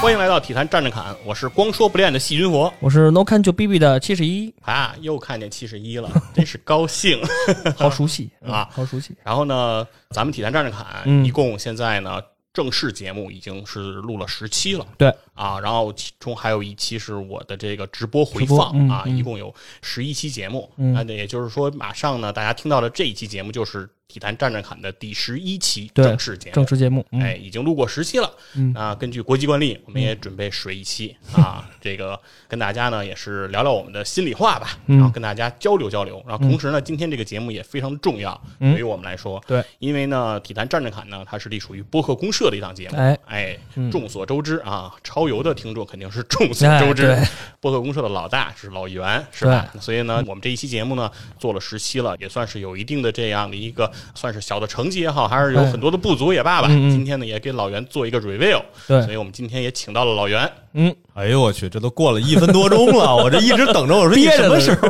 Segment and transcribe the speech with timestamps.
[0.00, 7.20] 欢迎来到体坛站着侃，我是光说不练的细菌佛我是 No 看就 B B 的七十一，啊，又看见七十一了， 真是高兴。
[7.76, 9.14] 好熟悉 啊好熟悉。
[9.22, 12.18] 然后呢，咱们体坛站着侃，嗯一共现在呢
[12.54, 14.86] 正式节目已经是录了十期了。
[14.96, 20.70] 对啊，然后其中还有一期是我的这个直播回放啊，一共有十一期节目。
[20.78, 26.54] 嗯那也就是说，马上呢，大家听到的这一期节目就是体坛战战侃的第十一期正式节目。
[26.54, 27.22] 正式节目，嗯。
[27.22, 28.28] 哎，已经录过十期了。
[28.56, 28.74] 嗯。
[28.74, 31.16] 啊，根据国际惯例，我们也准备水一期。
[31.32, 34.96] 啊，这个跟大家呢也是聊聊我们的心里话吧，嗯。
[34.96, 36.20] 然后跟大家交流交流。
[36.26, 38.72] 然后同时呢，今天这个节目也非常重要，嗯。
[38.72, 43.56] 对于我们来说，对，因为呢，体坛战战侃呢，它是隶属于播客公社的一档节目，哎。
[43.90, 47.02] 众所周知啊，超游的听众肯定是众所哎周知。
[47.02, 47.22] 对，
[47.60, 49.70] 播客公社的老大是老袁，是吧？
[49.80, 56.68] 所以呢，我们这一期节目呢做了十期了，也算是有一定的这样的一个算是小的成绩也好，还是有哎很多的不足也罢吧。
[56.70, 60.50] 嗯嗯今天呢，也给老袁做一个 review，对所以我们今天也请到了老袁。
[60.74, 63.96] 嗯，哎呦我去，这都过了一分多钟了， 我这一直等着。
[63.96, 64.88] 我说你什么时候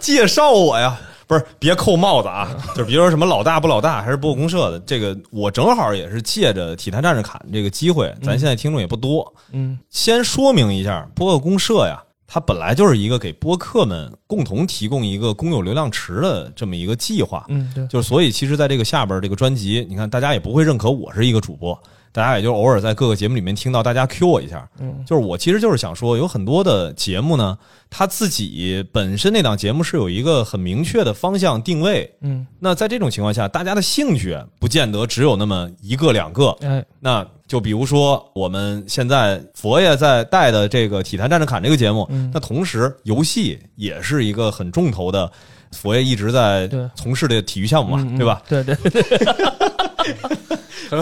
[0.00, 0.98] 介绍我呀？
[1.26, 2.50] 不是，别扣帽子啊！
[2.74, 21.76] 就是比如说什么老大不老大，还是播客公社的，这个我正好也是借着体坛战士侃这个机会，咱现在听众也不多，嗯，先说明一下，播客公社呀，它本来就是一个给播客们共同提供一个公有流量池的这么一个计划，嗯，对，就是所以其实在这个下边这个专辑，你看大家也不会认可我是一个主播，
[22.12, 27.56] 大家也就偶尔在各个节目里面听到大家 Q 我一下，嗯，就是我其实就是想说，有很多的节目呢，
[27.88, 32.12] 它自己本身那档节目是有一个很明确的方向定位。
[32.20, 36.50] 嗯，那在这种情况下，大家的兴趣不见得只有那么一个两个。
[36.62, 42.30] 哎，那就比如说我们现在佛爷在带的这个《体坛战士侃》这个节目，嗯。
[42.34, 45.30] 那同时游戏也是一个很重头的，
[45.72, 48.42] 佛爷一直在从事的体育项目嘛，对吧？
[48.48, 49.02] 对对，对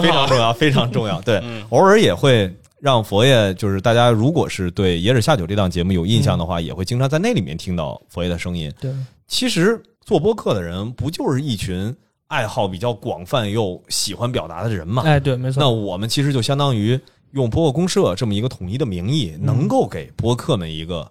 [0.01, 1.19] 非常重要， 非常重要。
[1.21, 8.71] 对，嗯偶尔也会让佛爷，就是大家如果是对《野史下酒》这档节目有印象的话，也会经常在那里面听到佛爷的声音。
[8.79, 8.93] 对，
[9.27, 11.95] 其实做播客的人，不就是一群
[12.27, 15.01] 爱好比较广泛又喜欢表达的人嘛？
[15.05, 16.99] 哎，对，没错，那我们其实就相当于
[17.31, 21.09] 用播客公社这么一个统一的名义，能够给播客们一个。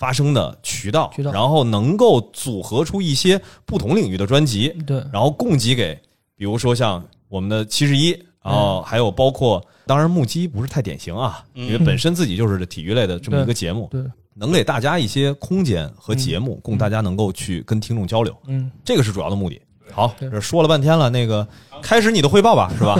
[0.00, 1.30] 发声的渠道，渠道。
[1.30, 5.94] 然后能够组合出一些不同领域的专辑，对，然后供给给，
[6.34, 8.12] 比如说像我们的七十一，
[8.42, 11.66] 然后还有包括，当然目击不是太典型啊，嗯。
[11.66, 14.02] 因为本身自己就是体育类的这么一个节目，对，
[14.32, 19.60] 能给大家一些空间和节目，供大家能够去跟听众交流，嗯，这个是主要的目的。
[19.92, 21.46] 好，这说了半天了，那个
[21.82, 22.98] 开始你的汇报吧，是吧？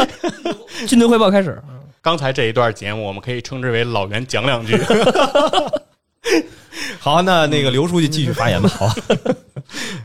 [0.88, 1.62] 军队汇报开始，
[2.00, 4.78] 刚才这一段节目，我们可以称之为老袁讲两句。
[7.00, 8.68] 好，那那个刘书记继续发言吧。
[8.68, 8.94] 好，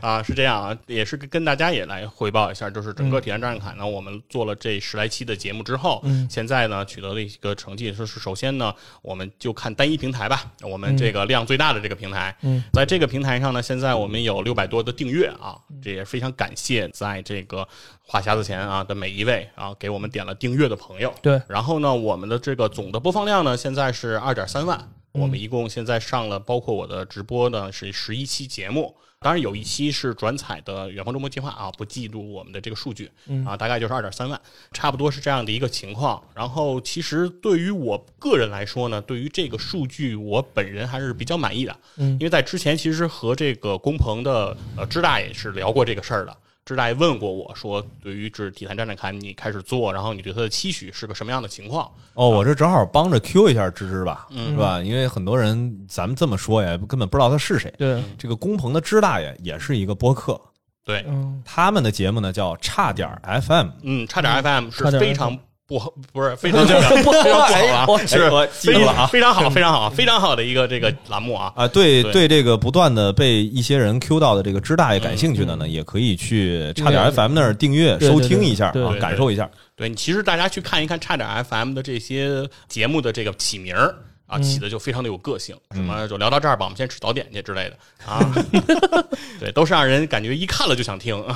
[0.00, 6.26] 啊，是这样啊，也是跟跟大家也来汇报一下，就是整个体验站着侃呢，我们做了这十来期的节目之后，嗯。
[6.28, 17.66] 现在呢取得了一个成绩，就是首先呢，我们就看单一平台吧，我们这个量最大的这个平台，嗯，在这个平台上呢，现在我们有六百多的订阅啊，这也非常感谢在这个
[18.02, 24.88] 话匣子前啊的每一位啊给我们点了订阅的朋友，对，然后呢，我们的这个总的播放量呢，现在是二点三万。
[25.14, 28.96] 我们一共现在上了，包括我的直播呢，是十一期节目。
[29.20, 33.10] 当然有一期是转采的远方周末计划啊，不记录我们的这个数据
[33.46, 34.38] 啊，大概就是二点三万，
[34.72, 36.22] 差不多是这样的一个情况。
[36.34, 46.36] 然后其实对于我个人来说呢，对于这个数据，我本人还是比较满意的，嗯因为在之前其实和这个工鹏的呃支大爷是聊过这个事儿的。
[46.64, 51.90] 支大爷问过我说，对于这体坛战战侃你开始做，然后你对他的期许是个什么样的情况？
[52.14, 54.80] 哦，我这正好帮着 Q 一下芝芝吧，嗯是吧？
[54.80, 57.72] 因为很多人咱们这么说呀，根本不知道他是谁。
[57.76, 60.40] 对，这个工棚的芝大爷也是一个播客，
[60.84, 69.06] 对，嗯，他们的节目呢叫差点 FM，嗯，差点 FM 是非常不好，不是非常 非常好哎啊，是哎我记了啊。
[69.06, 71.52] 非常好，非常好，非常好的一个这个栏目啊。
[71.56, 72.12] 啊，对对。
[72.12, 79.48] 对，这个不断的被一些人 Q 到的这个支大爷感兴趣的呢，也可以去差点 FM 那儿订阅收听一下啊感受一下。
[79.76, 83.94] 对其实大家去看一看差点 FM 的这些节目的这个起名儿
[84.26, 87.76] 啊，起的就非常的有个性，什么就聊到这儿吧，我们先吃早点去之类的
[88.06, 88.20] 啊，
[89.40, 91.16] 对，都是让人感觉一看了就想听。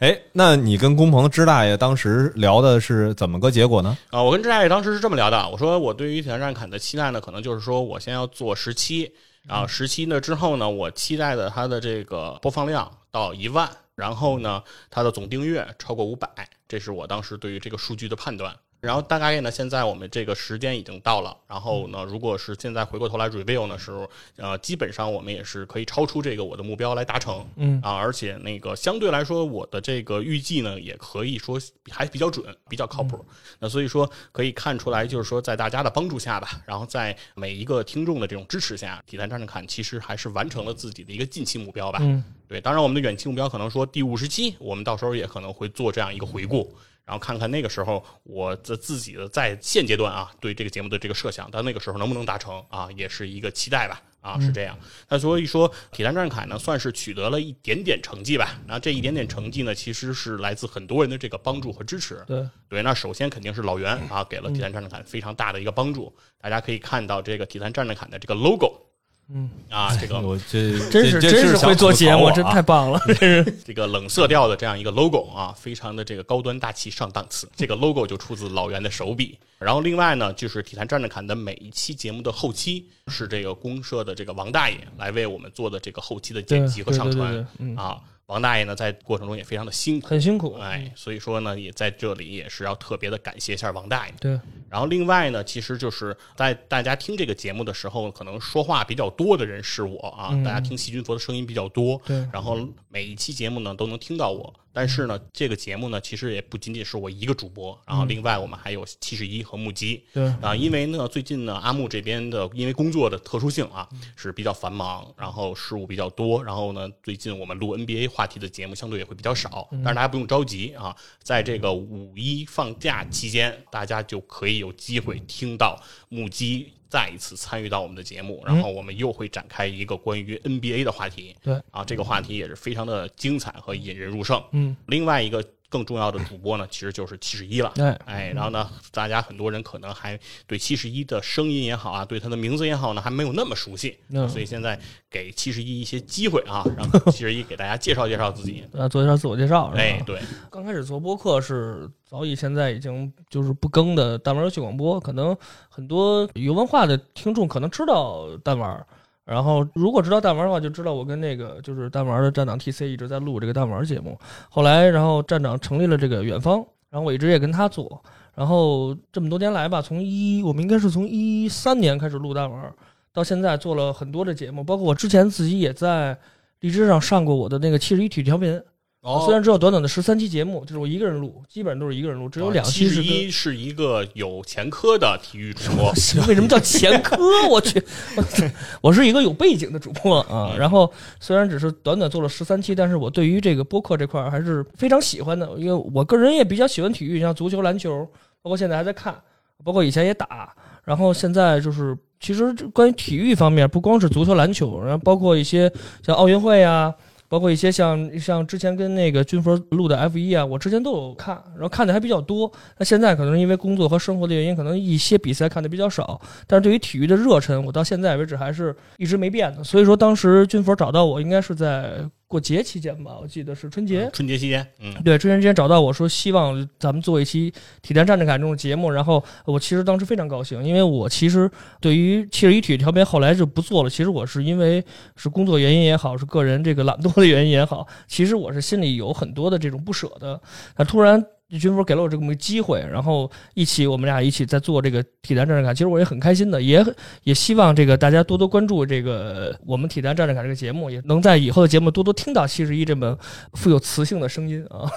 [0.00, 3.98] 哎，那你跟工鹏支大爷当时聊的是怎么个结果呢？
[4.08, 9.12] 啊，我跟支大爷当时是这么聊的，我说我对于铁战砍的期待呢，可能就是说我先要做十期，
[9.46, 16.28] 然后十期呢之后呢，我期待的它的这个播放量到一万，然后呢，它的总订阅超过五百，
[16.66, 18.56] 这是我当时对于这个数据的判断。
[18.80, 21.36] 然后大概呢，现在我们这个时间已经到了。
[21.46, 27.46] 然后呢，如果是现在回过头来 review 的时候，呃，基本上我们也是可以超出这个我的目标来达成。
[27.56, 31.60] 嗯啊，而且那个相对来说，我的这个预计呢，也可以说
[31.90, 33.24] 还比较准，比较靠谱。
[33.58, 41.98] 那所以说可以看出来，就是说在大家的帮助下吧，然后在每一个听众的这种支持下，体坛战战侃其实还是完成了自己的一个近期目标吧。
[42.02, 46.74] 嗯对，当然我们的远期目标可能说第五十期，我们到时候也可能会做这样一个回顾。
[47.10, 54.00] 然后看看那个时候我的自己的在现阶段啊，对这个节目的这个设想，到那个时候能不能达成啊，也是一个期待吧。
[54.20, 54.78] 啊，是这样。
[55.08, 58.60] 那所以说，体坛战凯呢，算是取得了一点点成绩吧。
[58.66, 62.22] 那这一点点成绩呢，其实是来自很多人的这个帮助和支持。
[62.28, 66.14] 对，对，那首先肯定是老袁啊，给了体坛战战凯非常大的一个帮助。
[66.40, 68.89] 大家可以看到这个体坛战战凯的这个 logo，
[69.32, 73.44] 嗯啊，这个 我这真是真是会做节目，真太棒了， 这是。
[73.64, 77.48] 这个冷色调的这样一个 logo 啊，非常的这个高端大气上档次。
[77.54, 79.38] 这个 logo 就出自老袁的手笔。
[79.58, 87.46] 然后另外呢，就是体坛站着侃的每一期节目的后期是这个公社的这个王大爷来为我们做的这个后期的剪辑和上传
[87.76, 88.00] 啊。
[88.30, 90.54] 王大爷呢，在过程中也非常的辛苦，很辛苦。
[90.54, 94.14] 哎，所以说呢，也在这里也是要特别的感谢一下王大爷。
[94.20, 94.38] 对，
[94.68, 102.56] 然后另外呢，其实就是在大家听这个节目的时候，可能说话比较多的人是我啊，嗯大家听细菌佛的声音比较多，对然后
[102.88, 104.54] 每一期节目呢都能听到我。
[104.72, 110.02] 但是呢，这个节目呢，其实也不仅仅是我一个主播，然后另外我们还有七十一和木鸡。
[110.12, 126.72] 对啊，因为呢，最近呢，阿木这边的因为工作的特殊性啊，是比较繁忙，然后事务比较多，然后呢，最近我们录 NBA 话题的节目相对也会比较少，但是大家不用着急啊，在这个五一放假期间，大家就可以有机会听到木鸡。
[126.90, 131.36] 再一次参与到我们的节目，然后我们又会展开一个关于 NBA 的话题。
[131.42, 134.42] 对啊，这个话题也是非常的精彩和引人入胜。
[134.50, 137.72] 嗯，另外一个更重要的主播呢，其实就是七十一了。
[137.74, 143.96] 对哎，然后呢，大家很多人可能还对七十一的声音也好啊，对他的名字也好呢，还没有那么熟悉。
[144.10, 144.78] 嗯所以现在
[145.08, 148.62] 给七十一一些机会啊，让七十一给大家介绍介绍自己。
[148.72, 149.72] 呃，做一下自我介绍？
[149.76, 150.20] 哎，对，
[150.50, 155.36] 刚开始做播客是早已现在已经就是不更的弹丸游戏广播，可能
[155.68, 158.84] 很多有文化的听众可能知道弹丸。
[159.30, 164.18] 然后，如果知道弹丸的话，就知道我跟那个就是弹丸的站长 TC 一直在录这个弹丸节目。
[164.48, 166.56] 后来，然后站长成立了这个远方，
[166.90, 168.02] 然后我一直也跟他做。
[168.34, 172.74] 然后这么多年来吧，从一我们应该是从一三年开始录弹丸，
[173.12, 176.18] 到现在做了很多的节目，包括我之前自己也在
[176.58, 178.60] 荔枝上上过我的那个七十一体育调频。
[179.02, 185.90] 哦虽然只有短短的十三期节目，就是我一个人录，基本上都是一个人录，只有两期是七十一是一个有前科的体育主播。
[186.28, 187.16] 为什么叫前科？
[187.48, 187.82] 我去，
[188.82, 190.54] 我是一个有背景的主播啊。
[190.58, 198.06] 然后虽然只是短短做了十三期，但是我对于这个播客这块儿还是非常喜欢的，因为我个人也比较喜欢体育，像足球、篮球，
[198.42, 199.18] 包括现在还在看，
[199.64, 200.54] 包括以前也打。
[200.84, 205.72] 然后现在就是，其实关于体育方面，不光是足球、篮球，然后包括一些
[206.04, 206.92] 像奥运会啊，
[207.30, 212.50] 包括一些像像之前跟那个军佛录的 F 一啊，我之前都有看，然后看的还比较多。
[212.76, 219.62] 那现在可能因为工作和生活的原因，可能一些比赛看的比较少，但是对于体育的热忱，我到现在为止还是一直没变的。
[219.62, 224.08] 所以说，当时军佛找到我，应该是在过节期间吧，我记得是春节。
[224.12, 228.88] 春节期间，嗯，对，春节期间找到我说，希望咱们做一期体坛战争感这种节目。
[228.88, 233.90] 然后我其实当时非常高兴，因为我其实对于七十一体育调频后来就不做了。
[233.90, 234.80] 其实我是因为
[235.16, 240.40] 是工作原因也好，是个人这个懒惰的原因也好，其实我是心里有很多的这种不舍的。
[240.76, 241.20] 那突然
[241.58, 246.84] 军服给了我这么个机会，然后一起我们俩一起在做这个体坛战士卡，其实我也很开心的，也
[247.24, 253.18] 也希望这个大家多多关注这个我们体坛战士卡这个节目，也能在以后的节目多多听到七十一这么
[253.54, 254.88] 富有磁性的声音啊。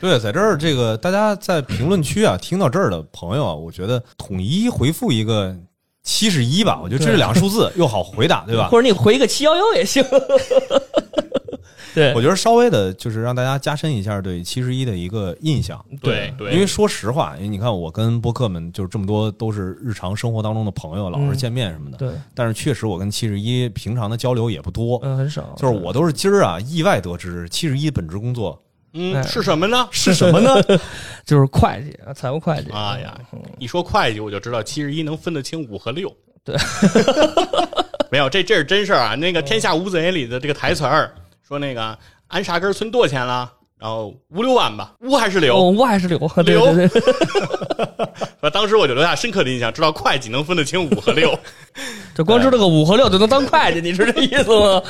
[0.00, 5.56] 对，在这儿这个大家在评论区啊，听到这儿的朋友啊，我觉得统一回复一个
[6.02, 8.66] 七十一吧，我觉得这是两个数字又好回答，对吧？
[8.72, 10.04] 或者你回个七幺幺也行。
[11.94, 15.84] 对我觉得稍微的就是让大家加深一下对七十一的一个印象。
[16.00, 21.98] 对对，因为说实话，因为你看我跟播客们就是这么多都是日常生活当中的朋友，老是见面什么的。
[21.98, 25.54] 对，但是确实我跟七十一平常的交流也不多，嗯，很少。
[25.56, 28.62] 就是我都是今儿啊意外得知七十一本职工作
[28.94, 29.88] 嗯，哎是什么呢？
[29.90, 30.54] 是什么呢？
[31.24, 32.70] 就是会计啊，财务会计。
[32.70, 33.18] 哎呀，
[33.58, 36.14] 一说会计，我就知道七十一能分得清五和六。
[36.44, 36.56] 对，
[38.10, 39.14] 没有，这这是真事儿啊。
[39.14, 41.10] 那个《天下无贼》里的这个台词儿
[41.46, 43.52] 说，那个安啥根村多少钱了？
[43.78, 45.56] 然后五六万吧，五还是刘？
[45.56, 47.02] 哦，还是刘，对刘对对，
[48.40, 51.36] 呃， 当时我就留下深刻的印象，知道会计能分得清五和六。
[52.14, 54.80] 就光知道个五和六就能当会计，你是这意思吗？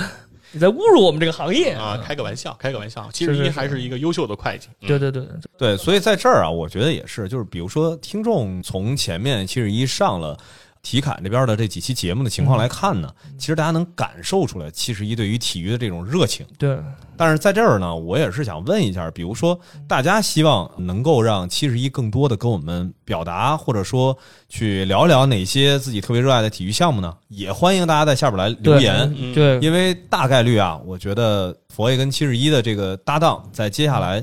[0.54, 3.08] 你在侮辱我们这个行业啊，开个玩笑，开个玩笑。
[3.10, 4.68] 其实一还是一个优秀的会计。
[4.82, 10.36] 嗯对对对，对，所以在这儿啊，我觉得也是，就是比如说，听众从前面七十一上了
[10.82, 13.08] 体坎这边的这几期节目的情况来看呢，
[13.38, 16.44] 其实大家能感受出来七十一对于体育的这种热情。
[16.58, 16.76] 对，
[17.16, 24.16] 但是在这儿呢，我也是想问一下，比如说，大家希望能够让七十一更多的跟我们表达，或者说
[24.48, 27.16] 去聊聊哪些自己特别热爱的体育项目呢？
[27.28, 29.14] 也欢迎大家在下边来留言。
[29.16, 29.32] 嗯。
[29.32, 34.22] 对，因为大概率啊，我觉得佛爷跟七十一的这个搭档，在接下来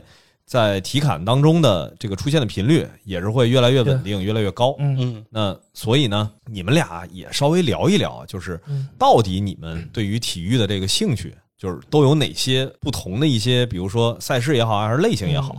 [0.49, 4.75] 在体感当中的这个出现的频率，也是会越来越稳定，越来越高。
[4.79, 15.55] 嗯嗯那所以呢，你们俩也稍微聊一聊，就是嗯到底你们对于体育的这个兴趣，就是都有哪些不同的一些，比如说赛事也好，还是类型也好。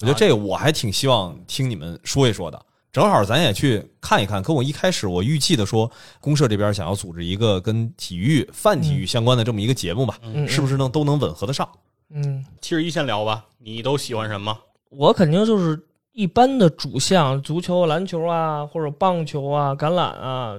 [0.00, 2.60] 我觉得这个我还挺希望听你们说一说的。
[2.90, 5.88] 正好咱也去看一看，跟我一开始我预计的说，
[6.20, 11.68] 公社这边想要组织一个跟体育、泛体育相关的这么一个节目吧，嗯，是不是能都能吻合得上？
[12.14, 14.56] 嗯，七十一先聊吧，你都喜欢什么？
[14.90, 15.78] 我肯定就是
[16.12, 20.56] 一般的主项，足球、篮球啊，或者棒球啊、橄榄啊、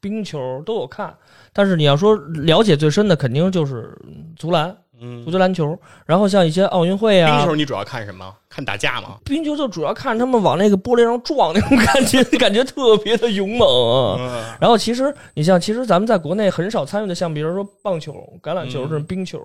[0.00, 1.14] 冰球都有看。
[1.52, 3.98] 但是你要说了解最深的，肯定就是
[4.36, 5.76] 足篮、嗯足，球、篮球。
[6.04, 8.32] 然后像一些奥运会啊，冰球你主要看什么？
[8.50, 9.16] 看打架吗？
[9.24, 14.16] 冰球就主要看他们往那个玻璃上撞那种感觉， 感觉特别的勇猛啊。
[14.20, 19.40] 嗯然后其实你像，其实咱们在国内很少参与的项，比如说棒球、橄榄球、嗯甚至冰球。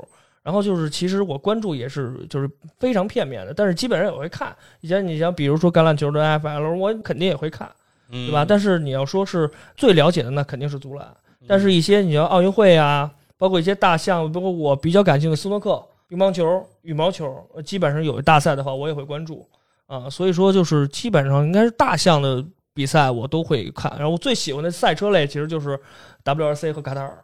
[0.46, 2.48] 然后就是，其实我关注也是就是
[2.78, 4.56] 非常片面的，但是基本上也会看。
[4.82, 7.68] 以前你像比如说橄榄球的 NFL，我肯定也会看，
[8.12, 8.46] 嗯对吧？
[8.48, 11.08] 但是你要说是最了解的，那肯定是足篮。
[11.48, 19.44] 但是一些你像奥运会啊，包括一些大项，包括我比较感兴趣的斯诺克、乒乓球、羽毛球，呃基本上有大赛的话，我也会关注
[19.88, 20.08] 啊。
[20.08, 23.92] 所以说，就是基本上应该是大项的比赛我都会看。
[23.98, 25.80] 然后我最喜欢的赛车类其实就是
[26.24, 27.18] WRC 和卡塔尔。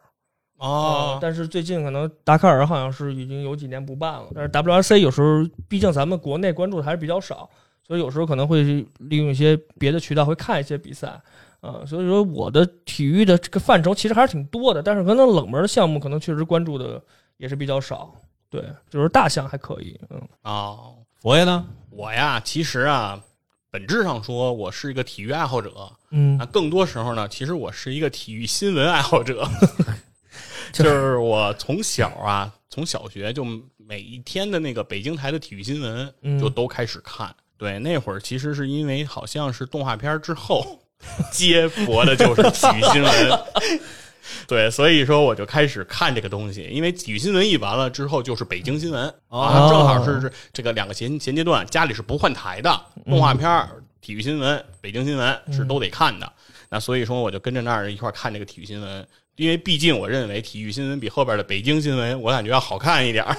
[0.62, 7.50] 哦，但是最近可能达喀尔好像是已经有几年不办了，但是 WRC 有时候毕竟咱们国内关注的还是比较少，
[7.88, 11.20] 所以有时候可能会利用一些别的渠道会看一些比赛，
[11.62, 17.02] 啊、所以说我的体育的这个范畴其实还是挺多的，但是可能冷门的项目可能确实关注的
[17.38, 18.14] 也是比较少，
[18.52, 21.66] 对，就是大项还可以，嗯哦，佛爷呢？
[21.90, 23.20] 我呀，其实啊，
[23.72, 25.72] 本质上说，我是一个体育爱好者。
[26.12, 29.44] 嗯那更多时候呢，其实我是一个体育新闻爱好者。
[30.84, 33.46] 就是我从小啊，从小学就
[33.78, 37.34] 每一天的那个北京台的体育新闻嗯就都开始看。
[37.58, 40.80] 对，那会儿其实是因为好像是动画片之后
[41.32, 43.40] 接驳的就是体育新闻。
[44.48, 56.32] 对，所以说我就开始看这个东西，因为体育新闻一完了之后就是北京新闻、哦啊，正好是是这个两个衔衔接段，家里是不换台的，动画片儿、体育新闻、北京新闻是都得看的。
[56.70, 59.08] 那所以说我就跟着那儿一块儿看这个体育新闻，
[59.42, 63.36] 因为毕竟我认为体育新闻比后边的北京新闻我感觉要好看一点儿。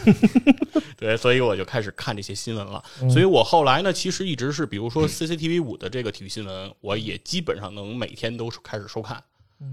[0.99, 2.83] 对，所以我就开始看这些新闻了。
[3.09, 9.23] 所以我后来呢，其实一直是比如说 CCTV 五的这个体育新闻，我也基本上能每天都开始收看。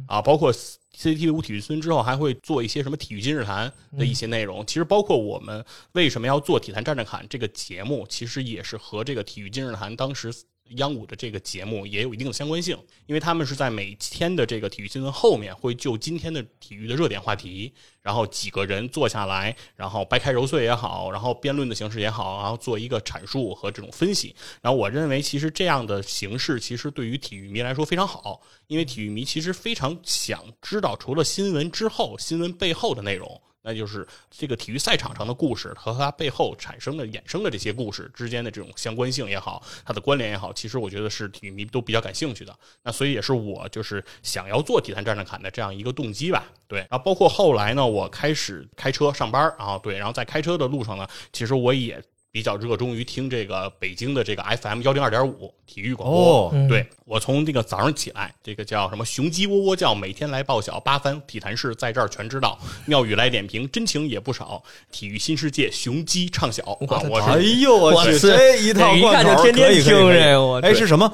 [0.05, 4.63] 啊，包括 CCTV 五体育村之后，还会做一些什么体育今日谈的一些内容。
[4.67, 10.31] 其实包括我们为什么要做《体坛站站侃》这个节目，其实也是和这个体育今日谈当时
[10.77, 24.35] 央五的这个节目也有一定的相关性，因为他们是在每天的这个体育新闻后面会就今天的体育的热点话题，然后几个人坐下来，然后掰开揉碎也好，然后辩论的形式也好，然后做一个阐述和这种分析。
[24.61, 33.41] 然后我认为，其实这样的形式其实对于体育迷来说非常好，因为体育迷其实非常想知道除了新闻之后，新闻背后的内容。
[33.61, 42.57] 那就是这个体育赛场上的故事和它背后产生的、衍生的这些故事之间的这种相关性也好，它的关联也好，其实我觉得是体育迷都比较感兴趣的。
[42.83, 46.45] 那所以也是我就是想要做体坛战战侃的这样一个动机吧。
[46.67, 56.17] 对，然后包括后来呢，我开始开车上班啊，对，然后在开车的路上呢，其实我也比较热衷于听这个北京的这个 FM 幺零二点五体育广播。
[56.19, 67.01] 哦嗯对我从这个早上起来，这个叫什么雄鸡喔喔叫，每天来报晓，八番体坛事在这儿全知道，妙语来点评，真情也不少，体育新世界雄鸡唱晓啊！
[67.09, 71.11] 我哎是呦我去，这一套一看就天天听这个，我哎，是什么？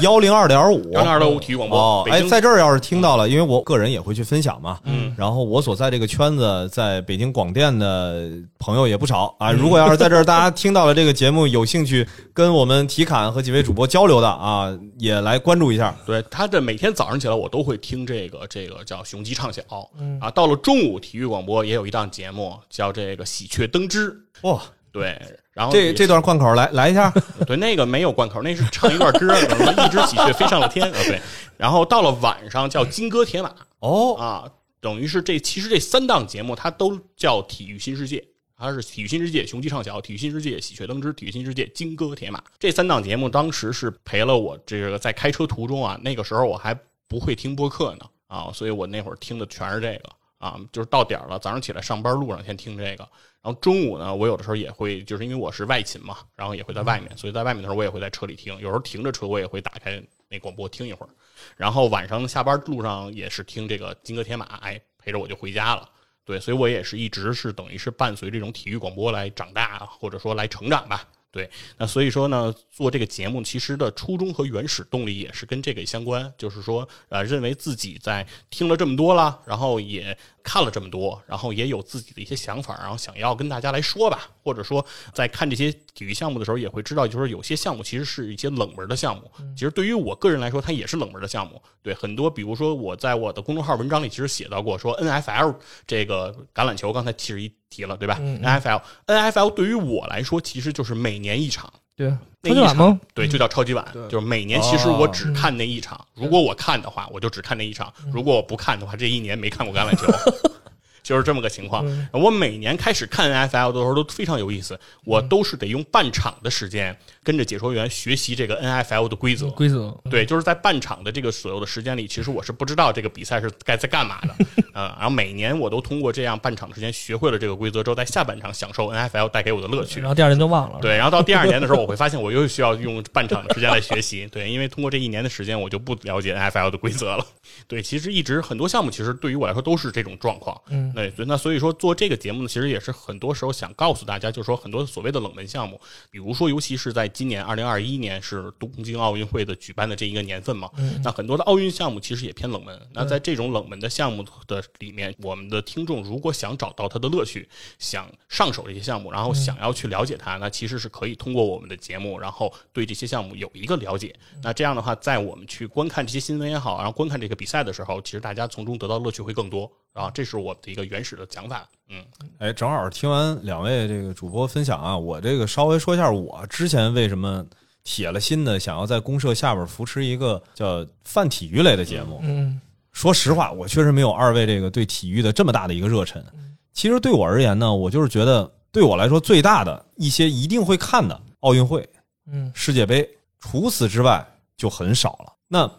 [0.00, 1.78] 幺零二点五，幺零二点五体育广播。
[1.78, 9.50] 哦，哎，在这儿要是听到了，因为我个人也会去分享嘛，嗯，然后我所在这个圈子，在北京广电的朋友也不少啊。
[9.52, 15.94] 如果要是在这儿大家听到了这个节目，有兴趣跟我们体侃和几位主播交流的啊，也来关注一下。
[16.06, 19.62] 对，他的每天早上起来我都会听这个这个叫雄鸡唱晓
[19.98, 20.30] 嗯啊。
[20.30, 24.16] 到了中午，体育广播也有一档节目叫这个喜鹊登枝。
[24.42, 25.20] 哇，对，
[25.58, 27.12] 然后这这段贯口来来一下，
[27.44, 30.98] 对，那个没有贯口，那是唱一段歌，什么一只喜鹊飞上了天啊。
[31.02, 31.20] 对，
[31.56, 34.48] 然后到了晚上叫金戈铁马哦，啊，
[34.80, 38.24] 等于是这其实这三档节目它都叫体育新世界。
[38.60, 45.96] 它是体育新世界、雄鸡唱晓、体育新世界、喜鹊登枝、体育新世界、金戈铁马这三档节目，当时是陪了我这个在开车途中啊。
[46.02, 53.08] 那个时候我还不会听播客呢啊，所以我那会儿听的全是这个啊，就是到点了，早上起来上班路上先听这个，
[53.42, 61.10] 然后中午呢，我有的时候也会，就是因为我是外勤嘛，然后也会在外面，所以在外面的时候我也会在车里听，有时候停着车我也会打开那广播听一会儿，
[61.56, 65.88] 然后晚上下班路上也是听这个金戈铁马，哎，陪着我就回家了。
[66.24, 71.02] 对，所以我也是一直是等于是伴随这种体育广播来长大，或者说来成长吧。
[71.30, 91.60] 对，那所以说呢，做这个节目其实的初衷和原始动力也是跟这个相关，就是说，呃，认为自己在听了这么多了，然后也看了这么多，然后也有自己的一些想法，然后想要跟大家来说吧，或者说在看这些体育项目的时候，也会知道，就是有些项目其实是一些冷门的项目，其实对于我个人来说，它也是冷门的项目。
[91.82, 95.54] 对，很多比如说我在我的公众号文章里其实写到过，说 N F L
[95.86, 101.72] 这个橄榄球，刚才其实一提了，对吧？N F L N F L 对于我来说，其实就是每年一场。
[101.96, 103.00] 对，那一场超级碗吗？
[103.12, 106.00] 对，就叫超级碗，就是每年其实我只看那一场。
[106.14, 110.06] 如果我看的话，我就只看那一场；如果我不看的话，这一年没看过橄榄球，
[111.08, 111.86] 就是这么个情况。
[112.12, 119.48] 我每年开始看 NFL 的时候都非常有意思，我都是得用半场的时间跟着解说员学习这个 NFL 的规则。
[119.52, 124.34] 规则，对，就是在半场的这个所有的时间里，其实我是不知道这个比赛是该在干嘛的，
[124.74, 130.08] 嗯，然后每年我都通过这样半场的时间学会了这个规则之后，在下半场享受 NFL 带给我的乐趣然。
[130.08, 130.78] 后第二年就忘了。
[130.82, 134.26] 对，然后到第二年的时候，我会发现 我又需要用半场的时间来学习。
[134.26, 137.24] 对，因为通过这一年的时间，我就不了解 NFL 的规则了。
[137.66, 140.60] 对，其实一直很多项目，其实对于我来说都是这种状况。
[140.68, 150.68] 嗯，对，所以那所以说做这个节目呢，其实也是很多时候想告诉大家，就是说很多所谓的冷门项目，比如说尤其是在今年二零二一年是东京奥运会的举办的这一个年份嘛，
[151.04, 152.76] 那很多的奥运项目其实也偏冷门。
[152.92, 164.12] 那在这种冷门的项目的里面，我们的听众如果想找到它的乐趣，想上手这些项目，然后想要去了解它，那其实是可以通过我们的节目，然后对这些项目有一个了解。
[164.42, 169.70] 那这样的话，在我们去观看这些新闻也好，然后观看这个比赛的时候，其实大家从中得到乐趣会更多。
[169.92, 171.68] 啊，这是我的一个原始的想法。
[171.88, 172.04] 嗯，
[172.38, 177.44] 哎，正好听完两位这个主播分享啊，我这个稍微说一下我之前为什么
[177.82, 182.20] 铁了心的想要在公社下边扶持一个叫泛体育类的节目。
[182.22, 186.24] 嗯说实话，我确实没有二位这个对体育的这么大的一个热忱。
[186.72, 191.88] 其实对我而言呢，我就是觉得对我来说最大的一些一定会看的奥运会、
[192.26, 195.32] 嗯世界杯，除此之外就很少了。
[195.46, 195.70] 那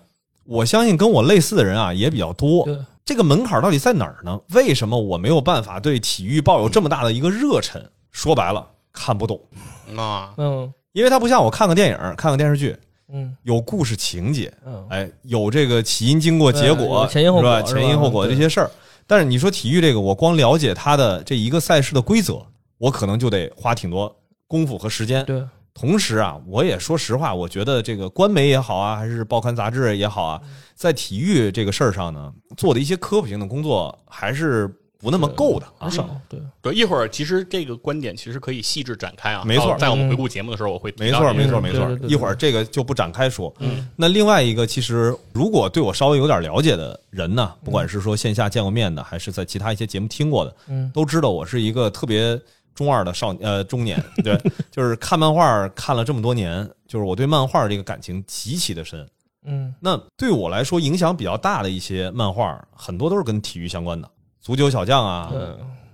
[0.46, 2.66] 我相信跟我类似的人啊也比较多。
[3.06, 4.40] 对，这个门槛到底在哪儿呢？
[4.54, 7.84] 为什么我没有办法对体育抱有这么大的一个热忱？
[8.12, 9.40] 说白了，看不懂，
[9.96, 12.76] 啊，嗯因为它不像我看个电影、看个电视剧，
[13.14, 17.68] 嗯有故事情节，嗯，哎，有这个起因、经过、结果，前因后果是吧？
[17.68, 18.72] 是吧前因后果这些事儿。
[19.06, 22.46] 但是你说体育这个，我光了解它的这一个赛事的规则，
[22.78, 24.16] 我可能就得花挺多
[24.48, 25.24] 功夫和时间。
[25.26, 25.44] 对，
[25.80, 30.42] 同时啊，我也说实话，我觉得这个官媒也好啊，还是报刊杂志也好啊，
[30.76, 35.92] 在体育这个事儿上呢，做的一些科普性的工作还是不那么够的啊很。
[35.92, 36.10] 少。
[36.28, 39.44] 对，对，一会儿其实这个观点其实可以细致展开啊。
[39.46, 43.54] 没错在我们回顾节目的时候，我会没错，没错，没错一会儿这个就不展开说。
[43.60, 52.38] 嗯，那另外一个，其实如果对我稍微有点了解的人呢，不管是说线下见过面的，还是在其他一些节目听过的，嗯都知道我是一个特别
[52.74, 54.40] 中二的少呃中年， 对，
[54.72, 59.08] 就是看漫画看了这么多年，就是我对漫画这个感情极其的深。
[59.46, 59.74] 嗯。
[59.80, 65.40] 那对我来说影响比较大的一些漫画，很多都是跟体育相关的，足球小将啊，对，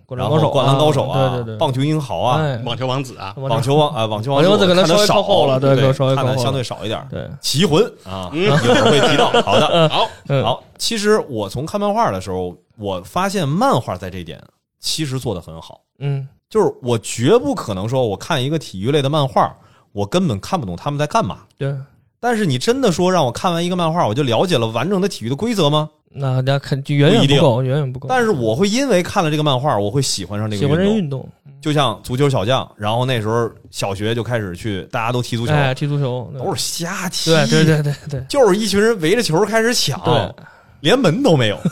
[0.05, 2.57] 灌然篮高手灌篮高手啊，对对对，棒球英豪啊，哎。
[2.63, 3.75] 网球王子啊，网球。
[3.75, 7.07] 王啊，网球王网球王子可能稍微我看得少靠后了对对，可稍微看的相对少一点。
[7.09, 8.43] 对，棋魂啊，嗯。
[8.43, 9.29] 一会儿会提到。
[9.41, 10.63] 好的，好，嗯好。
[10.77, 14.39] 其实我从看漫画的时候，我发现漫画在这一点
[14.79, 19.53] 其实做的很好，嗯就是我绝不可能说我看一个体育类的漫画，
[19.91, 21.39] 我根本看不懂他们在干嘛。
[21.57, 21.75] 对，
[22.19, 25.89] 但是你真的说让我看完一个漫画，我就了解了完整的体育的规则吗？
[26.17, 28.07] 那大家看就远远不够，远远不够。
[28.07, 30.97] 但是我会因为看了这个漫画，我会喜欢上这个喜欢这运动。
[30.97, 31.29] 运动，
[31.61, 40.33] 就像足球小将，然后那时候小学就开始去，大家都踢足球，哎，踢足球都是瞎踢，对对对对对就是一群人围着球开始抢，对，
[40.79, 41.59] 连门都没有。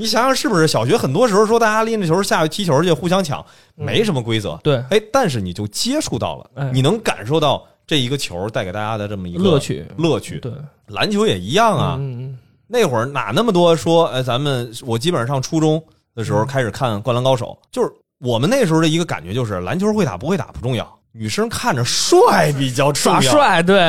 [0.00, 0.66] 你想想是不是？
[0.66, 4.58] 小学很多时候说大家拎着球下去踢球去，互相抢，没什么规则。
[4.62, 10.38] 对哎，但是你就接触到了，哎你能感受到这一个球带给大家的这么一个乐趣乐趣。
[10.38, 10.50] 对
[10.86, 11.96] 篮球也一样啊。
[12.00, 12.38] 嗯嗯
[12.72, 15.82] 那会儿哪那么多说，哎，咱们我基本上上初中
[16.14, 23.20] 的时候开始看《灌篮高手》，就是我们那时候的一个感觉就是，篮球会打不会打不重要，女生看着帅比较重要。
[23.20, 23.80] 耍帅，对，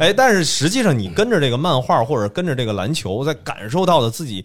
[0.00, 4.44] 哎，但是实际上你跟着这个漫画或者跟着这个篮球，在感受到的自己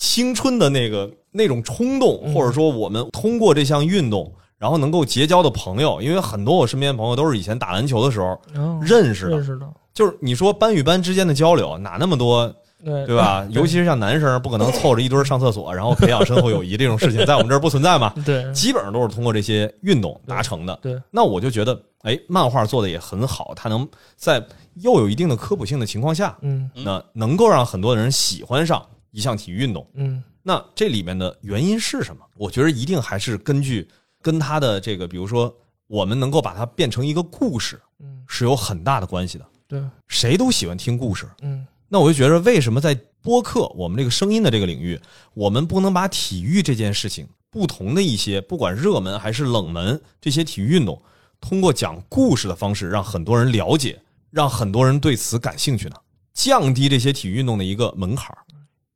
[0.00, 2.34] 青春的那个那种冲动，嗯。
[2.34, 9.36] 或者说我们通过这项运动，然后能够结交的朋友，因为很多我身边朋友都是以前打篮球的时候哦认识的。
[9.36, 12.46] 认，识的，就是你说班与班之间的交流哪那么多，
[12.84, 13.06] 对。
[13.06, 13.46] 对吧？
[13.50, 18.10] 尤其是像男生，不可能凑着一堆上厕所，然后培养深厚友谊这种事情， 在我们这儿不存在嘛。
[18.24, 18.50] 对。
[18.54, 20.78] 基本上都是通过这些运动达成的。
[20.80, 23.86] 对，那我就觉得，哎，漫画做的也很好，它能
[24.16, 24.42] 在
[24.76, 26.70] 又有一定的科普性的情况下，嗯。
[26.74, 29.88] 那能够让很多人喜欢上一项体育运动。
[29.94, 32.24] 嗯那这里面的原因是什么？
[32.34, 33.86] 我觉得一定还是根据
[34.22, 35.54] 跟他的这个，比如说，
[35.86, 39.46] 我们能够把它变成一个故事，嗯，是有很大的关系的。
[39.68, 44.98] 对，谁都喜欢听故事，嗯那我就觉得，为什么在播客我们这个声音的这个领域，
[45.34, 51.02] 我们不能把体育这件事情，不同的一些不管热门还是冷门这些体育运动，
[51.40, 55.96] 通过讲故事的方式，让很多人了解，让很多人对此感兴趣呢？
[56.32, 58.38] 降低这些体育运动的一个门槛儿，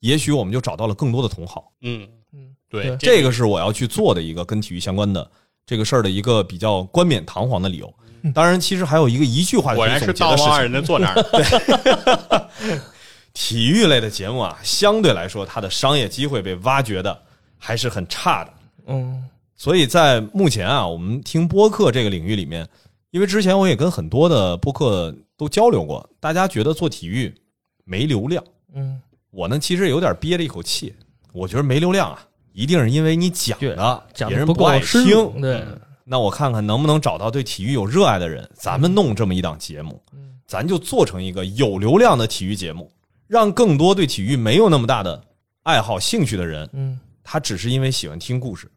[0.05, 1.73] 也许我们就找到了更多的同好。
[1.81, 5.31] 嗯，嗯，对，这个是我要去做的一个跟体育相关的
[5.65, 7.93] 这个事儿的一个比较冠冕堂皇的理由。
[8.35, 10.63] 当然，其实还有一个一句话果然是总结的事情道貌岸。
[10.63, 12.81] 然的坐那儿。
[13.33, 17.23] 体育类的节目啊，相对来说它的商业机会被挖掘的
[17.59, 18.53] 还是很差的。
[18.87, 19.25] 嗯
[19.57, 22.69] 所以在目前啊，我们听播客这个领域里面，
[23.11, 27.35] 因为之前我也跟很多的播客都交流过，大家觉得做体育
[27.85, 28.43] 没流量，
[28.75, 29.01] 嗯，
[29.35, 30.95] 我呢其实有点憋着一口气。
[31.33, 35.15] 我觉得没流量啊，一定是因为你讲的讲的不别人不爱够深听。
[35.15, 35.65] 入，对，
[36.05, 40.01] 那我看看能不能找到对体育有热爱的人，咱们弄这么一档节目，
[40.47, 42.89] 咱就做成一个有流量的体育节目，
[43.27, 45.21] 让更多对体育没有那么大的
[45.65, 48.71] 爱好、兴趣的人，嗯他只是因为喜欢听故事，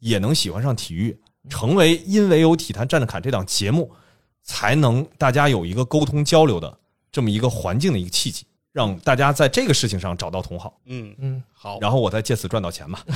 [0.00, 1.16] 也能喜欢上体育，
[1.48, 3.90] 成为因为有体坛站着侃这档节目，
[4.42, 6.78] 才能大家有一个沟通交流的
[7.10, 12.98] 这么一个环境的一个契机，让大家在这个事情上找到同好，嗯，嗯，好，然后我再借此赚到钱嘛。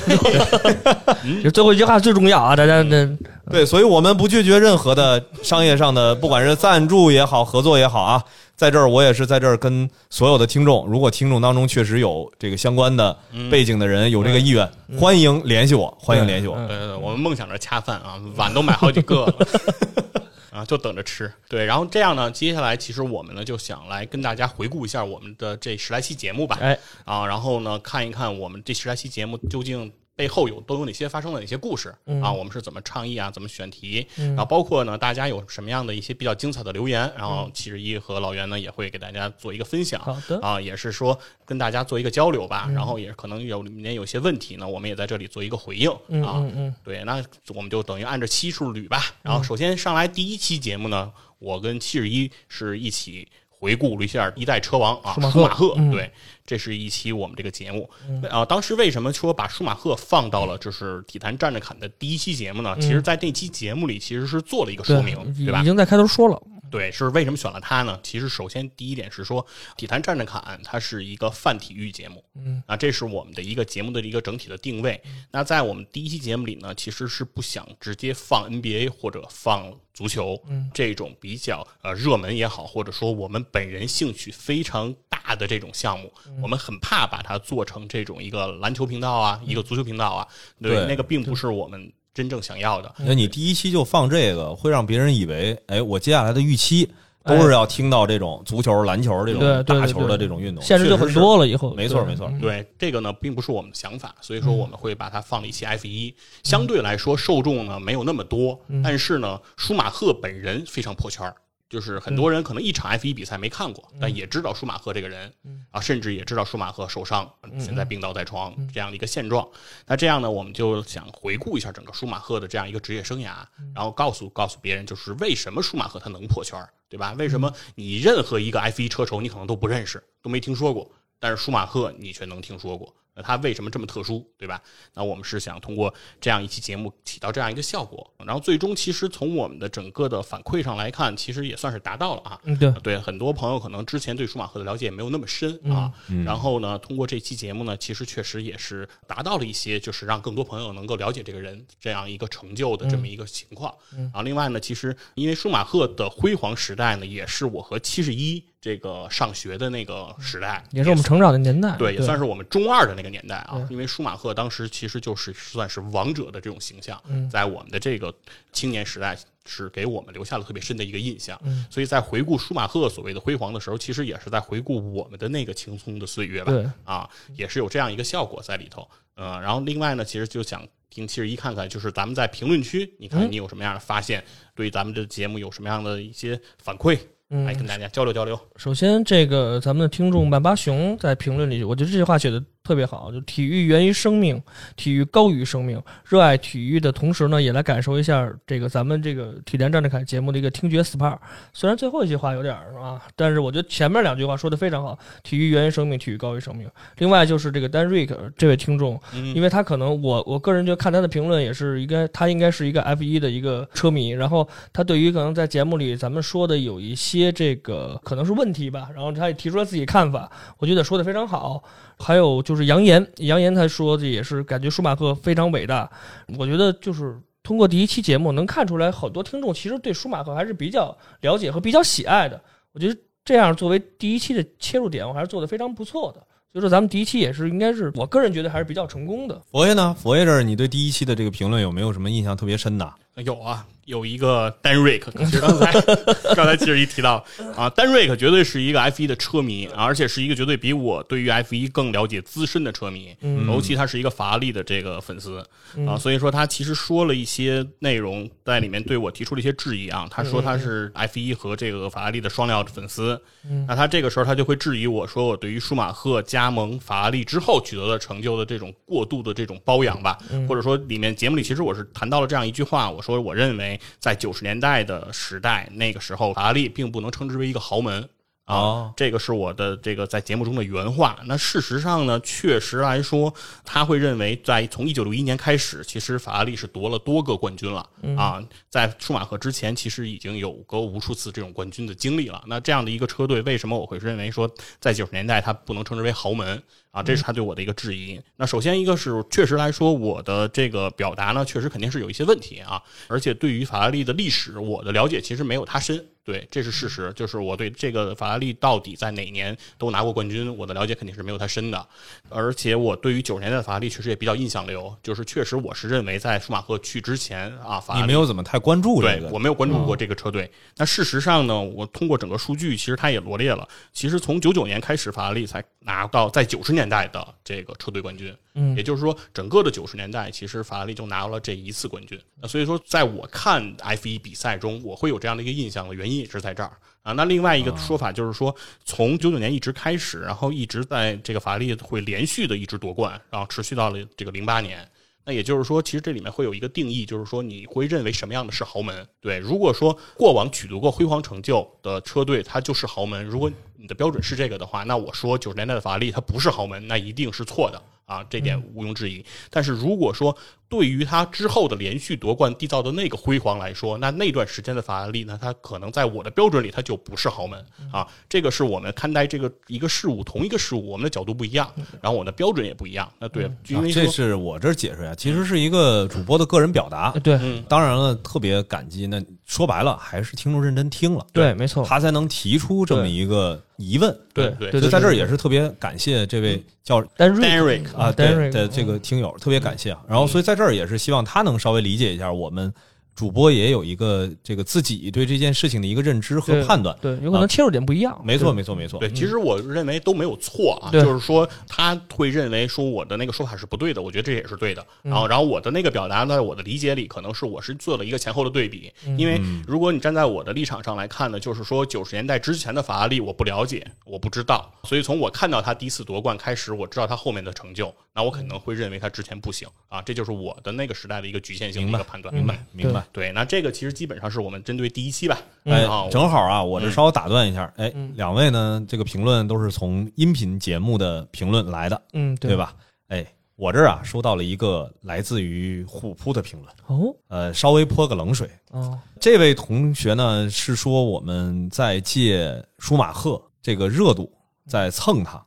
[1.22, 3.08] 其实最后一句话最重要啊，大家这
[3.50, 8.22] 对，所以我们不拒绝任何的商业上的，不管是赞助也好，合作也好啊。
[8.54, 13.14] 在这儿，我也是在这儿跟所有的听众，如果听众当中确实有这个相关的
[13.50, 14.66] 背景的人，有这个意愿，
[14.98, 16.56] 欢迎联系我，欢迎联系我。
[16.56, 19.34] 嗯对对对，我们梦想着恰饭啊，碗都买好几个了。
[20.56, 21.30] 啊，就等着吃。
[21.48, 26.56] 对，然后这样呢，接下来其实我们呢就想来跟大家回顾一下我们的这十来期节目吧。
[26.60, 32.32] 哎，啊，然后呢看一看我们这十来期节目究竟背后有都有哪些发生了哪些故事、嗯啊？
[32.32, 33.30] 我们是怎么倡议啊？
[33.30, 34.06] 怎么选题？
[34.16, 40.00] 然后包括呢，大家有什么样的一些比较精彩的留言，然后七十一和老袁呢也会给大家做一个分享。
[40.00, 42.66] 好的啊，也是说跟大家做一个交流吧。
[42.74, 46.32] 然后也可能有里面有些问题呢，我们也在这里做一个回应嗯啊。
[46.36, 49.14] 嗯嗯对，那我们就等于按照期数捋吧。
[49.20, 53.28] 然后首先上来第一期节目呢，我跟七十一是一起
[53.66, 56.08] 回顾了一下一代车王啊，舒马赫对，
[56.46, 57.90] 这是一期我们这个节目。
[58.30, 62.76] 啊，当时为什么说把舒马赫放到了就是体坛站着侃的第一期节目呢？
[62.78, 65.64] 其实，在那期节目里其实是做了一个说明，对吧已？
[65.64, 67.98] 经在开头说了，对，是为什么选了它呢？
[68.02, 75.00] 其实首先第一点是说，体坛站着侃它是一个泛体育节目，嗯，啊，这是我们的一个节目的一个整体的定位。
[75.30, 86.40] 那在我们第一期节目里呢，其实是不想直接放 NBA 或者放足球，嗯，这种比较呃热门也好，或者说我们本人兴趣非常大的这种项目，嗯。
[86.42, 90.28] 我们很怕把它做成这种一个篮球频道啊，一个足球频道啊，
[90.60, 92.90] 对，对那个并不是我们真正想要的。
[92.98, 96.90] 那你第一期就放这个，会让别人以为，哎，我接下来的预期
[97.22, 101.46] 都是要听到这种足球、篮球这种对对对大球的这种运动，限制就很多了。
[101.46, 111.36] 以后没错没错嗯对这个呢，并不是我们的想法，所以说我们会把它放了一期 F 一、相对来说受众呢没有那么多，但是呢，舒马赫本人非常破圈儿。
[111.68, 115.32] 就是很多人可能一场 F 一比赛没看过，但也知道舒马赫这个人
[115.70, 119.48] 啊，甚至也知道舒马赫受伤，现在病倒在床这样的一个现状。
[119.86, 127.12] 那这样呢，我们就想回顾一下整个舒马赫的这样一个职业生涯，然后告诉告诉别人，就是为什么舒马赫他能破圈儿，对吧？
[127.18, 134.62] 为什么你任何一个 F 一车手你可能都不认识，都没听说过，但是舒马赫你却能听说过，那他为什么这么特殊，对吧？
[134.94, 142.38] 那我们是想通过这样一期节目起到这样一个效果，然后最终其实从我们的整个的反馈上来看，其实也算是达到了啊。
[142.44, 145.92] 嗯对，对很多朋友可能之前对舒马赫的了解没有那么深嗯啊，
[146.24, 153.74] 然后呢，通过这期节目呢，其实确实也是达到了一些，就是让更多朋友能够了解这个人这样一个成就的这么一个情况。
[153.96, 168.12] 嗯啊，另外呢，其实因为舒马赫的辉煌时代呢，也是我和七十一这个上学的那个时代，也是我们成长的年代，对，也算是我们中二的那个个年代啊，因为舒马赫当时其实就是算是王者的这种形象，嗯在我们的这个
[168.52, 171.40] 青年时代是给我们留下了特别深的一个印象。
[171.44, 176.52] 嗯所以在回顾舒马赫所谓的辉煌的时候，其实也是在回顾我们的那个青葱的岁月吧。
[176.84, 178.86] 啊，也是有这样一个效果在里头。
[179.14, 184.22] 呃，然后另外呢，其实就想听七十一看看，就是咱们在评论区，你看嗯你有什么样的发现，
[184.54, 188.38] 对咱们的节目有什么样的一些反馈，来嗯跟大家交流交流。
[188.56, 194.42] 首先，这个咱们的听众曼巴熊在评论里，我觉得这句话写的特别好，就体育源于生命，
[194.74, 195.80] 体育高于生命。
[196.04, 201.16] 热爱体育的同时呢，也来感受一下这个咱们这个体联站着看节目的一个听觉 SPA。
[201.52, 206.68] 虽然最后一句话有点儿啊，但是我觉得前面两句话说的非常好，体育源于生命，体育高于生命。
[206.98, 221.62] 另外就是这个丹瑞克这位听众，嗯因为他可能我我个人就看他的评论也是应该，他应该是一个 F 一的一个车迷，然后他对于可能在节目里咱们说的有一些这个可能是问题吧，然后他也提出了自己看法，我觉得说的非常好。
[221.98, 225.90] 还有就是扬言，扬言他说的也是感觉舒马赫非常伟大，
[226.38, 227.18] 我觉得就是。
[227.42, 232.42] 通过第一期节目能看出来，很多听众其实对舒马赫还是比较了解和比较喜爱的。
[232.72, 236.18] 我觉得这样作为第一期的切入点，我还是做的非常不错的。
[236.50, 239.40] 所以说，咱们第一期也是应该是我个人觉得还是比较成功的。
[239.48, 239.94] 佛爷呢？
[239.96, 242.92] 佛爷这儿，你对第一期的这个评论有没有什么印象特别深的？
[243.24, 245.72] 有啊，有一个丹瑞克，其实刚才
[246.34, 247.24] 刚才其实一提到
[247.56, 253.46] 啊，丹瑞克绝对是一个 F 一的车迷，啊而且是一个绝对比我对于 F 一更了解资深的车迷，嗯。
[253.46, 255.42] 尤其他是一个法拉利的这个粉丝
[255.76, 255.86] 嗯。
[255.86, 263.64] 啊，所以说他其实说了一些内容在里面对我提出了一些质疑啊，他说他是 F 一和这个法拉利的双料粉丝，嗯。
[263.68, 270.44] 那他这个时候他就会质疑我说我对于舒马赫加盟法拉利之后取得的成就的这种过度的这种包养吧，嗯。
[270.48, 278.08] 或者说里面节目里其实我是谈到了这样一句话，我说我认为在九十年代的时代，那个时候法拉利并不能称之为一个豪门。
[278.46, 281.18] 啊哦，这个是我的这个在节目中的原话。
[281.26, 283.32] 那事实上呢，确实来说，
[283.64, 288.40] 他会认为在从一九六一年开始，其实法拉利是夺了多个冠军了、啊。
[288.70, 292.40] 在舒马赫之前，其实已经有过无数次这种冠军的经历了。
[292.46, 294.48] 那这样的一个车队，为什么我会认为说
[294.80, 296.62] 在九十年代它不能称之为豪门？
[296.92, 298.18] 啊，这是他对我的一个质疑。
[298.36, 306.06] 那首先一个是确实来说，我的这个表达呢，确实肯定是有一些问题啊，而且对于法拉利的历史，我的了解其实没有他深。
[306.26, 311.86] 对，这是事实，就是我对这个法拉利到底在哪年都拿过冠军，我的了解肯定是没有他深的。
[312.28, 320.50] 而且我对于九十年代的法拉利确实也比较印象流，就是确实我是认为在舒马赫去之前啊，法拉利你没有怎么太关注这对个，我没有关注过这个车队。
[320.76, 328.36] 那事实上呢，我通过整个数据，其实它也罗列了，其实从九九年开始，法拉利才拿到在九十年代的这个车队冠军。
[328.58, 332.18] 嗯也就是说，整个的九十年代，其实法拉利就拿到了这一次冠军。
[332.40, 337.12] 那所以说，在我看 F 一比赛中，我会有这样的一个印象的原因也是在这儿啊。
[337.12, 344.88] 那另外一个说法就是说，从九九年一直开始，然后一直在这个法拉利会连续的一直夺冠，然后持续到了这个零八年。
[345.28, 349.04] 那也就是说，其实这里面会有一个定义，就是说你会认为什么样的是豪门？
[349.20, 353.24] 对，如果说过往取得过辉煌成就的车队，它就是豪门。
[353.24, 359.24] 如果你的标准是这个的话，那我说九十年代的法拉利它不是豪门，那一定是错的啊，这点毋庸置疑。
[359.50, 360.36] 但是如果说
[360.68, 368.06] 对于他之后的连续夺冠缔造的那个辉煌来说，那那段时间的法拉利呢，他可能在我的标准里，他就不是豪门啊。
[368.28, 373.10] 这个是我们看待这个一个事物，同一个事物，我们的角度不一样，然后我的标准也不一样。
[373.18, 377.12] 那对，因为啊这是我这儿解释呀，其实是一个主播的个人表达。
[377.22, 379.06] 对嗯当然了，特别感激。
[379.06, 384.16] 那说白了，还是听众认真听了，对，没错，他才能提出这么一个疑问。
[384.34, 390.02] 对对对所以在这儿也是特别感谢这位叫丹瑞 Derek 啊，丹瑞对的这个听友，特别感谢啊。
[390.08, 392.72] 然后，所以在这儿也是希望他能稍微理解一下我们
[393.16, 396.94] 主播也有一个这个自己对这件事情的一个认知和判断。
[397.00, 398.20] 对，有可能切入点不一样。
[398.22, 399.00] 没错，没错，没错。
[399.00, 404.86] 对，其实我认为都没有错啊，就是说他会认为说我的那个说法是不对的，我觉得这也是对的。
[405.02, 408.92] 然后，然后我的那个表达，在我的理解里，可能是我是做了一个前后的对比。
[409.16, 422.34] 因为如果你站在我的立场上来看呢，就是说九十年代之前的法拉利我不了解，我不知道，所以从我看到他第一次夺冠开始，我知道他后面的成就，那我可能会认为他之前不行啊，这就是我的那个时代的一个局限性的一个判断。
[422.34, 423.05] 明白，明白。
[423.12, 425.38] 对，那这个其实基本上是我们针对第一期吧。
[425.64, 432.56] 哎啊，，正好啊，我这稍微打断一下，哎嗯，两位呢，这个评论都是从音频节目的评论来的，嗯，对？
[432.56, 432.74] 吧？
[433.08, 438.50] 哎，我这儿啊收到了一个来自于虎扑的评论，哦呃，稍微泼个冷水。
[438.70, 444.30] 哦，这位同学呢是说我们在借舒马赫这个热度
[444.66, 445.42] 在蹭他，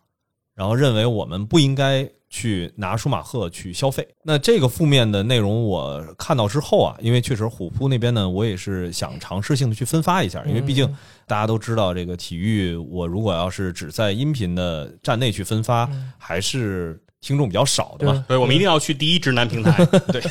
[0.56, 4.08] 然后认为我们不应该去拿舒马赫去消费。
[4.24, 10.96] 那这个负面的内容我看到之后啊，因为确实虎扑那边呢，我也是想尝试性的去分发一下，因为毕竟嗯
[11.28, 19.86] 大家都知道这个体育，我如果要是只在音频的站内去分发，嗯还是听众比较少的嘛，对，我们一定要去第一直男平台。
[20.12, 20.22] 对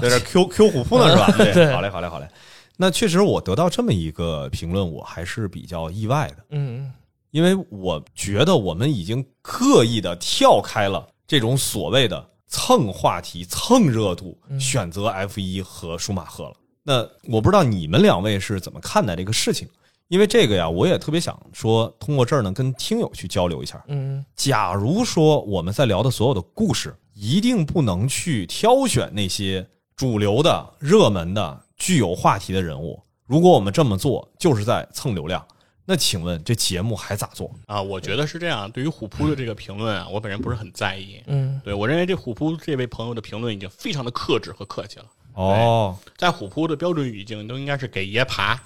[0.00, 1.26] 在这 Q Q 虎扑呢是吧？
[1.52, 2.28] 对好嘞，好嘞，好嘞。
[2.76, 6.92] 那确实，我得到这么一个评论，我还是比较意外的，嗯
[7.32, 16.54] 因为我觉得我们已经刻意的跳开了这种所谓的蹭话题、蹭热度，选择 F 一和舒马赫了。
[16.82, 19.66] 那我不知道你们两位是怎么看待这个事情？
[20.08, 23.82] 因为这个呀，我也特别想说，通过这儿呢，跟听友去交流一下。
[23.88, 29.66] 嗯假如说我们在聊的所有的故事，一定不能去挑选那些
[29.96, 33.02] 主流的、热门的、具有话题的人物。
[33.24, 35.42] 如果我们这么做，就是在蹭流量。
[35.84, 37.50] 那请问这节目还咋做？
[37.66, 38.70] 啊，我觉得是这样。
[38.70, 41.20] 对于虎扑的这个评论啊，我本人不是很在意。
[41.26, 45.06] 嗯对我认为这虎扑这位朋友的评论已经非常的克制和客气了。
[45.34, 48.60] 哦在虎扑的标准语境都应该是给爷爬，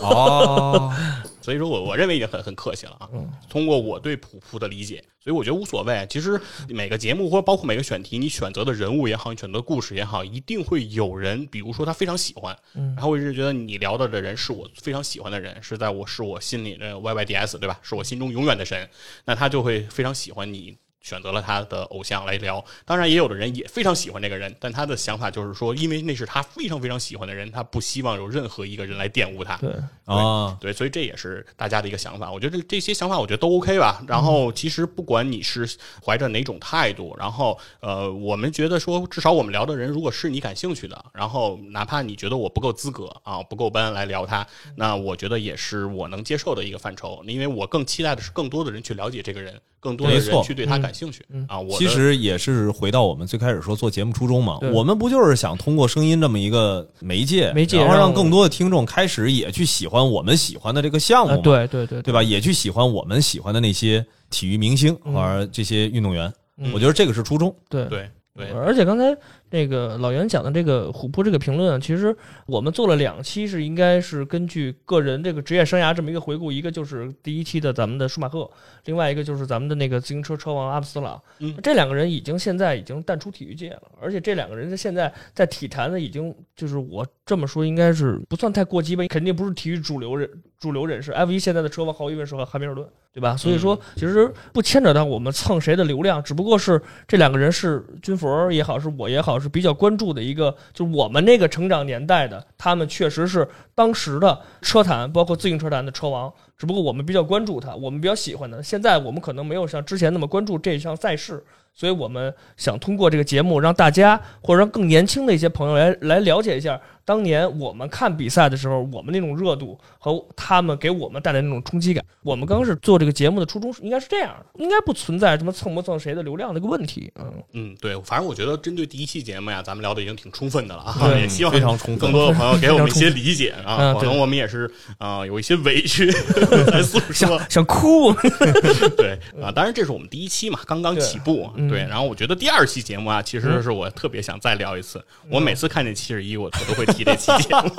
[0.00, 0.92] 哦，
[1.42, 3.08] 所以说我我认为已经很很客气了啊。
[3.50, 6.06] 通过我对普普的理解，所以我觉得无所谓。
[6.08, 17.78] 其实每个节目或者包括每个选题，你选择的人物也好，你选择的故事也好，一定会有人，比如说他非常喜欢，然后我一直觉得你聊到的人是我非常喜欢的人，是在我是我心里的 YYDS 对吧？
[17.82, 18.88] 是我心中永远的神，
[19.24, 20.76] 那他就会非常喜欢你。
[21.02, 29.56] 选择了他的偶像来聊，当然也有的人也非常喜欢这个人，但他的想法就是说，因为那是他非常非常喜欢的人，他不希望有任何一个人来玷污他。
[29.56, 29.70] 对，
[30.04, 32.30] 啊，对，所以这也是大家的一个想法。
[32.30, 34.02] 我觉得这这些想法，我觉得都 OK 吧。
[34.06, 35.68] 然后，其实不管你是
[36.04, 47.22] 怀着哪种态度，然后呃，我们觉得说，至少我们聊的人，如果是你感兴趣的，然后哪怕你觉得我不够资格啊，不够班来聊他，那我觉得也是我能接受的一个范畴。
[47.26, 51.58] 因为我更期待的是更多的人去了解这个人，更多的没错人去对他感兴趣啊。
[51.58, 62.22] 我其实也是回到我们最开始说做节目初衷嘛，我们不就是想通过声音这么一个媒介，媒介然后让更多的听众开始也去喜欢我们喜欢的这个项目对对对对吧？
[62.22, 67.52] 也去喜欢我们喜欢的那些体育明星嗯或者这些运动员，嗯我觉得这个是初衷。
[67.68, 69.14] 对对对而且刚才
[69.52, 78.50] 那个老袁讲的这个虎扑这个评论啊，其实我们做了两期，是应该是根据个人这个职业生涯这么一个回顾，一个就是第一期的咱们的舒马赫，
[78.86, 81.20] 另外一个就是咱们的那个自行车车王阿姆斯朗。
[81.40, 90.28] 嗯这两个人已经现在已经淡出体育界了，而且这两个人在现在在体坛呢已经就是我这么说应该是不算太过激吧，肯定不是体育主流人
[90.60, 91.12] 主流人士。
[91.12, 93.34] F 一现在的车王毫无疑问是汉密尔顿，对吧？
[93.34, 106.30] 所以说其实不牵扯到我们蹭谁的流量，只不过是这两个人是军佛也好，是我也好，是比较关注的一个，就是我们那个成长年代的，他们确实是当时的车坛，包括自行车坛的车王。
[106.58, 108.60] 只不过我们比较关注他，我们比较喜欢他。
[108.60, 111.42] 现在我们可能没有像之前那么关注这项赛事，
[111.74, 122.04] 所以我们想通过这个节目，让大家或者让更年轻的一些朋友来来了解一下当年我们看比赛的时候，我们那种热度和他们给我们带来那种冲击感。
[122.22, 127.12] 我们刚开始做这个节目的初衷是应该是这样的，应该不存在什么蹭不蹭谁的流量的一个问题。
[127.16, 136.12] 嗯，嗯，对，反正我觉得针对第一期节目呀，咱们聊的已经挺充分的了啊，对 也希望非常充分更多的朋友给我们一些理解啊，可能我们也是啊、有一些委屈
[136.70, 138.12] 在诉说想，想哭，
[138.96, 141.80] 对啊，当然这是我们第一期嘛，刚刚起步啊，嗯对。
[141.80, 145.02] 然后我觉得第二期节目啊，其实是我特别想再聊一次。
[145.28, 147.70] 我每次看见七十一，我我都会提这期节目。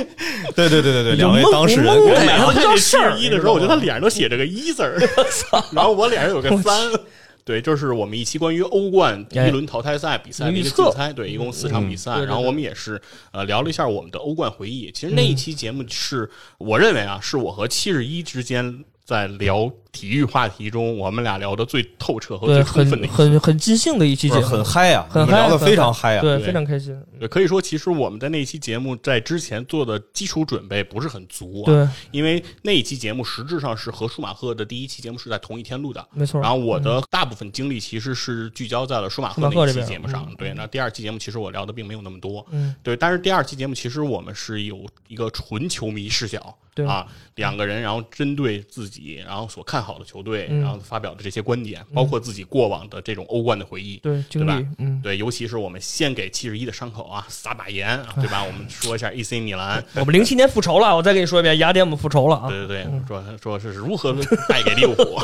[0.54, 4.98] 对对对对对，两位当事人我每次看见七十一的时候，我觉得他脸上都写着个一字儿，
[5.72, 6.90] 然后我脸上有个三。
[7.42, 13.00] 对，这是我们一期关于欧冠第一轮淘汰赛比赛的一个竞猜，对，一共四场比赛，然后我们也是
[13.32, 14.92] 呃聊了一下我们的欧冠回忆。
[14.92, 23.16] 其实那一期节目是我认为啊，是我和七十一之间在聊体育话题中，我们俩聊的最透彻和，最充分的一期。
[23.16, 26.20] 很很很尽兴的一期节目，很嗨啊，很你们聊的嗨非常嗨啊。
[26.20, 26.96] 对，非常开心。
[27.18, 31.66] 对，可以说其实我们在那期节目在之前做的基础准备不是很足啊。
[31.66, 36.06] 对，因为那一期节目实质上是和舒马赫的第一期节目是在同一天录的。
[36.12, 36.40] 没错。
[36.40, 40.54] 然后我的大部分精力其实是聚焦在了舒马赫那一期节目上对。
[40.54, 42.96] 那第二期节目其实我聊的并没有那么多，嗯，对。
[42.96, 58.44] 但是第二期节目其实我们是有一个纯球迷视角，对啊，两个人然后针对自己然后所看好的球队，嗯然后发表的这些观点，包括自己过往的这种欧冠的回忆，对，对吧，嗯，对，尤其是我们先给七十一的伤口啊撒把盐，啊对吧？
[58.44, 62.48] 我们说一下 AC 米兰， 我们零七年复仇了，我再跟你说一遍，雅典我们复仇了啊。
[62.48, 64.12] 对对对，说说是如何
[64.48, 65.18] 败给利物浦，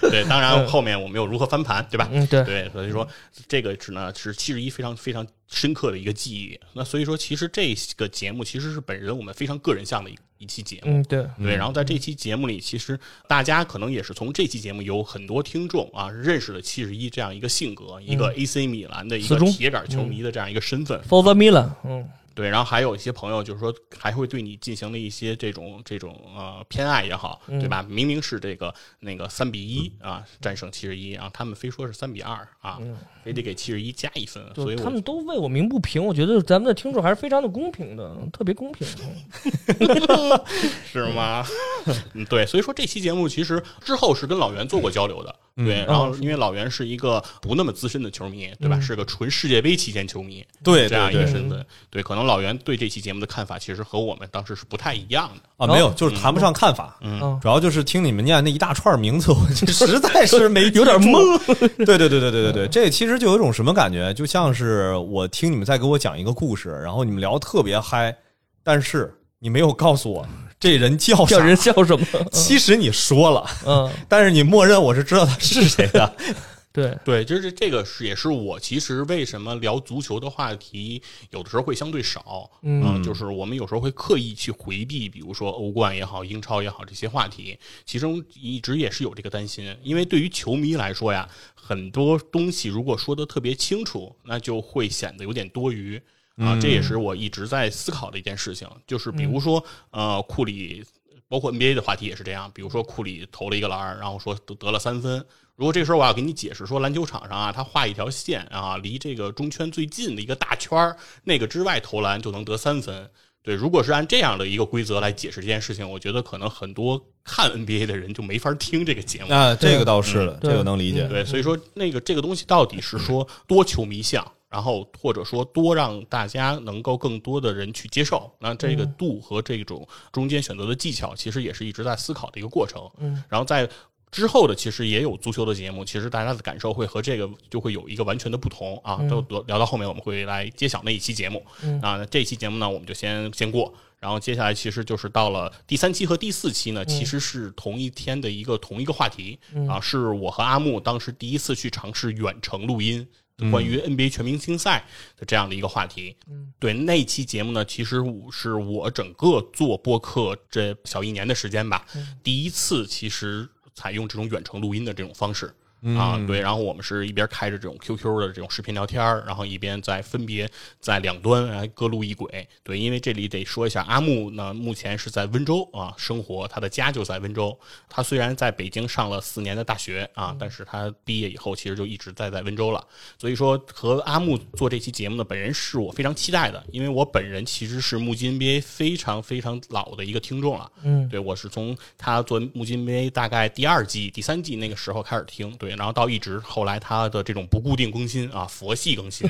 [0.10, 2.08] 对，当然后面我们又如何翻盘，对吧？
[2.12, 3.06] 嗯，对，对，所以说
[3.46, 6.58] 这个只呢是七十一非常非常深刻的一个记忆。
[6.72, 10.82] 那所以说，其实这个节目其实是本人我们非常个人向的一一期节目。
[10.86, 21.00] 嗯，对，对，然后在这期节目里，其实大家可能也是从这期节目有很多听众啊认识了七十一这样一个性格，一个 AC 米兰的一个铁杆球迷的这样一个身份。
[21.02, 22.08] For the Milan，嗯，
[22.38, 27.84] 对，然后还有一些朋友就是说还会对你进行了一些这种这种呃偏爱也好，嗯对吧？
[27.88, 32.78] 明明是这个那个三比一啊战胜七十一啊，他们非说是三比二啊，
[33.24, 38.86] 非得给七十一加一分，所以他们都为我鸣不平，我觉得咱们的听众还是非常的公平的，特别公平。
[40.86, 41.44] 是吗？
[42.14, 45.34] 嗯，对，所以说这期节目其实之后是跟老袁做过交流的，
[45.64, 48.78] 对，然后因为老袁是一个不那么资深的球迷，对吧？
[48.80, 55.48] 是个纯世界杯期间球迷，对这样一个对对身份，对，可能老袁对这期节目的看法其实和我们当时是不太一样的。
[55.56, 57.38] 啊，没有，就是谈不上看法，嗯。
[57.42, 61.38] 主要就是听你们念那一大串名字，我就实在是 没有点懵。
[61.84, 68.16] 对对对对对对对，这其实就有一种什么感觉，就像是我听你们在给我讲一个故事，然后你们聊特别嗨，
[68.62, 70.26] 但是你没有告诉我
[70.60, 71.26] 这人叫啥。
[71.26, 72.06] 叫人叫什么？
[72.32, 76.16] 其实你说了，嗯，但是你默认我是知道他是谁的。
[76.70, 96.00] 对，对，就是这个是也是我其实为什么聊足球的话题有的时候会相对少，嗯就是我们有时候会刻意去回避，比如说欧冠也好、英超也好这些话题，其中一直也是有这个担心，因为对于球迷来说呀，很多东西如果说的特别清楚，那就会显得有点多余。
[96.38, 100.84] 啊，这也是我一直在思考的一件事情，就是比如说，呃，库里，
[101.28, 105.24] 包括 NBA 的话题也是这样，比如说库里投了一个篮儿，然后说得得了三分，
[105.56, 113.10] 如果这个时候我要给你解释说篮球场上啊，他画一条线啊，离这个中圈最近的一个大圈儿，那个之外投篮就能得三分。
[113.40, 119.32] 对，如果是按这样的一个规则来解释这件事情，我觉得可能很多看 NBA 的人就没法听这个节目。
[119.32, 121.08] 啊，这个倒是这个能理解。
[121.08, 132.90] 对，所以说那个这个东西到底是说多球迷向，然后或者说多让大家能够更多的人去接受，那这个度和这种中间选择的技巧，其实也是一直在思考的一个过程。
[132.98, 133.68] 嗯，然后在。
[134.10, 138.96] 之后的其实也有足球的节目，其实大家的感受会和这个就会有一个完全的不同啊。
[139.06, 141.44] 都都聊到后面我们会来揭晓那一期节目。
[141.62, 143.70] 嗯啊，那这一期节目呢，我们就先先过。
[144.00, 149.38] 然后接下来其实就是到了第三期和第四期呢，其实是同一天的一个同一个话题、
[149.68, 153.06] 啊，是我和阿木当时第一次去尝试远程录音。
[153.50, 154.84] 关于 NBA 全明星赛
[155.16, 161.86] 的这样的一个话题，嗯，对那期节目呢，其实我是我整个做播客这小一年的时间吧，
[162.22, 165.54] 第一次其实采用这种远程录音的这种方式。
[165.96, 170.48] 啊，对，然后我们是一边开着这种 QQ 的这种视频聊天儿然后一边在分别
[170.80, 172.46] 在两端来各路一轨。
[172.62, 177.58] 对，因为这里得说一下，阿木呢目前是在温州啊生活，他的家就在温州。
[177.88, 182.84] 他虽然在北京上了四年的大学啊，但是他毕业以后其实就一直待在温州了。
[183.18, 190.70] 所以说和阿木做这期节目呢，本人是我非常期待的，因为我本人其实是木金 NBA 非常非常老的一个听众了。
[190.82, 199.28] 嗯，对我是从他做木金 NBA 大概第二季、第三季那个时候开始听，对，然后到一直后来他的这种不固定更新啊，佛系更新，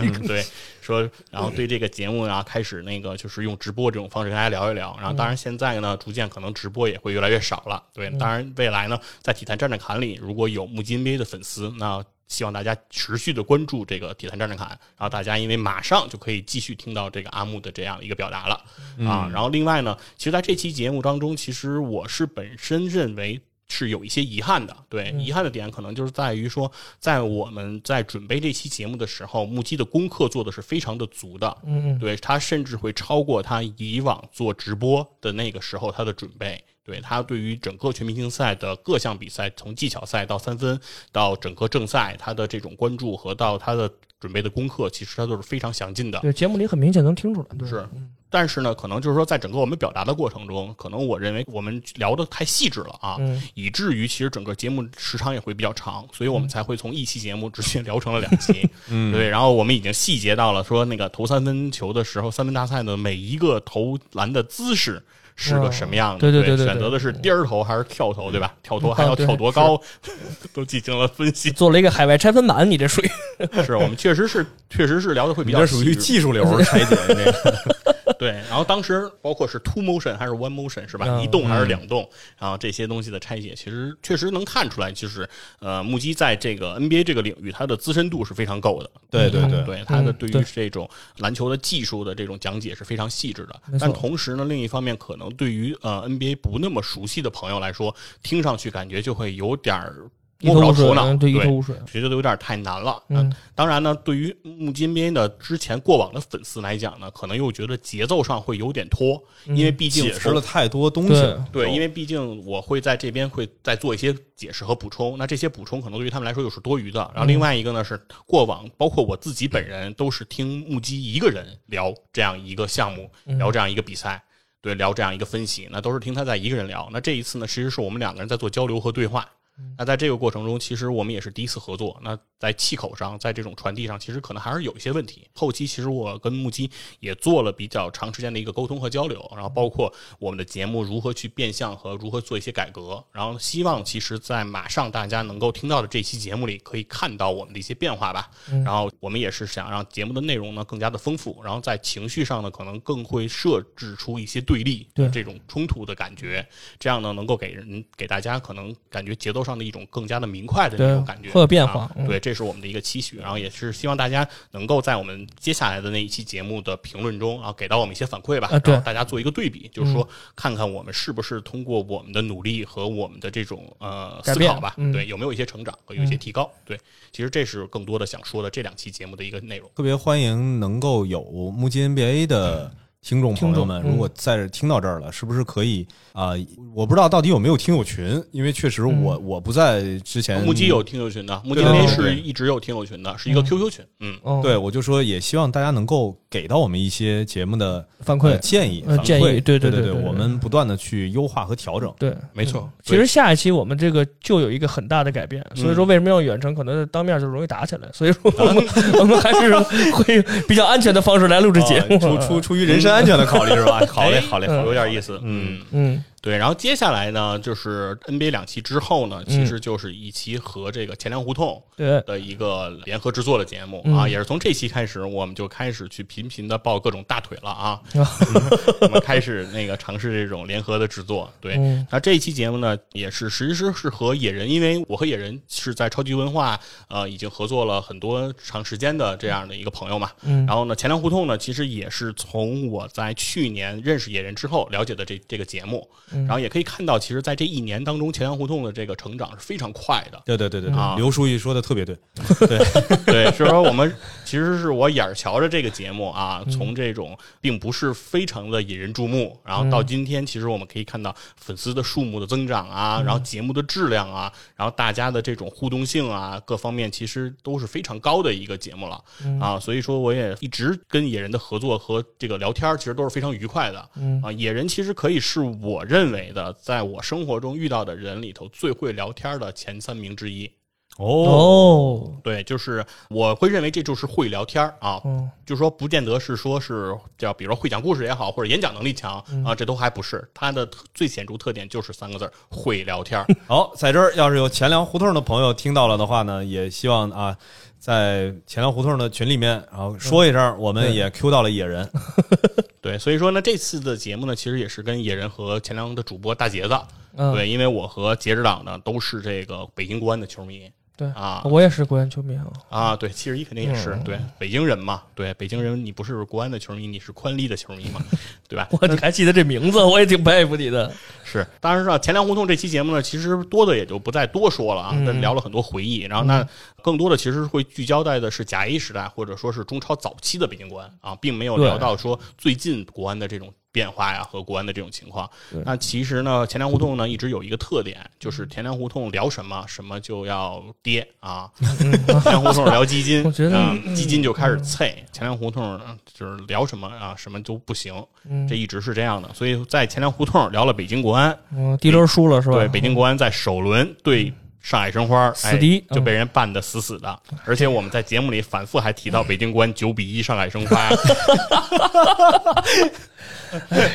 [0.00, 0.44] 嗯 对，
[0.80, 18.64] 说然后对这个节目啊开始那个就是用直播这种方式跟大家聊一聊，然后当然现在呢，逐渐可能直播也会越来越少了，对，当然未来呢，在体坛战战侃里如果有木金 NBA 的粉丝，那希望大家持续的关注这个体坛战战侃，然后大家因为马上就可以继续听到这个阿木的这样一个表达了
[19.08, 19.28] 啊。
[19.32, 23.40] 然后另外呢，其实在这期节目当中，其实我是本身认为。
[23.68, 36.62] 是有一些遗憾的，对，遗憾的点可能就是在于说，在我们在准备这期节目的时候，木基的功课做的是非常的足的，嗯嗯对他甚至会超过他以往做直播的那个时候他的准备。
[36.84, 40.80] 对他对于整个全明星赛的各项比赛，从技巧赛到三分
[41.12, 46.18] 到整个正赛，他的这种关注和到他的准备的功课，其实他都是非常详尽的。
[46.20, 47.88] 对，节目里很明显能听出来，对是，
[48.30, 58.68] 但是呢，可能就是说，在整个我们表达的过程中，可能我认为我们聊的太细致了啊，嗯以至于其实整个节目时长也会比较长，所以我们才会从一期节目直接聊成了两期。
[58.90, 65.02] 嗯，对，然后我们已经细节到了说那个投三分球的时候，三分大赛的每一个投篮的姿势。
[65.40, 66.16] 是个什么样的？
[66.16, 68.52] 哦对对对对对选择的是颠儿头还是跳投，对吧？
[68.62, 69.80] 跳投还要跳多高，
[70.52, 71.50] 都进行了分析。
[71.52, 73.08] 做了一个海外拆分版，你这属于
[73.64, 77.88] 是我们确实是确实是聊的会比较属于技术流拆解那个。
[78.18, 81.06] 对，然后当时包括是 two motion 还是 one motion 是吧？
[81.08, 82.08] 嗯一动还是两动？
[82.36, 85.28] 然后这些东西的拆解，其实确实能看出来，就是
[85.60, 88.90] 呃，木基在这个 NBA 这个领域，他的资深度是非常够的。
[89.08, 100.10] 对对对嗯对，他的对于这种篮球的技术的这种讲解是非常细致的但同时呢，另一方面，可能对于呃 NBA 不那么熟悉的朋友来说，听上去感觉就会有点儿。
[100.40, 101.74] 摸不着头，脑，嗯对，一头雾水。
[101.86, 103.02] 觉得有点太难了。
[103.08, 111.44] 嗯，当然呢，对于木金 NBA 的之前过往的粉丝来讲呢，可能又觉得节奏上会有点拖，因为毕竟解释了太多东西了。
[111.50, 117.00] 对，因为毕竟我会在这边会再做一些解释和补充，那这些补充可能对于他们来说又是多余的。
[117.12, 124.22] 然后另外一个呢是过往，包括我自己本人都是听木基一个人聊这样一个项目，聊这样一个比赛，
[124.60, 126.88] 对，聊这样一个分析，那都是听他在一个人聊。
[126.92, 129.28] 那这一次呢，其实是我们两个人在做交流和对话。
[129.76, 131.98] 那在这个过程中，其实我们也是第一次合作。
[132.02, 135.28] 那在气口上，在这种传递上，其实可能还是有一些问题。
[135.34, 143.04] 后期其实我跟木基也做了比较长时间的一个沟通和交流，然后包括我们的节目如何去变相和如何做一些改革。
[143.12, 148.30] 然后希望其实，在马上大家能够听到的这期节目里，可以看到我们的一些变化吧。
[148.64, 156.46] 然后我们也是想让节目的内容呢更加的丰富，然后在情绪上呢，可能更会设置出一些对立对这种冲突的感觉，
[156.78, 176.50] 这样呢能够给人给大家可能感觉节奏上的一种更加的明快的那种感觉，会有变化对，这是我们的一个期许，然后也是希望大家能够在我们接下来的那一期节目的评论中，然后给到我们一些反馈吧，然后大家做一个对比，就是说看看我们是不是通过我们的努力和我们的这种呃思考吧，嗯对，有没有一些成长和有一些提高？
[176.64, 176.78] 对，
[177.10, 179.70] 其实这是更多的想说的这两期节目的一个内容。
[179.74, 182.70] 特别欢迎能够有木金 NBA 的
[183.00, 186.32] 听众朋友们，如果在这听到这儿了，是不是可以啊、
[186.74, 198.30] 我不知道到底有没有听友群，因为确实我、我不在之前木鸡有听友群的，木基对对 NBA 对是一直有听友群的，是一个 QQ 群，嗯，哦，对，我就说也希望大家能够给到我们一些节目的反馈。
[198.30, 199.06] 呃建议、呃反馈。
[199.06, 201.92] 建议对对对对对对我们不断的去优化和调整。
[202.00, 202.68] 对，没错。
[202.82, 206.52] 其实下一期我们这个就有一个很大的改变，所以说为什么要远程？
[206.52, 208.66] 可能当面就容易打起来，所以说我们
[208.98, 209.56] 我们还是
[209.92, 211.94] 会比较安全的方式来录制节目。
[211.94, 213.80] 啊出出出于人身安全的考虑是吧？
[213.92, 215.58] 好嘞，好嘞有点意思，嗯。
[215.72, 219.38] 嗯对，然后接下来呢，就是 NBA 两期之后呢，嗯。
[219.38, 223.96] 其实就是一期和这个钱粮胡同对，的一个联合制作的节目嗯。
[223.96, 227.80] 啊，也是从这期开始，我们就开始去频频的抱各种大腿了啊，
[228.82, 231.32] 我们开始那个尝试这种联合的制作。
[231.40, 231.86] 对，嗯。
[231.90, 236.58] 那这一期节目呢，也是实际是和野人，因为我和野人是在超级文化
[236.88, 240.10] 呃已经合作了很多长时间的这样的一个朋友嘛。
[240.24, 240.44] 嗯。
[240.44, 250.22] 然后呢，钱粮胡同呢，其实也是从我在去年认识野人之后了解的这这个节目，嗯然后也可以看到，其实在这一年当中，钱粮胡同的这个成长是非常快的。
[250.24, 250.94] 对对对对啊。
[250.94, 251.96] 对，刘书记说的特别对。
[252.40, 252.58] 对。
[253.06, 253.94] 对，是说我们
[254.24, 256.50] 其实是我眼儿瞧着这个节目啊，嗯。
[256.50, 262.70] 从这种并不是非常的引人注目，然后到今天，其实我们可以看到粉丝的数目的增长嗯。
[262.70, 269.02] 啊，然后节目的质量啊，然后大家的这种互动性啊，各方面其实都是非常高的一个节目了。
[269.24, 269.40] 嗯。
[269.40, 273.88] 啊，所以说我也一直跟野人的合作和这个聊天其实都是非常愉快的。
[273.96, 274.20] 嗯。
[274.22, 274.30] 啊。
[274.32, 280.50] 野人其实可以是我认为的，在我生活中遇到的人里头最会聊天的前三名之一。
[280.96, 290.28] 哦，哦对，就是我会认为这就是会聊天啊，嗯就是说不见得是说是叫，比如说会讲故事也好，或者演讲能力强啊，这都还不是。
[290.34, 293.26] 他的最显著特点就是三个字儿：会聊天儿。
[293.46, 297.38] 好，在这儿要是有钱粮胡同的朋友听到了的话呢，也希望啊，
[297.78, 301.88] 在钱粮胡同的群里面，然后说一声，我们也 Q 到了野人。
[302.82, 306.78] 对，所以说呢，这次的节目呢，其实也是跟野人和钱粮的主播大杰子，
[307.16, 307.32] 嗯。
[307.34, 312.44] 对，因为我和杰指导呢都是这个北京国安的球迷对啊我也是国安球迷啊。
[312.68, 318.02] 啊，对，七十一肯定也是嗯对北京人嘛，对北京人，你不是国安的球迷，你是宽利的球迷嘛，
[318.48, 318.68] 对吧？
[318.72, 320.92] 我你还记得这名字，我也挺佩服你的。
[321.24, 326.44] 是，当然了，钱粮胡同这期节目呢，其实多的也就不再多说了啊，嗯那聊了很多回忆，然后那
[326.82, 335.30] 更多的其实会聚焦在的是甲 A 时代或者说是中超早期的北京国安啊，并没有聊到说最近国安的这种变化呀和国安的这种情况。
[335.64, 341.48] 那其实呢，钱粮胡同呢一直有一个特点，就是钱粮胡同聊什么什么就要跌啊，
[341.78, 345.80] 钱粮胡同聊基金， 我觉得啊基金就开始脆，钱粮胡同
[346.12, 347.94] 就是聊什么啊什么都不行，
[348.28, 349.32] 嗯这一直是这样的。
[349.32, 351.38] 所以在钱粮胡同聊了北京国安。
[351.52, 352.56] 嗯，第一轮输了是吧？
[352.56, 357.18] 对，北京国安在首轮对上海申花死敌哎、就被人办的死死的。
[357.44, 360.88] 而且我们在节目里反复还提到北京国安九比一上海申花。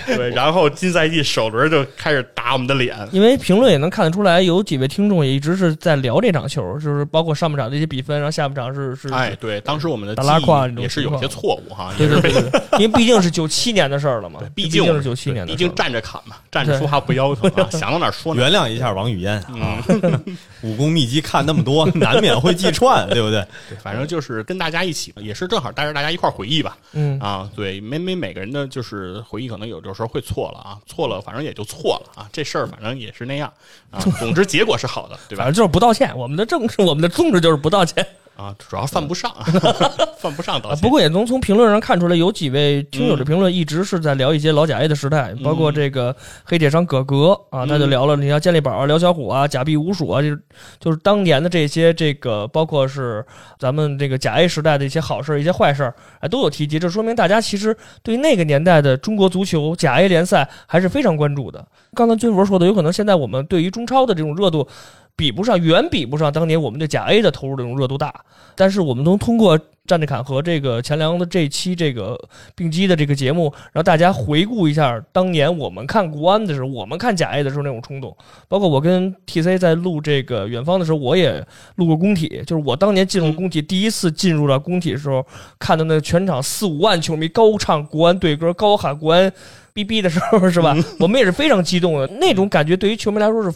[0.05, 2.95] 对，然后新赛季首轮就开始打我们的脸。
[3.11, 18.41] 因为评论也能看得出来，有几位听众也一直是在聊这场球，就是包括上半场的一些比分，然后下半场是是，哎，对，当时我们的打拉胯也是有些错误哈， 对也是被对对对，因为毕竟是九七年的事儿了嘛，毕竟竟是九七年的毕竟站着砍嘛，站着说话不腰疼啊， 想到哪说哪。
[18.41, 23.45] 原谅一下王语嫣啊，嗯，武功秘籍看那么多，难免会记串，对不对？
[23.69, 26.78] 对，反正就是跟大家一起，也是正好带着大家一块儿回忆吧。
[26.93, 33.51] 嗯啊，对，每每每个人的就是回忆可能有的时候会错了啊，错了反正也就错了啊，这事儿反正也是那样
[33.91, 33.99] 啊。
[34.20, 35.53] 总之结果是好的，对吧反正？
[35.53, 36.16] 就是不道歉。
[36.18, 38.05] 我们的政我们的宗旨就是不道歉。
[38.36, 39.32] 啊，主要犯不上，
[40.18, 40.82] 犯不上道啊，歉。
[40.82, 50.44] 不过也能从评论上看出来，有几位听友的评论一直是在聊一些老甲 A 的时代，包括这个黑铁商葛格啊，他就聊了，你像健力宝啊、辽小虎啊、假币五鼠啊，就是
[50.80, 53.24] 就是当年的这些这个，包括是
[53.60, 56.80] 咱们这个甲 A 时代的一些好事儿、一些坏事儿，哎，都有提及。
[56.80, 61.64] 这说明大家其实对那个年代的中国足球甲 A 联赛还是非常关注的。
[61.94, 64.68] 刚才军博说的，有可能现在我们对于中超的这种热度。
[65.16, 68.14] 比不上，远比不上当年我们对甲 A 的投入这种热度大。
[68.55, 72.20] 但是我们能通过战地侃和这个钱粮的这期这个
[72.55, 78.16] 并机的这个节目，让大家回顾一下当年我们看国安的时候，我们看甲 A 的时候那种冲动。
[78.47, 81.43] 包括我跟 TC 在录这个远方的时候，我也
[81.76, 85.26] 录过工体，就是我当年进入工体，第一次进入到工体的时候，
[85.57, 89.32] 看到那全场四五万球迷高唱国安队歌，高喊国安
[89.74, 90.76] 逼逼的时候，是吧？
[90.99, 93.51] 我们也是非常激动的， 那种感觉对于球迷来说是。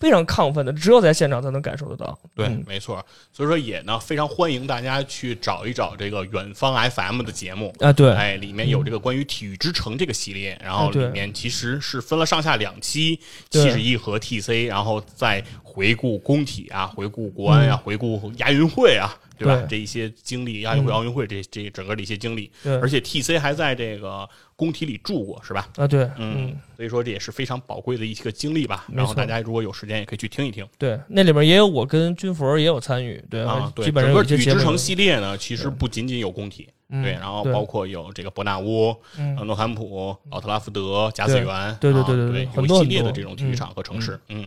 [0.00, 2.18] 非常亢奋的，只有在现场才能感受得到。
[2.34, 3.04] 对，嗯没错。
[3.32, 7.72] 所以说也呢，非常欢迎大家去找一找这个远方 FM 的节目。
[7.80, 13.20] 啊，对，哎，里面有这个关于体育之城这个系列，然后里面其实是分了上下两期，
[13.50, 19.66] 七十一和 TC，然后再回顾工体啊，回顾国安啊，回顾亚运会啊，对吧？
[19.68, 25.66] 这一些经历，亚运会、奥运会这这整个的一些经历，对而且 TC 还在这个工体里住过，是吧？
[25.76, 28.84] 啊，对，嗯，所以说这也是非常宝贵的一个经历吧。
[28.92, 30.66] 然后大家如果有时间，也可以去听一听。
[30.76, 44.46] 对，那里面也有我跟军佛也有参与，对，啊，对，基本上整个体育之城系列呢，其实不仅仅有工体，嗯对，然后包括有这个伯纳乌、嗯呃诺坎普、奥特拉福德、甲子园，对对啊对，对对一系列的这种体育场和城市，嗯。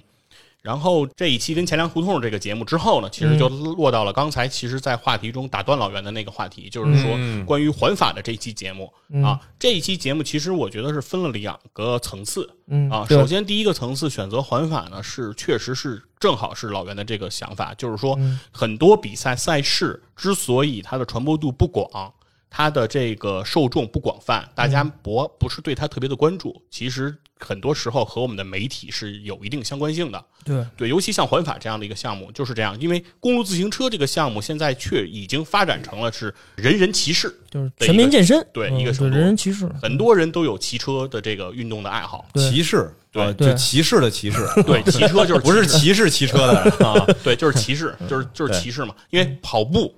[0.63, 9.21] 然后这一期跟钱粮胡同这个节目之后呢，其实就落到了刚才其实，在话题中打断老袁的那个话题，就是说嗯关于环法的这一期节目嗯。
[9.21, 9.39] 啊。
[9.59, 22.13] 这一期节目其实我觉得是分了两个层次，嗯啊，首先第一个层次选择环法呢，是确实是正好是老袁的这个想法，就是说嗯很多比赛赛事之所以它的传播度不广，
[22.55, 30.23] 它的这个受众不广泛，大家不不是对它特别的关注，其实很多时候和我们的媒体是有一定相关性的。
[30.45, 39.15] 对，对，尤其像环法这样的一个项目就是这样，因为公路自行车这个项目现在却已经发展成了是人人骑士，就是全民健身，对嗯一个程度。
[39.17, 42.27] 人人骑士，很多人都有骑车的这个运动的爱好。
[42.35, 46.07] 骑士，对就骑士的骑士，对，骑车就是不是骑士。
[46.07, 48.93] 骑车的 啊，对，就是骑士，就是就是骑士嘛。
[49.09, 49.91] 因为跑步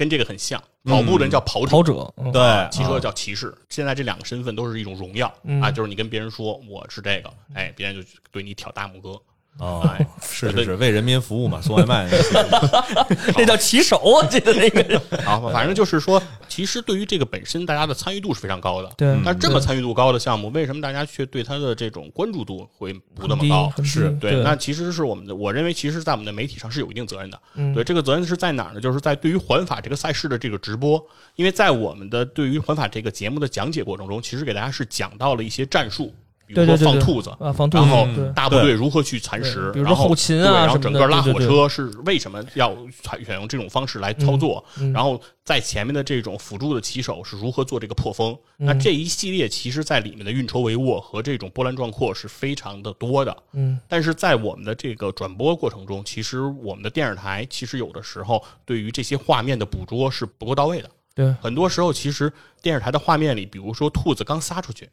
[0.00, 2.32] 跟这个很像，跑步的人叫跑者，跑者，嗯。
[2.32, 2.40] 对，
[2.72, 3.54] 骑车啊叫骑士。
[3.68, 5.30] 现在这两个身份都是一种荣耀。
[5.44, 5.60] 嗯。
[5.60, 9.20] 啊，就是你跟别人说我是这个，哎，别人就对你挑大拇哥。
[9.58, 12.08] 哦 哎，是是是，为人民服务嘛，送外卖。
[13.36, 18.90] 那叫骑手，我记得那个，好，反正就是说，其实对于这个本身，大家的参与度是非常高的。
[18.96, 23.70] 对，但这么参与度高的项目，为什么大家却对它的这种关注度会不那么高？
[23.84, 27.38] 是对，那其实是我们的，我认为其实，在我们的媒体上是有一定责任的。
[27.54, 28.80] 嗯对，这个责任是在哪儿呢？
[28.80, 31.04] 就是在对于环法这个赛事的这个直播，
[31.36, 36.14] 因为在我们的对于环法这个节目的讲解过程中，其实给大家是讲到了一些战术，
[36.54, 37.30] 比如说放兔子。
[37.38, 44.64] 啊，放兔子，然后大部队如何去蚕食，比如说然后后勤啊对然后整个拉火车是为什么要采选用这种方式来操作？
[44.92, 48.36] 然后在前面的这种辅助的骑手是如何做这个破风？
[48.58, 53.36] 嗯那这一系列其实在里面的运筹帷幄和这种波澜壮阔是非常的多的。
[53.52, 60.90] 嗯，但是在我们的这个转播过程中，其实我们的电视台其实有的时候对于这些画面的捕捉是不够到位的。
[61.12, 62.32] 对，很多时候，其实
[62.62, 64.88] 电视台的画面里，比如说兔子刚撒出去，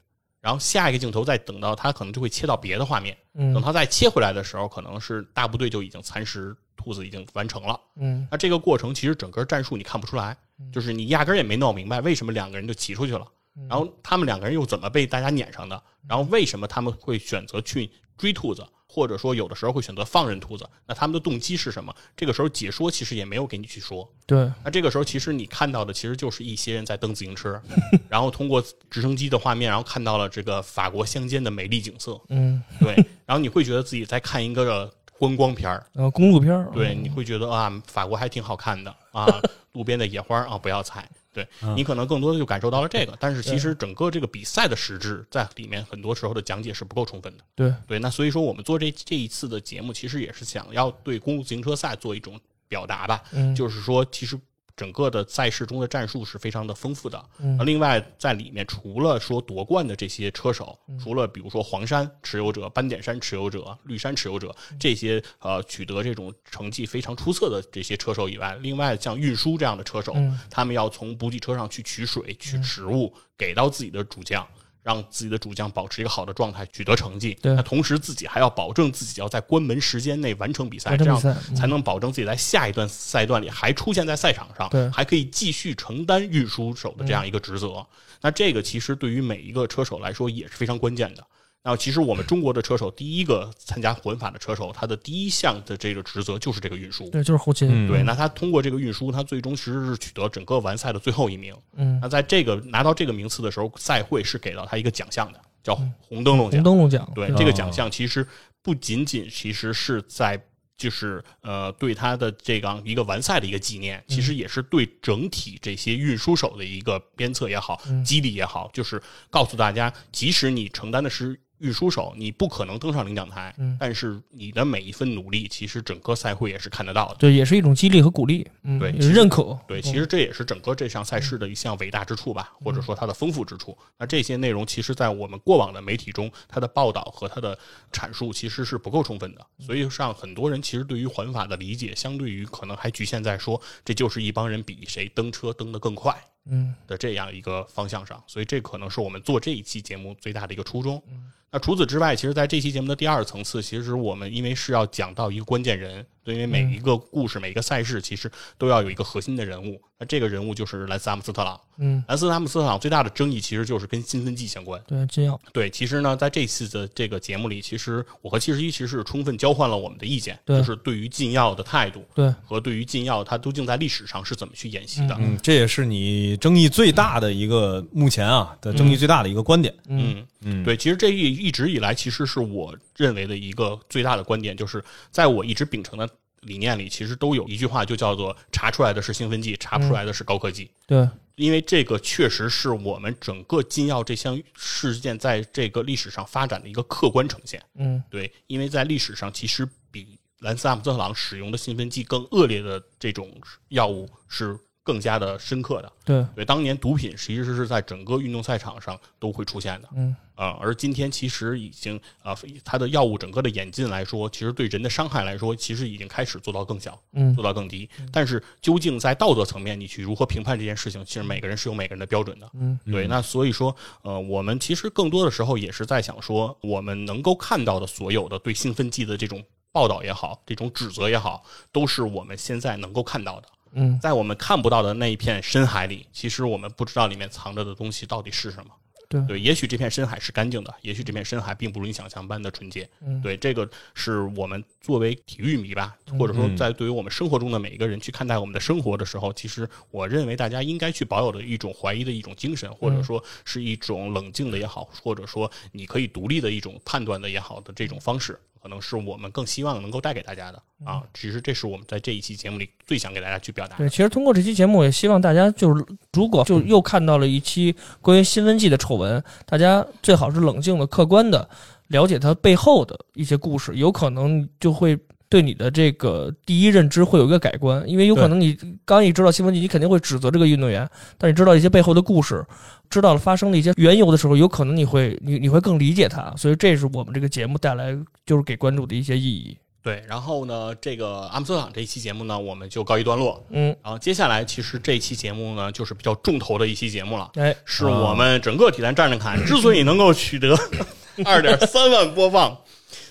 [0.47, 7.77] 然后下一个镜头再等到他可能就会切到别的画面，等嗯它再切回来的时候，可能是大部队就已经蚕食兔子已经完成了。
[7.97, 8.25] 嗯。
[8.31, 10.37] 那这个过程其实整个战术你看不出来，
[10.71, 13.27] 就是你压根儿也没闹明白为什么两个人就骑出去了，
[13.67, 21.93] 然后他们两个人又怎么被大家撵上的，然后为什么他们会选择去追兔子，或者说有的时候会选择放任兔子，那他们的动机是什么？
[22.15, 27.61] 这个时候解说其实也没有给你去说，对，那这个时候其实你看到的其实就是一些人在蹬自行车，
[28.09, 32.93] 然后通过直升机的画面，然后看到了这个法国乡间的美丽景色，嗯，对，
[33.25, 35.85] 然后你会觉得自己在看一个观光片儿。
[36.11, 39.27] 公路片儿，对，你会觉得啊，法国还挺好看的啊，
[39.73, 41.07] 路边的野花啊，不要采。
[41.45, 47.43] 对你可能更多的就感受到了这个，但是其实整个这个比赛的实质在里面，很多时候的讲解是不够充分的。
[47.55, 53.53] 对，对，那所以说我们做这这一次的节目，其实也是想要对公路自行车赛做一种表达吧，嗯。
[53.53, 54.39] 就是说其实。
[54.77, 57.57] 整个的赛事中的战术是非常的丰富的，嗯。
[57.57, 60.97] 那另外在里面除了说夺冠的这些车手，嗯。
[60.99, 64.77] 除了比如说黄山持有者、斑点山持有者、绿山持有者嗯。
[64.79, 70.39] 这些呃取得这种成绩非常出色的这些车手以外，另外像运输这样的车手，嗯。
[70.49, 74.47] 他们要从补给车上去取水、取食物给到自己的主将。
[74.87, 77.37] 让自己的主将保持一个好的状态，取得成绩。
[77.41, 81.21] 对那同时自己还要保证自己要在关门时间内完成比赛，这样
[81.53, 87.85] 才能保证自己在下一段赛段里还出现在赛场上，对还可以继续承担运输手的这样一个职责。
[88.21, 91.23] 那这个其实对于每一个车手来说也是非常关键的。
[91.63, 97.09] 那其实我们中国的车手，第一个参加混法的车手，他的第一项的这个职责就是这个运输。
[97.09, 97.67] 对，就是后勤。
[97.69, 101.53] 嗯对，那他通过这个运输，他最终其实是取得整个完赛的最后一名。
[101.75, 106.63] 嗯，那在这个拿到这个名次的时候，赛会是给到他一个奖项的，叫红灯笼奖红奖。
[106.63, 107.11] 灯笼奖。
[107.13, 108.25] 对，哦这个奖项其实
[108.61, 110.41] 不仅仅其实是在
[110.77, 121.37] 就是呃对他的这样一个完赛的一个纪念，其实也是对整体这些运输手的一个鞭策也好，激励也好，就是告诉大家，即使你承担的是。
[121.59, 127.15] 运输手，你不可能登上领奖台，但是你的每一份努力，其实整个赛会也是看得到的。
[127.15, 128.47] 对，也是一种激励和鼓励。
[128.79, 129.57] 对认可。
[129.67, 133.77] 对，其实这也是整个这项赛事的一项伟大之处吧，或者说它的丰富之处。
[133.97, 137.57] 那这些内容其实，在我们过往的媒体中，它的报道和它的
[137.91, 139.45] 阐述其实是不够充分的。
[139.59, 146.15] 所以，让很多人其实对于环法的理解，相对于可能还局限在说，这就是一帮人比谁蹬车蹬得更快。
[146.49, 151.01] 嗯的这样一个方向上，所以这可能是我们做这一期节目最大的一个初衷。
[151.49, 159.81] 那除此之外，其实在这期节目的第二层次，其实我们因为是要讲到一个关键人，对，因为每一个故事、每一个赛事，其实都要有一个核心的人物。
[159.99, 161.59] 那这个人物就是莱斯阿姆斯特朗。
[161.79, 164.79] 嗯，莱斯阿姆斯特朗最大的争议其实就是跟兴奋剂相关。
[164.85, 165.39] 对，金耀。
[165.51, 175.15] 对，其实呢，在这次的这个节目里，其实我和七十一其实是充分交换了我们的意见，就是对于禁药的态度对，和对于禁药它究竟在历史上是怎么去演习的。
[175.19, 179.73] 嗯，这也是你争议最大的一个目前啊的争议最大的一个观点。
[179.87, 186.07] 嗯嗯，对，其实这一一直以来，其实是我认为的一个最大的观点，就是在我一直秉承的
[186.47, 197.61] 理念里，其实都有一句话，就叫做“查出来的是兴奋剂，查不出来的是高科技”对，因为这个确实是我们整个禁药这项事件在这个历史上发展的一个客观呈现。
[197.75, 203.29] 嗯对，因为在历史上，其实比兰斯阿姆斯特朗使用的兴奋剂更恶劣的这种
[203.69, 205.91] 药物是更加的深刻的。
[206.05, 209.89] 对，对，当年毒品其实是在整个运动赛场上都会出现的。
[209.93, 212.33] 嗯啊、而今天其实已经啊、
[212.63, 217.89] 它的药物整个的演进来说，其实对人的伤害来说，其实已经开始做到更小，嗯做到更低。
[218.13, 222.49] 但是究竟在道德层面，你去如何评判这件事情，其实每个人是有每个人的标准的。
[222.53, 223.07] 嗯，对。
[223.07, 233.47] 那所以说，呃，我们其实更多的时候也是在想说，我们能够看到的所有的对兴奋剂的这种报道也好，这种指责也好，都是我们现在能够看到的。
[233.77, 238.71] 嗯，在我们看不到的那一片深海里，其实我们不知道里面藏着的东西到底是什么。
[239.09, 242.85] 对对，也许这片深海是干净的，也许这片深海并不如你想象般的纯洁。
[242.99, 258.37] 嗯对，这个是我们作为体育迷吧，或者说在对于我们生活中的每一个人去看待我们的生活的时候，其实我认为大家应该去保有的一种怀疑的一种精神，或者说是一种冷静的也好，或者说你可以独立的一种判断的也好的这种方式。
[258.61, 263.89] 可能是我们更希望能够带给大家的啊，其实这是我们在这一期节目里最想给大家去表达的对，。
[263.89, 271.49] 其实通过这期节目，也希望大家就是，如果就又看到了一期关于新闻记的丑闻，大家最好是冷静的、客观的
[271.87, 274.97] 了解它背后的一些故事，有可能就会
[275.29, 282.45] 对你的这个第一认知会有一个改观，因为有可能你刚一知道兴奋剂，你肯定会指责这个运动员，但你知道一些背后的故事，
[282.89, 289.57] 知道了发生的一些缘由的时候，有可能你会你你会更理解他，所以这是我们这个节目带来就是给观众的一些意义。
[289.83, 293.41] 对，然后呢，这个阿姆斯特朗这一期节目呢，我们就告一段落。
[293.51, 300.53] 嗯，然后接下来，其实这一期节目呢，就是比较重头的一期节目了，哎，是我们整个体坛战战侃 之所以能够取得
[301.23, 302.57] 二点三万播放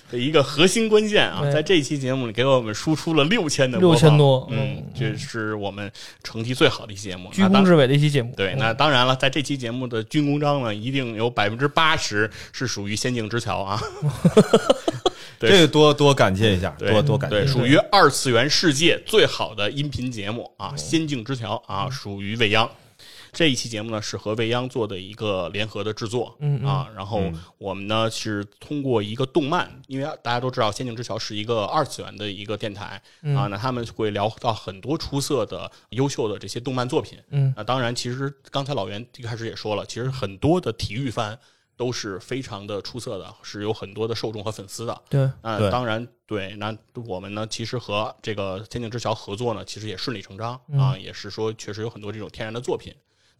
[0.09, 5.91] 的一个核心关键啊，在这一期节目里给我们输出了六千的播放6000多嗯嗯，这是我们
[6.23, 7.29] 成绩最好的一期节目。
[7.31, 8.33] 居那当功至伟的一期节目。
[8.37, 13.81] 对，那当然了，在这期节目的军功章呢，一定有百分之八十是属于《仙境之桥》啊。
[15.39, 22.67] 对这个多多感谢一下，多多感谢对，属于二次元世界最好的音频节目啊，《仙境之桥》啊，属于未央。
[23.37, 27.21] 这一期节目呢是和未央做的一个联合的制作，嗯嗯啊，然后
[27.59, 37.19] 我们呢是通过一个动漫，因为大家都知道《仙境之桥》是一个二次元的一个电台嗯啊，那他们会聊到很多出色的、优秀的这些动漫作品。
[37.29, 41.37] 嗯那当然，其实刚才老袁一开始也说了，其实很多的体育番
[41.75, 44.99] 都是非常的出色的，是有很多的受众和粉丝的。
[45.09, 46.75] 对，那对当然，对，那
[47.05, 52.91] 我们呢，其实和这个《天境之桥》合作呢，其实也顺理成章嗯啊，也是说确实有很多这种天然的作品。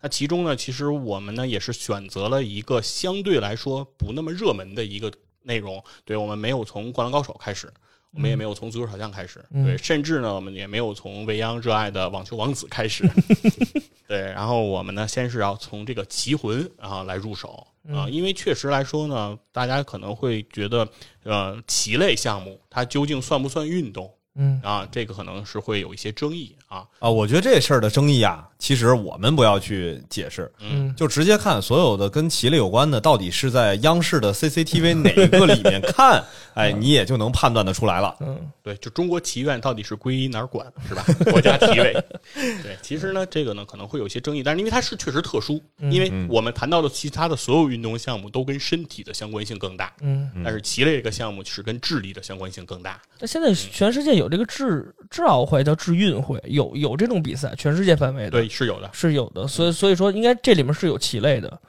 [0.02, 5.12] 那其中呢，其实我们呢也是选择了一个相对来说不那么热门的一个
[5.44, 7.72] 内容，对我们没有从《灌篮高手》开始，
[8.12, 9.66] 我们也没有从足球小将开始，嗯。
[9.66, 13.10] 对，甚至呢，我们也没有从未央热爱的网球王子开始，
[14.08, 20.88] 对，然后我们呢，先是要从这个棋魂啊来入手啊，因为确实来说呢，大家可能会觉得，
[21.24, 24.88] 呃，棋类项目它究竟算不算运动嗯啊？
[24.92, 36.24] 这个可能是会有一些争议啊，啊，我觉得这事儿的争议啊，其实我们不要去解释，嗯就直接看所有的跟棋类有关的，到底是在央视的 CCTV 哪一个里面看，
[36.54, 38.16] 哎，你也就能判断得出来了。
[38.22, 41.06] 嗯对，就中国棋院到底是归哪儿管是吧？
[41.32, 41.94] 国家体委。
[42.34, 53.02] 对，其实呢，这个呢可能会有一些争议，但是因为它是确实特殊，因为我们谈到的其他的所有运动项目都跟身体的相关性更大，嗯，但是棋类这个项目是跟智力的相关性更大。
[53.20, 58.90] 那现在全世界有这个智智奥会叫智运会，有有这种比赛，全世界范围的，对，是有的。
[58.94, 61.60] 是有的，所以所以说应该这里面是有棋类的，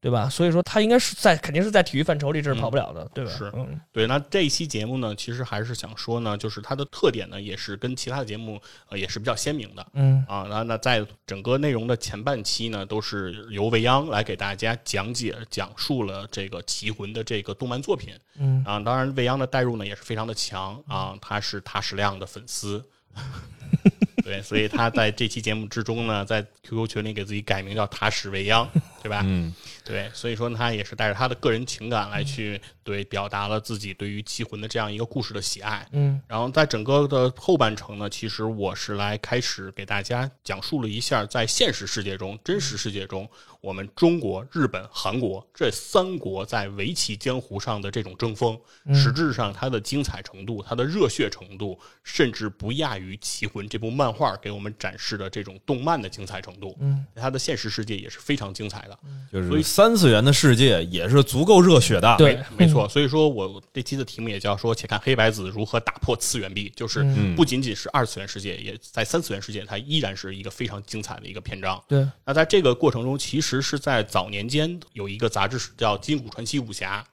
[0.00, 0.28] 对吧？
[0.28, 3.30] 所以说他应该是在肯定是在体育范畴里，这是跑不了的，对吧？
[3.30, 9.86] 是嗯对，那这一期节目呢，其实还是想说呢，就是它的特点呢，也是跟其他的节目呃也是比较鲜明的。
[9.94, 18.78] 嗯啊，那那在整个内容的前半期呢，都是由未央来给大家讲解、讲述了这个《棋魂》的这个动漫作品嗯啊。
[18.78, 22.84] 当然，未央的代入呢也是非常的强啊，他是踏实亮的粉丝，
[24.22, 28.68] 对，所以他在这期节目之中呢，在 QQ 群里给自己改名叫踏实未央，
[29.02, 29.22] 对吧？
[29.24, 29.54] 嗯，
[29.86, 35.86] 对，所以说呢他也是带着他的个人情感来去对表达了自己对于《棋魂》的这样一个故事的喜爱。
[35.92, 43.28] 嗯然后在整个的后半程呢，其实我是来开始给大家讲述了一下在现实世界中、真实世界中，
[43.60, 48.58] 我们中国、日本、韩国这三国在围棋江湖上的这种争锋，
[48.92, 56.76] 实质上它的精彩程度、它的热血程度，甚至不亚于《棋魂》这部漫画给我们展示的这种动漫的精彩程度。
[56.80, 58.98] 嗯，它的现实世界也是非常精彩的。
[59.30, 62.16] 就是三次元的世界也是足够热血的。
[62.16, 67.04] 对没错，所以说我这期的题目也叫说，且看黑白子如何打破次元壁，就是
[67.36, 71.78] 不仅仅是二次元世界，也在三次元世界，它依然是一个非常精彩的一个篇章。
[71.86, 77.04] 对，那在这个过程中，其实是在早年间有一个杂志叫《金谷传奇武侠》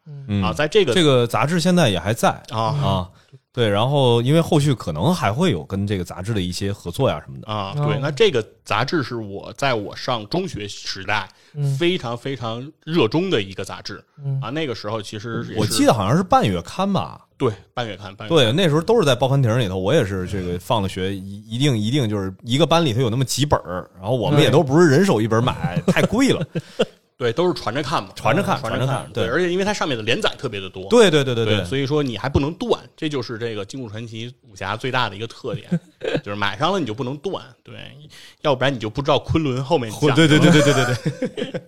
[0.41, 3.09] 啊，在这个这个杂志现在也还在啊啊。
[3.54, 7.47] 对，然后因为后续可能还会有跟这个杂志的一些合作呀什么的。
[7.47, 11.30] 啊，哦对，那这个杂志是我在我上中学时代
[11.78, 14.04] 非常非常热衷的一个杂志
[14.41, 14.49] 啊。
[14.49, 17.22] 那个时候其实我记得好像是半月刊吧。
[17.36, 26.43] 对半月刊，半月刊对，那时候都是在报刊亭里头，我也是这个放了学一一定一定就是一个班里头有那么几本儿，然后我们也都不是人手一本买， 太贵了。
[27.24, 35.80] 对，都是传着看嘛，传着看传着看对，而且因为它上面的连载特别的多，对对对对对，所以说你还不能断，这就是这个《金谷传奇》武侠最大的一个特点，
[36.21, 37.76] 就是买上了你就不能断，对，
[38.41, 41.61] 要不然你就不知道昆仑后面讲 对对对对对对对，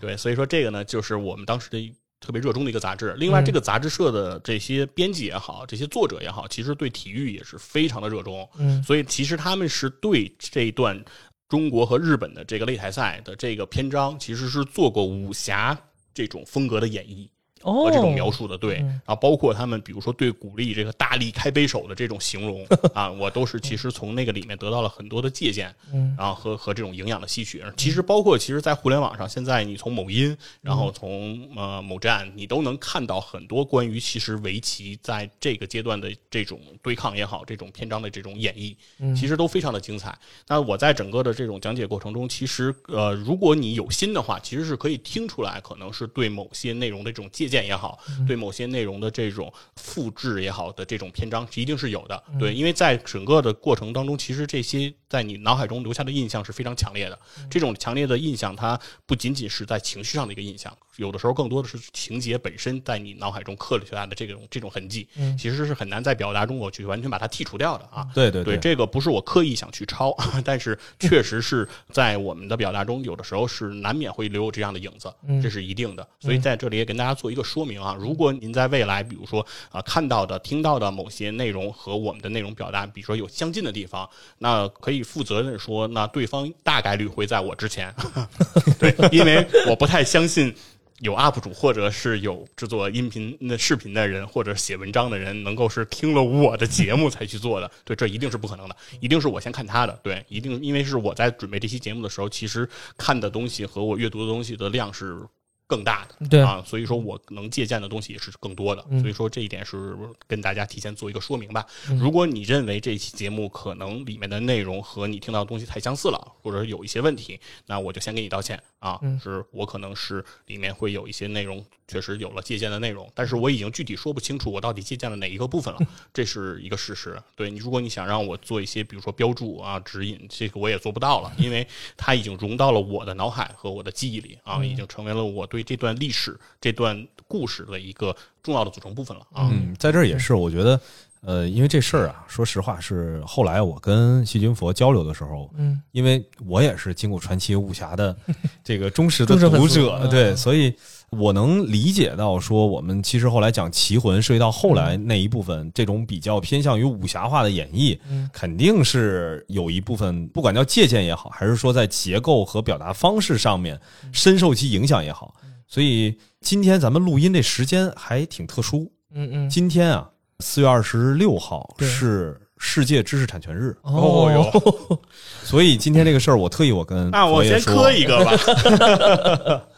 [0.00, 3.14] 对，所以说这个呢，就是我们当时的特别热衷的一个杂志。
[3.16, 8.82] 另外，这个杂志社的这些编辑也好，这些作者也好，其实对体育也是非常的热衷，嗯。
[8.82, 11.00] 所以其实他们是对这一段
[11.48, 15.76] 中国和日本的这个擂台赛的这个篇章，其实是做过武侠
[16.12, 17.28] 这种风格的演绎。
[17.62, 17.84] 哦。
[17.84, 18.86] 和这种描述的，对，嗯。
[18.86, 26.14] 然后包括他们比如说对鼓励这个大力开杯手的这种形容 啊，我都是其实从那个里面得到了很多的借鉴，嗯。
[26.18, 27.62] 然后和和这种营养的吸取。
[27.76, 38.76] 其实包括其实，在互联网上，现在你从某音，然后从呃某站，你都能看到很多关于其实围棋在这个阶段的这种对抗也好，这种篇章的这种演绎，
[39.16, 40.16] 其实都非常的精彩。
[40.46, 52.22] 那我在整个的这种讲解过程中，其实呃，如果你有心的话，其实是可以听出来，可能是对某些内容的这种借鉴也好，对某些内容的这种复制也好的这种篇章，一定是有的。
[52.38, 57.18] 对，因为在整个的过程当中，其实这些在你脑海中留下的印象是非常强烈的。
[57.50, 68.06] 这种强烈的印象，它不仅仅是在情绪上的一个印象，有的时候更多的是情节本身在你脑海中刻留下的这种这种痕迹，其实是很难在表达中我去完全把它剔除掉的啊。
[68.14, 76.06] 对对对，这个不是我刻意想去抄，但是确实是在我们的表达中，有的时候是难免会留有这样的影子，这是一定的。
[76.20, 87.94] 所以在这里也跟大家做一个说明啊，如果您在未来，比如说啊、看到的、听到的某些内容和我们的内容表达，比如说有相近的地方，那可以负责任说，那对方大概率会在我之前，
[88.78, 90.54] 对，因为我不太相信。
[91.00, 105.20] 有 UP 主或者是有制作音频、那视频的人，或者写文章的人，能够是听了我的节目才去做的，对，这一定是不可能的，一定是我先看他的，对，一定因为是我在准备这期节目的时候，其实看的东西和我阅读的东西的量是
[105.68, 109.96] 更大的，对啊，所以说我能借鉴的东西也是更多的，嗯所以说这一点是
[110.26, 111.64] 跟大家提前做一个说明吧。
[111.90, 125.80] 嗯如果你认为这期节目可能里面的内容和你听到的东西太相似了，或者有一些问题，那我就先给你道歉啊，嗯是我可能是里面会有一些内容确实有了借鉴的内容，但是我已经具体说不清楚我到底借鉴了哪一个部分了，
[126.14, 127.20] 这是一个事实。
[127.36, 131.66] 对你，如果你想让我做一些比如说标注啊、指引，这个我也做不到了，因为
[131.96, 139.50] 它已经融到了我的脑海和我的记忆里啊，已经成为了我对这段历史、这段故事的一个重要的组成部分了啊。
[139.52, 140.80] 嗯，在这儿也是，我觉得，
[141.20, 148.16] 呃，因为这事儿啊，说实话是后来我跟细菌佛交流的时候，嗯，因为我也是《金谷传奇》武侠的
[148.62, 150.72] 这个忠实的读者，嗯对，所以
[151.10, 163.80] 我能理解到说，我们其实后来讲奇魂涉及到后来那一部分这种比较偏向于武侠化的演绎，嗯肯定是有一部分不管叫借鉴也好，还是说在结构和表达方式上面
[164.12, 165.34] 深受其影响也好，
[165.66, 170.08] 所以今天咱们录音这时间还挺特殊，嗯嗯，今天啊，
[170.40, 174.30] 四月二十六号是世界知识产权日，哦。
[174.32, 175.00] 哟，
[175.42, 179.62] 所以今天这个事儿，我特意我跟那我先磕一个吧。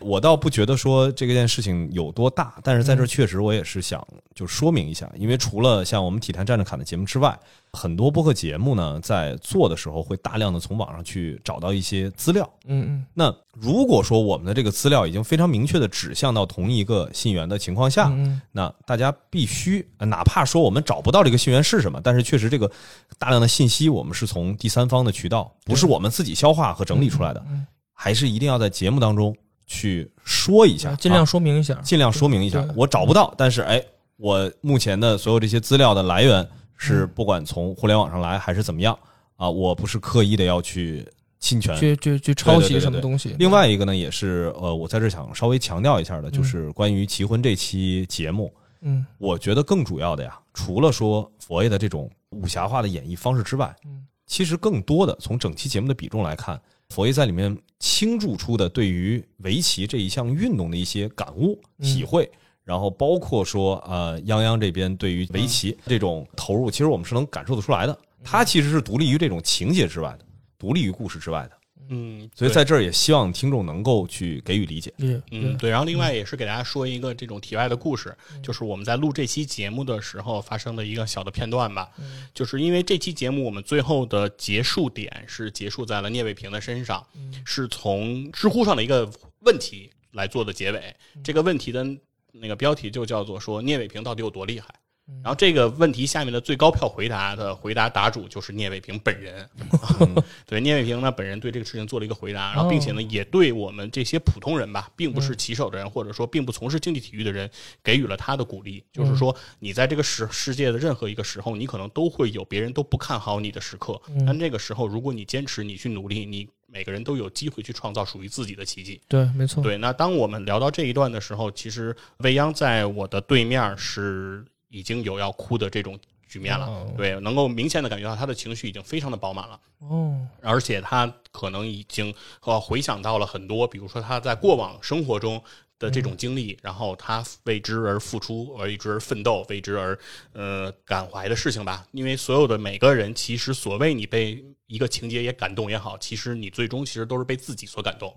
[0.00, 7.38] 我倒不觉得说这件事情有多大，但是在这儿确实我也是想就说明一下，因为除了像我们体坛站着侃的节目之外，
[7.72, 12.48] 很多播客节目呢在做的时候会大量的从网上去找到一些资料。
[12.66, 13.06] 嗯嗯。
[13.14, 22.70] 那如果说我们的这个资料已经非常明确的指向到同一个信源的情况下，嗯那大家必须，呃哪怕说我们找不到这个信源是什么，但是确实这个
[23.18, 27.66] 大量的信息我们是从第三方的渠道，不是我们自己消化和整理出来的，嗯。
[28.00, 29.36] 还是一定要在节目当中
[29.68, 32.66] 去说一下，嗯，尽量啊说明一下，尽量说明一下。
[32.74, 33.80] 我找不到，但是哎，
[34.16, 36.44] 我目前的所有这些资料的来源
[36.76, 38.98] 是嗯不管从互联网上来还是怎么样
[39.36, 41.06] 啊，我不是刻意的要去
[41.38, 41.76] 侵权。
[41.76, 43.36] 去去去抄袭什么东西。
[43.38, 62.30] 另外一个呢，也是呃，我在这想稍微强调一下的，就是关于奇婚这期节目，嗯我觉得更主要的呀，除了说佛爷的这种武侠化的演绎方式之外，嗯其实更多的从整期节目的比重来看，佛爷在里面倾注出的对于围棋这一项运动的一些感悟、嗯体会，
[62.64, 67.98] 然后包括说呃，泱泱这边对于围棋这种投入，其实我们是能感受得出来的。
[68.24, 70.24] 它其实是独立于这种情节之外的，
[70.58, 71.57] 独立于故事之外的。
[71.88, 74.92] 嗯，所以在这儿也希望听众能够去给予理解。
[74.98, 81.90] 嗯嗯，对，然后另外也是给大家说一个这种题外的故事，嗯就是我们在录这期节目的时候发生的一个小的片段吧。
[81.98, 89.10] 嗯就是因为这期节目我们最后的结束点是结束在了聂卫平的身上，嗯是从知乎上的一个
[89.40, 90.78] 问题来做的结尾。
[91.14, 91.86] 嗯这个问题的
[92.32, 94.68] 那个标题就叫做说聂卫平到底有多厉害。
[95.08, 95.20] 嗯。
[95.24, 99.48] 然后这个问题下面的最高票回答的回答答主就是聂卫平本人，
[100.46, 107.50] 对聂卫平呢本人对这个事情做了一个回答，然后并且呢也对我们这些普通人吧，并不是棋手的人或者说并不从事竞技体育的人
[107.82, 119.00] 给予了他的鼓励，就是说你在这个世世界的任何一个时候，你可能都会有别人都不看好你的时刻，但这个时候如果你坚持，你去努力，你每个人都有机会去创造属于自己的奇迹。
[119.08, 119.62] 对，没错。
[119.62, 126.66] 对，那当我们聊到这一段的时候，其实未央在我的对面是已经有要哭的这种局面了。
[126.66, 135.42] 哦对，能够明显的感觉到他的情绪已经非常的饱满了，哦，而且他可能已经呃回想到了很多，比如说他在过往生活中。
[135.80, 139.96] 的这种经历，然后他为之而付出，为之而奋斗，为之而
[140.32, 141.86] 呃感怀的事情吧。
[141.92, 148.12] 因为所有的每个人，其实所谓你被一个情节也感动也好，其实你最终其实都是被自己所感动。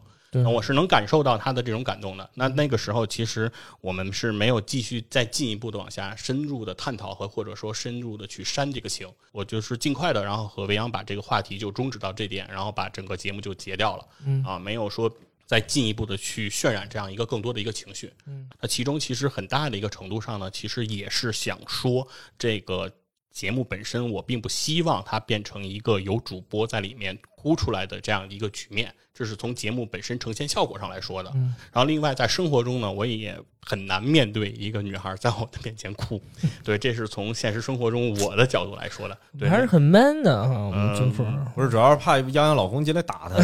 [0.46, 2.30] 我是能感受到他的这种感动的。
[2.34, 3.52] 那那个时候，其实
[3.82, 9.08] 我们是没有继续再进一步的往下深入的探讨和或者说深入的去删这个情。
[9.32, 14.06] 我就是尽快的，然后和维扬把这个话题就终止到这点，然后把整个节目就结掉了。
[14.26, 15.12] 嗯啊，没有说。
[15.48, 22.08] 再进一步的去渲染这样一个更多的一个情绪，嗯，那其中其实很大的一个程度上呢，其实也是想说
[22.40, 22.90] 这个
[23.32, 31.32] 节目本身，我并不希望它变成一个有主播在里面哭出来的这样一个局面，这是从节目本身呈现效果上来说的。
[31.34, 36.22] 嗯然后另外在生活中呢，我也很难面对一个女孩在我的面前哭，
[36.64, 39.18] 对，这是从现实生活中我的角度来说的。
[39.40, 43.36] 对，还是很 man 的哈，我们军嗯峰不是，主要是怕泱泱老公进来打他。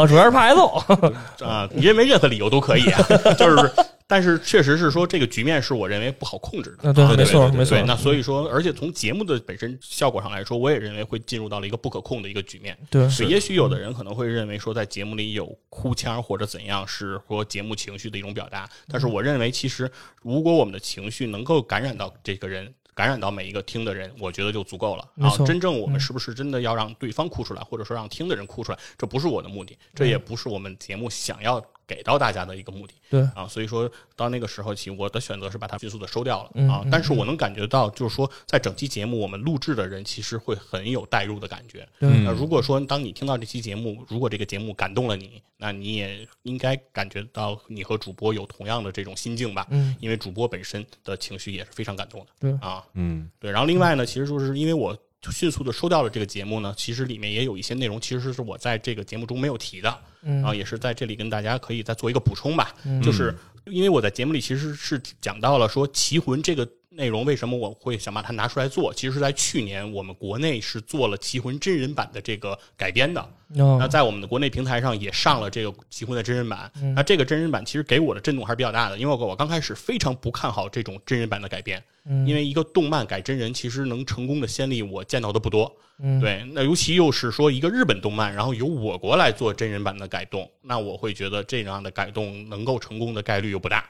[0.00, 0.76] 啊， 主要是怕挨揍。
[1.44, 3.02] 啊，你认为任何理由都可以啊，
[3.36, 3.72] 就是，
[4.08, 6.88] 但是确实是说这个局面是我认为不好控制的。
[6.88, 12.76] 啊对啊没错没错，那所以说，而且从节目的本身效果上来说，我也认为会进入到了一个不可控的一个局面。
[12.88, 18.68] 对，对，也许有的人可能会认为说，在节目里有哭腔或者怎样，是说节目情绪的一种表达。
[18.88, 19.90] 但是我认为，其实
[20.22, 25.04] 如果我们的情绪能够感染到这个人，感染到每一个听的人，我觉得就足够了。
[25.14, 32.94] 没错啊，真正我们是不是真的要让对方哭出来，或者说让听的人哭出来，这不是我的目的，这也不是我们节目想要给到大家的一个目的。
[33.08, 36.84] 对啊，所以说到那个时候起，我的选择是把它迅速的收掉了嗯啊。
[36.90, 41.86] 但是我能感觉到，就是说在整期节目我们录制的人其实会很有代入的感觉。
[42.00, 49.66] 对那如果说当你听到这期节目，如果这个节目感动了你，那你也应该感觉到你和主播有同样的这种心境吧？
[49.70, 52.26] 嗯，因为主播本身的情绪也是非常感动的。
[52.40, 53.50] 对啊，嗯对。
[53.50, 54.96] 然后另外呢，其实就是因为我
[55.32, 62.74] 迅速的收掉了这个节目呢，其实里面也有一些内容，其实是我在这个节目中没有提的，嗯然后也是在这里跟大家可以再做一个补充吧。
[63.02, 68.92] 就是因为我在节目里其实是讲到了说《棋魂》这个内容，为什么我会想把它拿出来做？
[68.92, 73.28] 其实是在去年我们国内是做了《棋魂》真人版的这个改编的。
[73.48, 76.70] 那哦，在我们的国内平台上也上了这个《棋魂》的真人版。
[76.96, 81.80] 那这个真人版其实给我的震动还是比较大的，因为我我刚开始非常不看好这种真人版的改编，
[82.26, 85.70] 因为一个动漫改真人其实能成功的先例我见到的不多。
[85.98, 93.88] 嗯对，那尤其又是说一个日本动漫，然后由我国来做真人版的改动，那我会觉得这样的改动能够成功的概率又不大。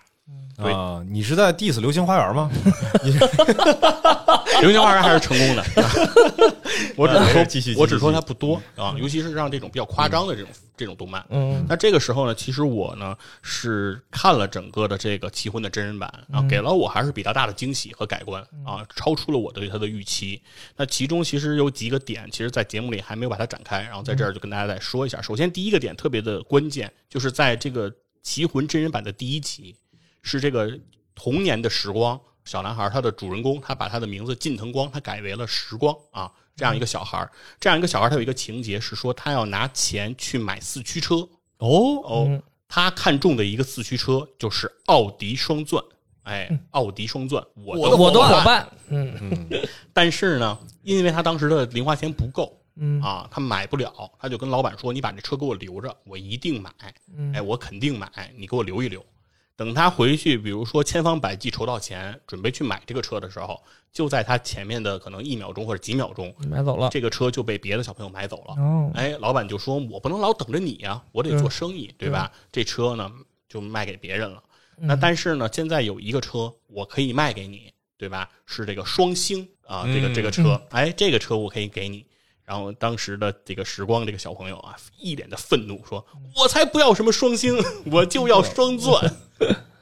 [0.56, 0.72] 对。
[0.72, 2.50] 啊，你是在 diss《流星花园》吗？
[4.60, 5.64] 流星花园还是成功的，
[6.96, 11.22] 我只是说，继续我只说它不多啊，尤其是让这种比较夸张的这种这种动漫。
[11.28, 11.62] 嗯。
[11.68, 20.40] 那这个时候呢，其实我呢是看了整个的这个《奇魂》的真人版啊，给了我还是比较大的惊喜和改观啊，超出了我对它的预期。
[20.76, 25.20] 那其中其实有几个点，其实在节目里还没有把它展开，然后在这儿就跟大家再说一下。
[25.20, 27.90] 首先第一个点特别的关键，就是在这个
[28.22, 29.76] 《奇魂》真人版的第一集，
[30.26, 30.78] 是这个
[31.14, 41.16] 童年的时光小男孩，他的主人公他把他的名字近藤光，他改为了时光啊，这样一个小孩儿，这样一个小孩儿，他有一个情节是说他要拿钱去买四驱车。
[41.58, 41.68] 哦，
[42.04, 45.80] 哦，嗯他看中的一个四驱车就是奥迪双钻，
[46.24, 48.68] 哎，奥迪双钻，我的我的伙伴。
[48.88, 56.70] 嗯，嗯但是呢，因为他当时的零花钱不够嗯啊，他买不了，他就跟老板说：“你把这车给我留着，我一定买，
[57.16, 59.04] 嗯哎，我肯定买，你给我留一留。”
[59.56, 63.58] 等他回去，比如说千方百计筹到钱，准备去买这个车的时候，
[63.90, 66.90] 就在他前面的可能一秒钟或者几秒钟，买走了。
[66.90, 68.54] 这个车就被别的小朋友买走了。
[68.62, 72.30] 哦，哎，老板就说：“我不能老等着你呀、我得做生意，对吧？
[72.52, 73.10] 这车呢
[73.48, 74.42] 就卖给别人了。
[74.78, 78.28] 嗯那但是呢，现在有一个车我可以卖给你，对吧？
[78.44, 82.04] 是这个双星啊，这个嗯这个车，哎，这个车我可以给你。”
[82.44, 87.56] 然后当时的这个时光这个小朋友啊，一脸的愤怒说：“我才不要什么双星，
[87.90, 89.02] 我就要双钻。”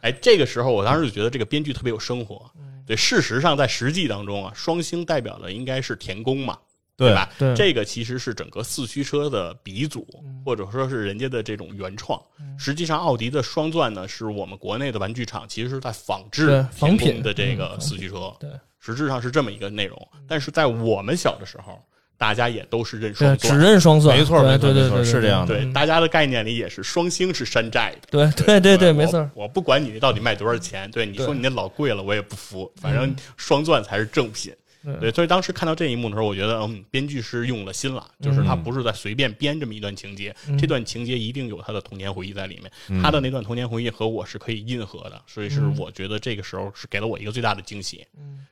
[0.04, 2.50] 哎，这个时候我当时就觉得这个编剧特别有生活。
[2.86, 6.58] 对，事实上在实际当中啊，双星代表的应该是田宫嘛，
[6.94, 7.30] 对吧？
[7.38, 10.06] 对这个其实是整个四驱车的鼻祖，
[10.44, 12.20] 或者说是人家的这种原创。
[12.58, 18.50] 实际上，奥迪的双钻呢，是我们国内的玩具厂其实是在仿制仿田品宫的这个四驱车，对
[18.80, 20.08] 实质上是这么一个内容。
[20.28, 21.82] 但是在我们小的时候，
[22.16, 23.58] 大家也都是认对，双只。
[23.58, 28.08] 认双钻，没错没错没错是这样的对，大家的概念里也是双星是山寨的。
[28.10, 29.30] 对对对对，我没错。
[29.34, 32.70] 我不管你到底卖多少钱，对你说你那老贵了，我也不服。
[32.80, 34.52] 反正双钻才是正品。
[34.84, 48.06] 对对，所以当时看到这一幕的时候，我觉得，嗯，编剧是用了心了，就是他不是在随便编这么一段情节，这段情节一定有他的童年回忆在里面，他的那段童年回忆和我是可以印合的，所以是我觉得这个时候是给了我一个最大的惊喜。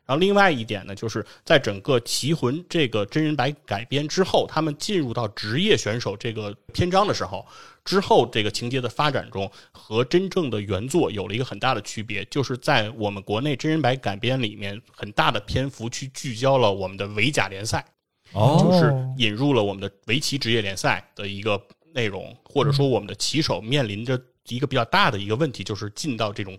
[0.04, 7.46] 然后另外一点呢，就是在整个《棋魂》这个真人版改编之后，他们进入到职业选手这个篇章的时候，
[7.84, 17.84] 之后这个情节的发展中和真正的原作有了一个很大的区别，就是在我们国内真人版改编里面，很大的篇幅去聚焦了我们的围甲联赛。
[18.32, 21.60] 哦，就是引入了我们的围棋职业联赛的一个
[21.92, 24.18] 内容，或者说我们的棋手面临着
[24.48, 26.58] 一个比较大的一个问题，就是进到这种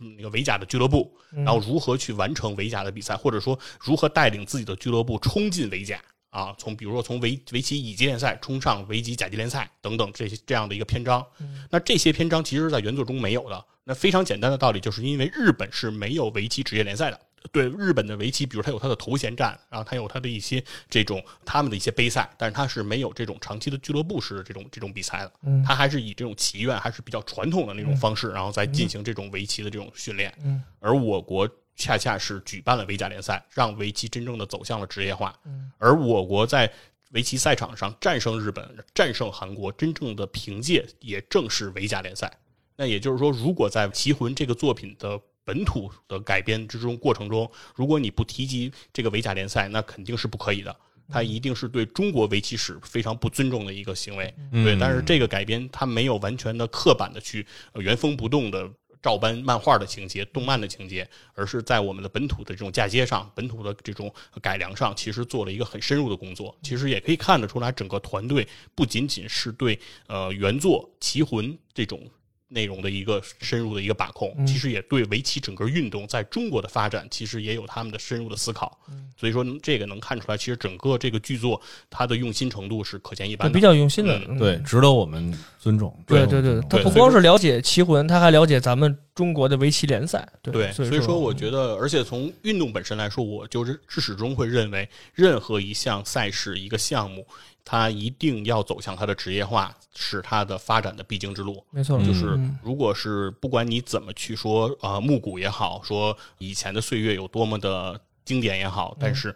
[0.00, 6.02] 嗯那个围甲的俱乐部，然后如何去完成围甲的比赛，或者说如何带领自己的俱乐部冲进围甲。
[6.32, 11.24] 啊，从比如说从围围棋乙级联赛冲上围棋甲级联赛等等这些这样的一个篇章，
[11.70, 13.64] 那这些篇章其实在原作中没有的。
[13.84, 17.20] 那非常简单的道理，就是因为日本是没有围棋职业联赛的。
[17.50, 25.32] 对日本的围棋，比如它有它的头衔战，然后它有它的一些这种他们的一些杯赛，但是它是没有这种长期的俱乐部式的这种这种比赛的。
[25.42, 30.32] 嗯它还是以这种棋院还是比较传统的那种方式，然后再进行这种围棋的这种训练。
[30.44, 35.34] 嗯而我国恰恰是举办了围甲联赛，让围棋真正的走向了职业化。
[35.44, 36.72] 嗯而我国在
[37.10, 42.32] 围棋赛场上战胜日本、战胜韩国，真正的凭借也正是围甲联赛。
[42.76, 50.74] 那也就是说，如果在《棋魂》这个作品的本土的改编之中过程中，如果你不提及这个围甲联赛，那肯定是不可以的。
[51.08, 54.32] 它一定是对中国围棋史非常不尊重的一个行为。
[54.50, 58.70] 对，但是这个改编它没有完全的刻板的去呃原封不动的
[59.02, 66.56] 照搬漫画的情节、动漫的情节，而是在我们的本土的这种嫁接上、本土的这种改良上，其实做了一个很深入的工作。
[66.62, 72.00] 其实也可以看得出来，整个团队不仅仅是对呃原作《棋魂》这种
[72.48, 78.78] 内容的一个深入的一个把控，嗯其实也对围棋整个运动在中国的发展，其实也有他们的深入的思考。
[79.16, 83.54] 所以说这个能看出来，其实整个这个剧作它的用心程度是可见一斑的。
[83.54, 85.32] 比较用心的，对，值得我们
[85.62, 85.96] 尊重。
[86.08, 90.28] 对对对，他不光是了解棋魂，他还了解咱们中国的围棋联赛。
[90.42, 97.24] 对对，所所以说我觉得，而且从运动本身来说，我就是至始终会认为，任何一项赛事、一个项目，
[97.64, 101.64] 它一定要走向它的职业化，是它的发展的必经之路。
[101.70, 109.32] 没错，就是嗯如果是不管你怎么去说啊、呃暮鼓也好，说以前的岁月有多么的经典也好，但是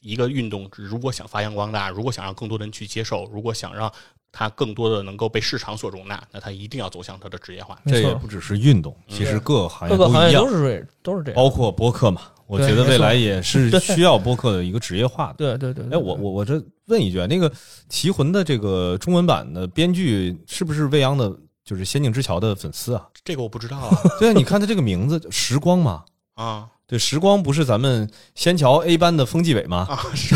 [0.00, 3.90] 一个运动如果想发扬光大，如果想让更多人去接受，如果想让
[4.32, 7.78] 它更多的能够被市场所容纳，那它一定要走向它的职业化。
[7.86, 11.36] 这也不只是运动，其实各个行业各个行一样业都，是这都是这样。
[11.36, 12.22] 包括播客嘛。
[12.46, 15.56] 我觉得未来也是需要播客的一个职业化的。
[15.56, 17.48] 对对对，对哎，我我我这问一句啊，那个
[17.88, 21.32] 《棋魂》的这个中文版的编剧是不是未央的，
[21.64, 23.06] 就是《仙境之桥》的粉丝啊？
[23.22, 26.02] 这个我不知道啊 对啊，你看他这个名字“时光”嘛，
[26.34, 29.86] 啊对，时光不是咱们仙桥 A 班的风纪委吗？
[29.88, 30.34] 啊是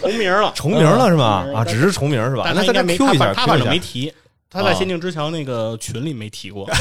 [0.00, 1.44] 重名了，重名了是吧？
[1.46, 2.42] 嗯啊，只是重名是吧？
[2.46, 4.12] 但那应该没 Q 一下他反正没提，
[4.48, 6.66] 他在啊仙境之桥那个群里没提过。
[6.66, 6.74] 啊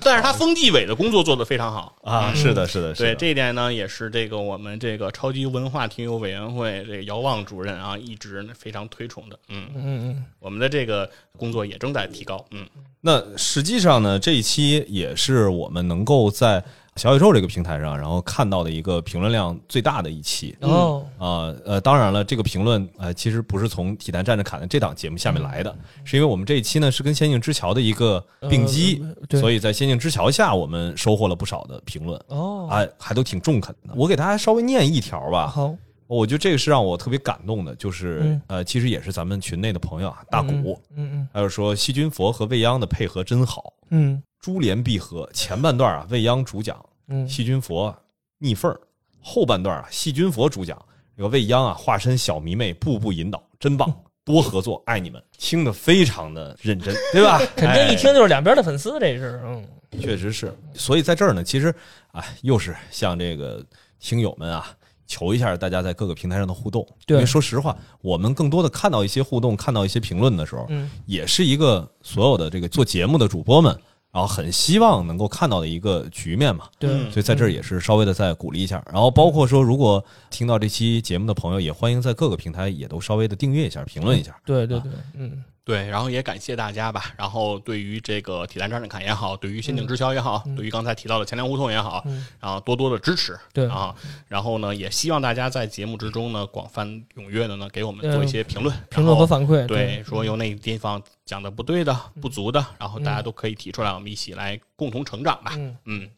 [0.00, 2.32] 但是他封纪委的工作做得非常好啊！
[2.34, 3.14] 是的，是的，是对的。
[3.16, 9.38] 这一点呢，也是这个我们这个超级文化听友委员会这个姚望主任啊，一直非常推崇的。
[9.48, 12.42] 嗯，嗯嗯我们的这个工作也正在提高。
[12.50, 12.66] 嗯，
[13.02, 16.64] 那实际上呢，这一期也是我们能够在
[16.98, 20.54] 小宇宙这个平台上，然后看到的一个评论量最大的一期。
[20.60, 29.00] 嗯哦，啊呃，当然了，这个评论呃，其实不是从《体坛站着侃》的这档节目下面来的，是因为我们这一期呢是跟《仙境之桥》的一个并机，
[29.30, 33.94] 呃所以在《仙境之桥》下我们收获了不少的评论，哦，啊，还都挺中肯的。
[33.94, 35.72] 我给大家稍微念一条吧，好，
[36.08, 45.28] 我觉得这个是让我特别感动的，就是、嗯呃，其实也是咱们群内的朋友啊，大古，嗯还有说细菌佛和未央的配合真好，嗯珠联璧合。
[45.32, 46.84] 前半段啊，未央主讲，
[47.28, 47.94] 细菌佛
[48.38, 48.80] 逆缝儿
[49.20, 50.80] 后半段啊，细菌佛主讲，
[51.16, 53.92] 这个未央啊化身小迷妹，步步引导，真棒，
[54.24, 57.40] 多合作，爱你们，听得非常的认真， 对吧？
[57.56, 60.54] 肯定一听就是两边的粉丝，这是嗯哎确实是。
[60.74, 61.74] 所以在这儿呢，其实
[62.12, 63.64] 啊，又是向这个
[63.98, 64.74] 听友们啊。
[65.10, 73.74] 求一下大家在各个平台上的互动，对因为说实话，我们更多的看到一些互动，看到一些评论的时候，嗯也是一个所有的这个做节目的主播们，
[74.18, 76.64] 然后很希望能够看到的一个局面嘛。
[76.76, 77.08] 对，嗯。
[77.12, 84.36] 所以在这儿也是稍微的再鼓励一下，然后包括说，如果听到这期节目的朋友，也欢迎在各个平台也都稍微的订阅一下、评论一下。
[84.44, 87.12] 对对对，嗯对，然后也感谢大家吧。
[87.18, 93.38] 然后对于这个体坛站着侃也好，对于仙境之桥也好，对于刚才提到的钱粮胡同也好，嗯然后多多的支持。
[93.52, 93.94] 对啊，
[94.28, 105.52] 然后呢，也希望大家在节目之中呢，广泛踊跃的呢，给我们做一些评论，评论和反馈，对，说有哪个地方讲的不对的、不足的，然后大家都可以提出来，我们一起来共同成长吧。
[105.58, 106.10] 嗯嗯。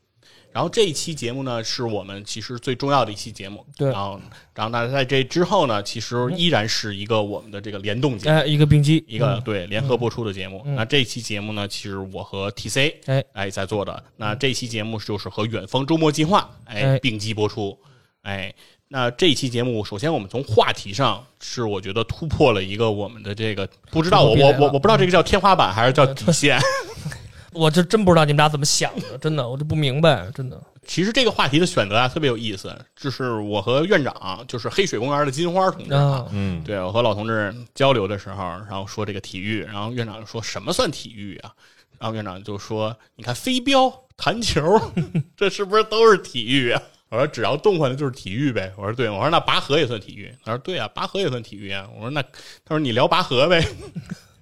[0.53, 3.65] 然后这一期节目呢，是我们其实最重要的一期节目。
[3.77, 4.21] 对然后，
[4.55, 10.63] 然后大家在这之后呢，其实依然是一个我们的这个联动节目，哎，一个并机，一个嗯对联合播出的节目。
[10.65, 14.03] 嗯那这期节目呢，其实我和 TC 哎哎在做的。
[14.17, 17.79] 那这期节目就是和远方周末计划哎哎并机播出。
[18.23, 18.53] 哎，
[18.89, 26.59] 那这一期节目，首先我们从话题上是我觉得突破了一个我们的这个不知道我我我我不知道这个叫天花板还是叫底线。
[27.53, 30.61] 我这真不知道你们俩怎么想的，真的，我就不明白，真的。
[30.87, 35.95] 其实这个话题的选择啊特别有意思，就是我和院长，就是黑水公园的金花同志
[36.33, 41.53] 嗯，对我和老同志交流的时候，然后说这个体育，然后院长就说什么算体育啊？
[41.99, 44.81] 然后院长就说：“你看飞镖、弹球，
[45.37, 52.31] 这是不是都是体育啊？”我说：“只要动换的就是体育呗。”我说：“对。”我说：“那拔河也算体育？”他说：“对啊，拔河也算体育啊。”我说：“那他
[52.71, 53.63] 说你聊拔河呗。”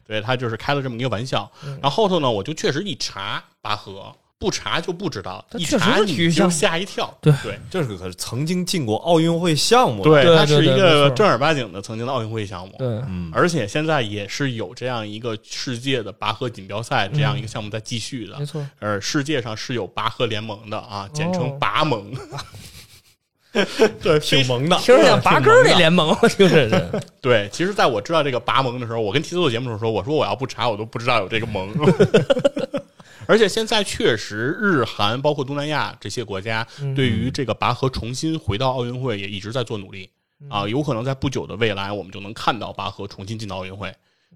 [0.09, 1.49] 对他就是开了这么一个玩笑。
[1.81, 7.13] 然后后头呢，我就确实一查拔河，不查就不知道，一查你就吓一跳。
[7.21, 7.59] 对对。
[7.71, 12.75] 这是可是曾经进过奥运会项目，对，它是一个正儿八经的曾经的奥运会项目。
[12.79, 18.67] 对，嗯，而且现在也是有这样一个世界的拔河锦标赛这样一个项目在继续的没，错。
[18.79, 22.11] 呃，世界上是有拔河联盟的啊，简称哦拔盟。
[24.03, 27.49] 对，挺萌的，听着像拔根儿那联盟，听着是这 对。
[27.51, 31.73] 其实，在我知道这个拔盟的时候，我跟提斯做节目的时候说，我说我要不查，我都不知道有这个盟。
[33.27, 40.09] 而且现在确实，日韩包括东南亚这些国家，对于这个拔河重新回到奥运会也一直在做努力
[40.49, 43.93] 啊，有可能在不久的未来，我们就能看到拔河重新进到奥运会。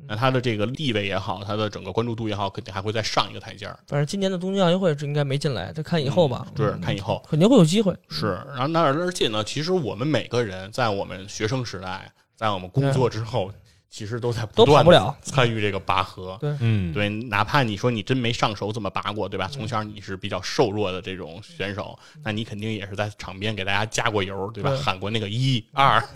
[0.09, 3.79] 那他的这个地位也好，他的整个关注度也好，肯定还会再上一个台阶儿。
[3.87, 6.47] 反正今年的东京奥运会是应该没进来，再看以后吧。
[6.55, 7.97] 对看以后肯定会有机会。
[8.09, 13.53] 是，然后那而且呢，其实我们每个人在我们学生时代，在我们工作之后，
[13.89, 14.85] 其实都在不断
[15.23, 16.37] 参与这个拔河。
[16.41, 19.47] 对嗯，对，哪怕你说你真没上手怎么拔过，对吧？
[19.47, 24.71] 从小你是比较瘦弱的这种选手，那你肯定也是在场边给大家加过油，对吧？
[24.71, 26.03] 对喊过那个一二。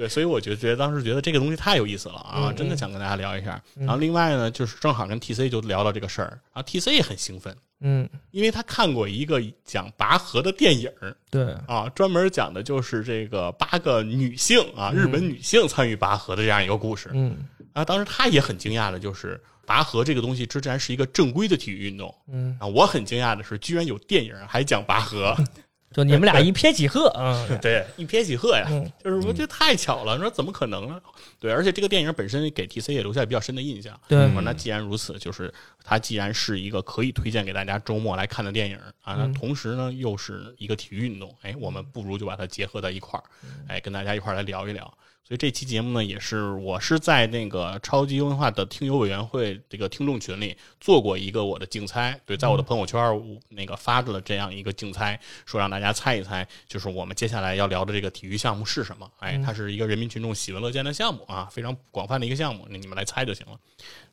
[0.00, 3.62] 对，所以我就觉得当时觉得这个东西太有意思了啊，嗯真的想跟大家聊一下。
[3.74, 17.10] 然后另外呢，就是正好跟 TC 就聊到这个事儿，然后 TC 也很兴奋，嗯，因为他看过一个讲拔河的电影儿对，啊，专门讲的就是这个八个女性啊，日本女性参与拔河的这样一个故事。
[17.12, 17.36] 嗯
[17.74, 22.66] 啊，当时他也很惊讶的，就是拔河这个东西之前是一个正规的体育运动嗯，啊！
[22.66, 25.36] 我很惊讶的是，居然有电影还讲拔河，
[25.92, 28.92] 就你们俩一撇几合 啊，对，一撇几合呀，嗯。
[29.02, 31.00] 就是我觉得太巧了，你说怎么可能呢？
[31.40, 33.98] 对，而且这个电影本身给 TC 也留下比较深的印象。
[34.06, 34.28] 对。
[34.42, 35.52] 那既然如此，就是
[35.82, 39.32] 它既然是一个可以推荐给大家周末来看的电影啊，那嗯。
[39.34, 43.24] 同时呢又是一个体育运动，哎，我们不如就把它结合在一块儿，
[43.66, 44.92] 哎，跟大家一块儿来聊一聊。
[45.30, 55.16] 所以这期节目呢，也是我是在那个超级文化的听友委员会这个听众群里做过一个我的竞猜，对，在我的朋友圈我那个发了这样一个竞猜，
[55.46, 59.08] 说让大家猜一猜，就是我们接下来要聊的这个体育项目是什么？
[59.20, 63.52] 哎，它是一个人民群众喜闻乐见的项目啊，非常广泛的一个项目，那你们来猜就行了。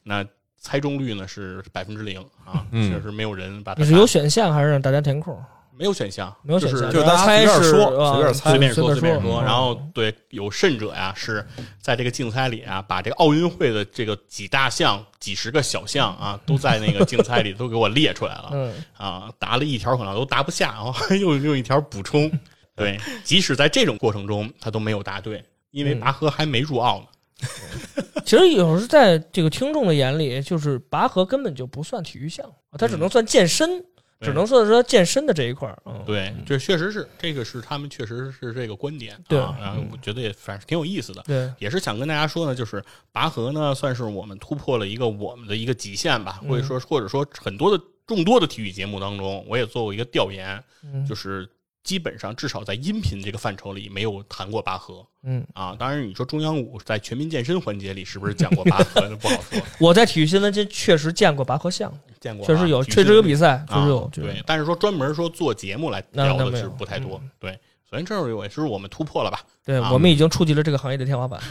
[0.03, 0.23] 那
[0.59, 5.35] 猜中率呢是百分之零啊，嗯确实没有人把它你是有选项还是让大家填空？
[5.77, 9.41] 没有选项，没有选项，就是就是大家随便说啊随便猜随便说，随便说。
[9.41, 11.45] 嗯然后对有甚者呀，是
[11.81, 18.49] 在这个竞猜里啊，把这个奥运会的这个几大项、几十个小项啊，都在那个竞猜里都给我列出来了。
[18.51, 22.31] 嗯，啊，答了一条可能都答不下，然后又用一条补充。
[22.75, 27.05] 对，即使在这种过程中，他都没有答对，因为嗯拔河还没入奥呢。
[28.25, 33.83] 其实有时候在这个听众的眼里，就是拔河根本就不算体育项目，它只能算健身，
[34.19, 35.77] 只能说是说健身的这一块儿。
[35.85, 39.17] 嗯，对，这确实是这个是他们确实是这个观点。
[39.27, 39.39] 对。
[39.39, 41.21] 啊，然后我觉得也反正挺有意思的。
[41.23, 51.05] 对，也是想跟大家说呢，就是拔河呢，算是我们突破了一个我们的一个极限吧，或者说或者说很多的众多的体育节目当中，我也做过一个调研，嗯。
[51.05, 51.47] 就是
[51.87, 55.73] 基本上至少在音频这个范畴里没有谈过拔河嗯，啊。
[55.79, 59.57] 当然，你说中央五在全民健身环节里是不是讲过拔河，那不好说。
[59.79, 67.31] 我在体育新闻界确实见过拔河项目，见过啊，确实有，确实有比赛，确实有对，但是说专门说做节目来聊的是不太多嗯。
[67.39, 67.59] 对，
[67.89, 69.39] 所以这儿也是我们突破了吧？
[69.65, 71.39] 对，啊我们已经触及了这个行业的天花板。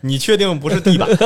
[0.00, 1.08] 你确定不是地板？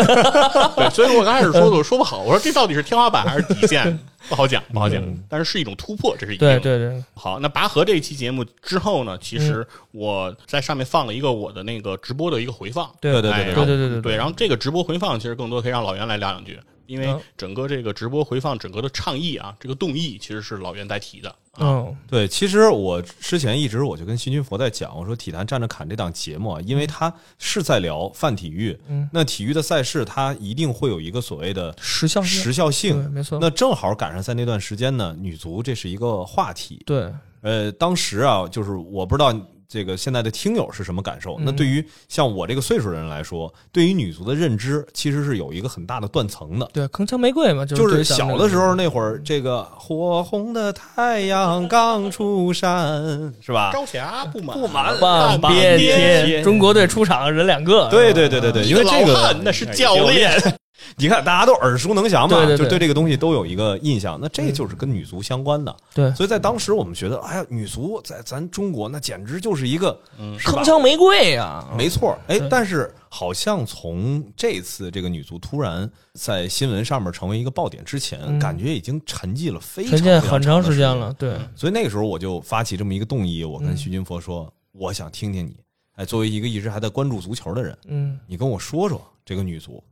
[0.77, 3.99] 对，所以我刚开始说的我说不好，我说这到底是天花板还是底线？
[4.29, 5.03] 不好讲，不好讲。
[5.29, 6.61] 但是是一种突破，这是一定的。
[6.61, 12.89] 对对对，好，那拔河这一期节目之后呢，其实我在上面放了一个我的那个直播的一个回放。
[13.01, 21.35] 对哎对对对对对对然后这个直播回放其实更多可以让老袁来聊两句，因为嗯整个这个直播回放整个的倡议啊，这个动议其实是老袁在提的。
[21.59, 33.11] 啊嗯对，其实我之前一直我就跟新军佛在讲，我说《体坛站着侃》这档节目啊，因为它是在聊泛体育，嗯那体育的赛事它一定会有一个所谓的时效性时效，性。
[33.13, 33.39] 没错。
[33.41, 36.83] 那正好赶上在那段时间呢，女足这是一个话题。
[36.87, 39.35] 对，呃，当时啊，就是我不知道
[39.69, 41.35] 这个现在的听友是什么感受。
[41.35, 46.69] 嗯那对于像我这个岁数的人来说，对于女足的认知其实是有一个很大的断层的。
[46.73, 53.71] 对，铿锵玫瑰嘛，就就是小的时候那会儿，这个火红的太阳刚出山，是吧？
[53.73, 57.89] 朝霞不满不满万半边边天，中国队出场人两个。
[57.91, 60.33] 对对对对对，因为这老个汉那是教练，
[60.97, 64.19] 你看大家都耳熟能详嘛，对对对就对这个东西都有一个印象。
[64.21, 69.99] 那这就是跟女足相关的，对，所以在当时我们觉得，哎呀，女足在咱中国那简直就是一个，
[70.39, 70.65] 铿？
[70.65, 81.13] 锵玫瑰呀，没错，哎，但是好像从这次这个女足突然在新闻上面成为一个爆点之前，嗯感觉已经沉寂了非常很长时间了。
[81.15, 85.57] 对，所以那个时候我就发起这么一个动议，我跟嗯徐军佛说，我想听听你，
[85.97, 89.88] 哎，作为一个一直还在关注足球的人，嗯你跟我说说这个女足嗯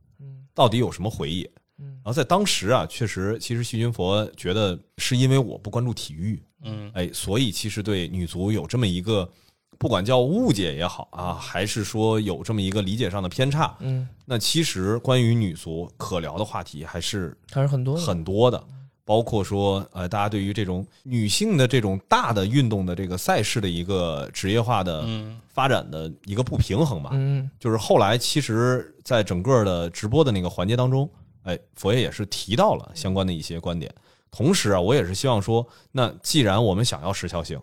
[0.57, 1.47] 到底有什么回忆？
[1.77, 1.85] 嗯。
[2.03, 6.89] 然后在当时啊，确实，其实徐军佛觉得是因为我不关注体育，嗯。
[6.95, 9.29] 哎，所以其实对女足有这么一个，
[9.77, 18.01] 不管叫误解也好啊，还是说有这么一个理解上的偏差，嗯，那其实关于女足可聊的话题还是还是很多的。
[18.01, 18.63] 很多的，
[19.07, 27.11] 包括说呃，大家对于这种女性的这种大的运动的这个赛事的一个职业化的嗯发展的一个不平衡吧。
[27.13, 31.09] 嗯就是后来其实，在整个的直播的那个环节当中，
[31.43, 33.89] 哎，佛爷也是提到了相关的一些观点。
[34.29, 37.57] 同时啊，我也是希望说，那既然我们想要时效性，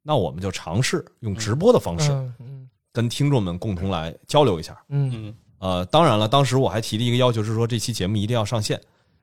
[0.00, 4.80] 那我们就尝试用直播的方式嗯嗯跟听众们共同来交流一下。
[4.90, 8.80] 嗯嗯呃，当然了，当时我还提了一个要求，是说这期节目一定要上线。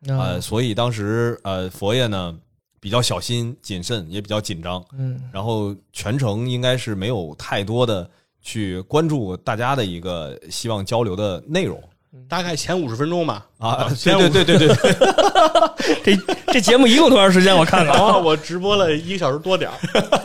[0.07, 2.36] 嗯呃，所以当时呃，佛爷呢
[2.80, 5.22] 比较小心谨慎，也比较紧张，嗯。
[5.32, 8.10] 然后全程应该是没有太多的
[8.41, 11.82] 去关注大家的一个希望交流的内容。
[12.28, 13.45] 大概前五十分钟吧。
[13.57, 13.86] 啊。
[13.88, 14.76] 对前五对对对对
[16.03, 17.56] 对， 这这节目一共多长时间？
[17.56, 19.69] 我看看啊，我直播了一个小时多点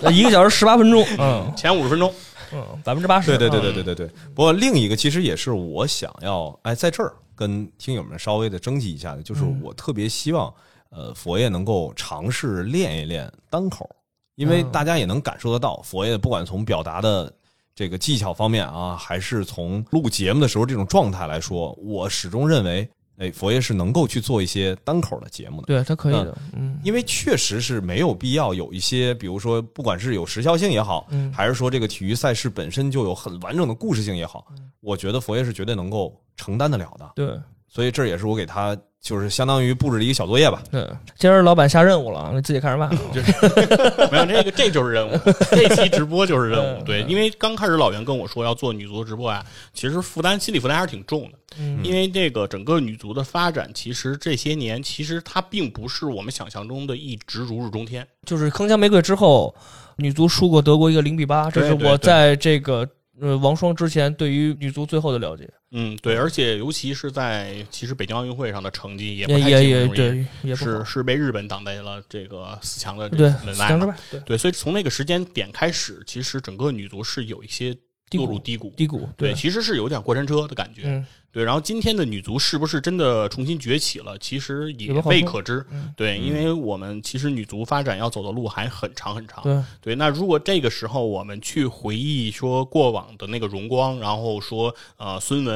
[0.02, 2.12] 儿，一个小时十八分钟， 嗯前五十分钟。
[2.52, 4.10] 嗯，百分之八十，对对对对对对对。
[4.34, 10.52] 不过另一个其实也是我想要哎在这儿跟听友们稍微的征集一下的，就是我特别希望
[10.90, 13.88] 呃佛爷能够尝试练一练单口，
[14.34, 14.72] 因为嗯。
[14.72, 17.32] 大家也能感受得到，佛爷不管从表达的
[17.74, 22.88] 这个技巧方面啊，还是从录节目的时候这种状态来说，我始终认为，
[23.18, 25.66] 哎，佛爷是能够去做一些单口的节目的。
[25.66, 34.46] 对，他可以的，嗯因为确实是没有必要有一些，比如说，不管是有时效性也好，嗯还是说这个体育赛事本身就有很完整的故事性也好，
[34.80, 37.12] 我觉得佛爷是绝对能够承担得了的。
[37.14, 37.38] 对
[37.76, 40.62] 所以这也是我给他就是相当于布置了一个小作业吧。
[40.70, 40.88] 对。
[41.18, 44.08] 今儿老板下任务了，你自己看着办啊。
[44.10, 45.20] 没有这个，这就是任务。
[45.50, 46.78] 这期直播就是任务。
[46.78, 49.44] 嗯对，因为刚开始老袁跟我说要做女足直播啊，
[49.74, 51.38] 其实负担心理负担还是挺重的。
[51.58, 58.08] 嗯因为这个整个女足的发展，其实这些年其实它并不是我们想象中的一直如日中天。
[58.24, 59.54] 就是铿锵玫瑰之后，
[59.96, 62.88] 女足输过德国一个零比八，这是我在这个
[63.20, 77.76] 呃王霜之前对于女足最后的了解，嗯，对，而且尤其是在其实北京奥运会上的成绩也不太也也对，也是是被日本挡在了这个四强的这门外对对，所以从那个时间点开始，其实整个女足是有一些
[78.12, 78.72] 落入低谷。
[78.76, 80.82] 低谷，对，其实是有点过山车的感觉。
[80.84, 84.16] 嗯对，然后今天的女足是不是真的重新崛起了？
[84.16, 85.62] 其实也未可知。
[85.70, 89.42] 嗯对，因为我们其实女足发展要走的路还很长很长。
[89.42, 95.54] 对，对，那如果这个时候我们去回忆说过往的那个荣光，然后说呃孙雯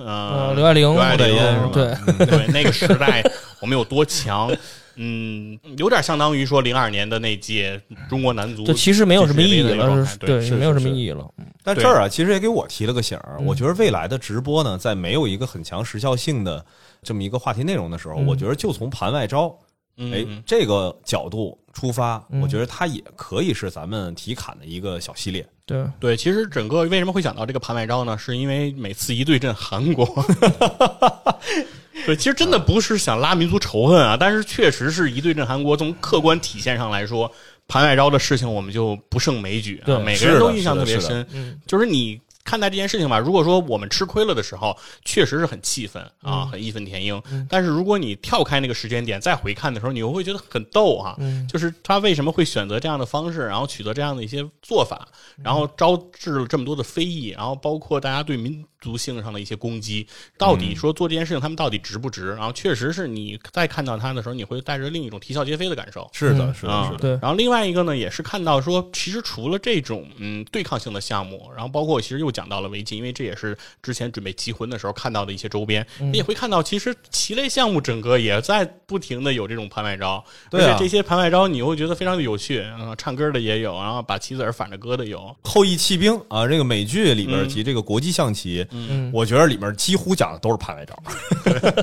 [0.00, 1.94] 呃呃刘爱玲刘爱玲对
[2.26, 3.22] 对 那个时代
[3.60, 4.50] 我们有多强，
[5.02, 11.26] 嗯，有点相当于说零二年的那届中国男足这其实没有什么意义了，对是，没有什么意义了。
[11.64, 13.36] 但这儿啊，其实也给我提了个醒儿。
[13.38, 16.62] 嗯我觉得未来的直播呢，在没有一个很强时效性的
[17.02, 19.48] 这么一个话题内容的时候，嗯我觉得就从盘外招，
[19.96, 25.46] 哎嗯，这个角度出发，嗯我觉得它也可以是咱们体侃的一个小系列。
[25.64, 28.18] 对，对，其实整个为什么会讲到这个盘外招呢？
[28.18, 30.04] 是因为每次一对阵韩国，
[32.06, 37.30] 对，其实真的不是想拉民族仇恨啊，但是确实是一对阵韩国，从客观体现上来说，
[37.68, 41.26] 盘外招的事情我们就不胜枚举对啊，每个人都印象特别深。
[41.32, 47.22] 嗯就是你看待这件事情吧，如果说我们吃亏了的时候，确实是很气愤啊，很义愤填膺。
[47.48, 55.06] 但是如果你跳开那个时间点再回看的时候，你又会觉得很逗哈、嗯就是他为什么会选择这样的方式，然后取得这样的一些做法，
[55.44, 60.06] 然后招致了这么多的非议，然后包括大家对民族性上的一些攻击，
[60.38, 62.30] 到底说做这件事情他们到底值不值？
[62.30, 66.08] 然后确实是你再看到他的时候，你会带着另一种啼笑皆非的感受。
[66.12, 66.98] 是的，嗯是的，啊是的。
[66.98, 90.96] 对然后另外一个呢，也是看到说，其实除了这种嗯对抗性的项目，然后包括其实又讲到了围棋，因为这也是之前准备集魂的时候看到的一些周边，嗯你也会看到，其实棋类项目整个也在不停的有这种盘外招，而且这些盘外招你又会觉得非常的有趣，啊、唱歌的也有，然后把棋子儿反着搁的有，后羿弃兵啊，这个美剧里边嗯及这个国际象棋，嗯我觉得里面几乎讲的都是盘外招。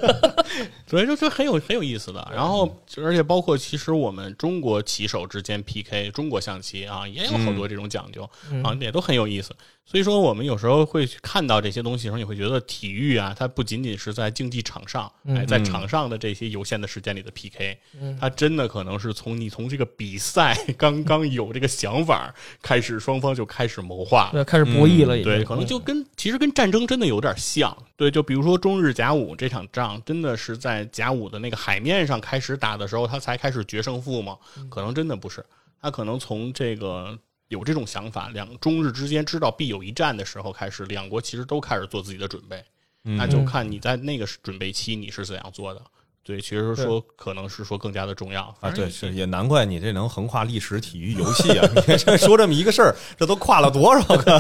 [0.87, 2.25] 对，就就很有很有意思的。
[2.31, 9.53] 然后，而且包括其实我们中国棋手之间 PK，中国象棋啊，也有好多这种讲究、嗯啊，也都很有意思。
[9.89, 24.29] 所以说，我们有时候会去看到这些东西的时候，你会觉得体育啊，它不仅仅是在竞技场上，哎，在场上的这些有限的时间里的 PK，、嗯它真的可能是从你从这个比赛刚刚有这个想法开始，双方就开始谋划。
[24.33, 27.75] 对，开始博弈了，对，可能就跟其实跟战争真的有点像。
[27.95, 34.37] 对，就比如说中日甲午这场仗，真的是在甲午的那个海面上开始打的时候，他才开始决胜负吗？
[34.69, 35.45] 可能真的不是，
[35.81, 37.17] 他可能从这个
[37.49, 42.63] 有这种想法，两中日之间知道必有一战的时候开始，两国其实都开始做自己的准备。
[43.03, 45.81] 那就看你在那个准备期你是怎样做的。
[46.23, 51.65] 对，其实说可能是说更加的重要啊，对，是也难怪你这能横跨历史、体育、游戏啊！
[51.73, 54.37] 你这说这么一个事儿，这都跨了多少个？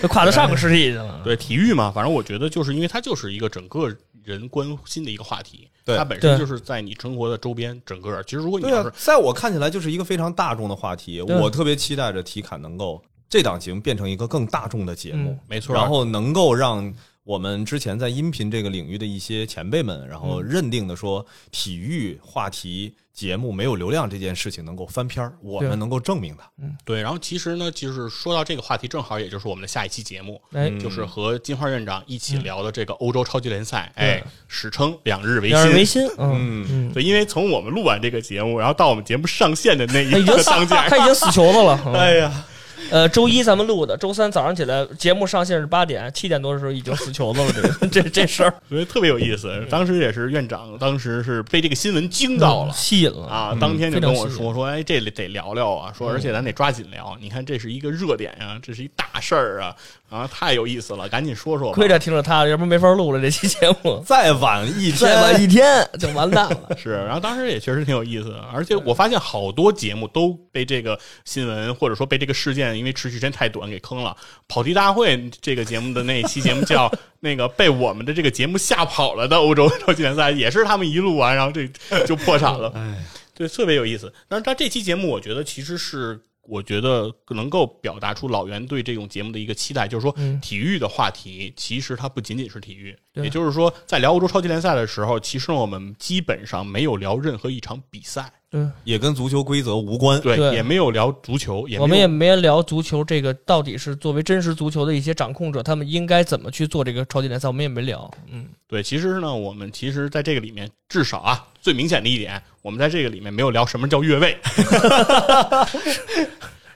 [0.00, 1.20] 都跨到上个世纪去了。
[1.24, 3.92] 对体育嘛，反正我觉得就是因为它就是一个整个
[4.24, 5.96] 人关心的一个话题，对。
[5.96, 11.20] 它本身就是在你生活的周边，整个其实如果你对要是，啊在我看起来就是一个非常大众的话题。
[11.20, 16.92] 我特别期待着体坎能够这档节目变成一个更大众的节目嗯，没错，然后能够让
[17.24, 26.50] 我们之前在音频这个领域的一些前辈们，然后认定的说体育话题节目没有流量这件事情能够翻篇儿，我们能够证明它。
[26.86, 36.06] 对，然后其实呢，就是说到这个话题，正好也就是我们的下一期节目，哎，就是和金花院长一起嗯聊的这个欧洲超级联赛，哎，史称两日维两日维新。
[36.16, 36.66] 嗯。
[36.70, 41.78] 嗯，对，因为从我们录完这个节目，然后到我们节目上线的那他已经死一个当家， 他已经死球子了。
[41.84, 41.92] 嗯。
[41.92, 42.44] 哎呀，
[42.90, 49.64] 呃，周一咱们录的，周三早上起来节目上线是八点，七点多的时候已经死球子了，这个这这事儿我觉得特别有意思。
[49.68, 52.72] 当时也是院长，当时是被这个新闻惊到了。
[52.72, 53.56] 吸引了啊！
[53.60, 57.16] 当天就跟我说说，哎，这里得聊聊啊，说而且咱得抓紧聊。
[57.20, 59.76] 你看，这是一个热点呀、这是一大事儿啊，
[60.08, 61.74] 啊，太有意思了，赶紧说说吧。
[61.74, 64.02] 亏着听着他，要不然没法录了这期节目。
[64.06, 66.76] 再晚一天，再晚一天 就完蛋了。
[66.78, 74.16] 是，然后当时也确实挺有意思的，而且我发现好多节目都被这个新闻或者说被这个事件，因为持续时间太短给坑了。
[74.48, 76.90] 跑题大会这个节目的那一期节目叫
[77.20, 81.66] 那个被我们的这个节目吓跑了的欧洲超级联赛，也是他们一录完，然后这
[82.06, 82.70] 就破产了。
[82.74, 84.12] 哎，对，特别有意思。
[84.28, 86.20] 但是他这期节目，我觉得其实是。
[86.42, 100.20] 我觉得能够表达出老袁对这种节目的一个期待，就是说，体育的话题其实它不仅仅是体育，对也就是说，在聊欧洲超级联赛的时候，其实我们基本上没有聊任何一场比赛，对，也跟足球规则无关。
[100.20, 108.10] 对，对也没有聊足球，也我们也没聊足球这个到底是作为真实足球的一些掌控者，他们应该怎么去做这个超级联赛，我们也没聊。
[108.28, 108.82] 嗯，对。
[108.82, 114.36] 其实呢，我们其实在这个里面，至少啊，最明显的一点，我们在这个里面没有聊什么叫越位，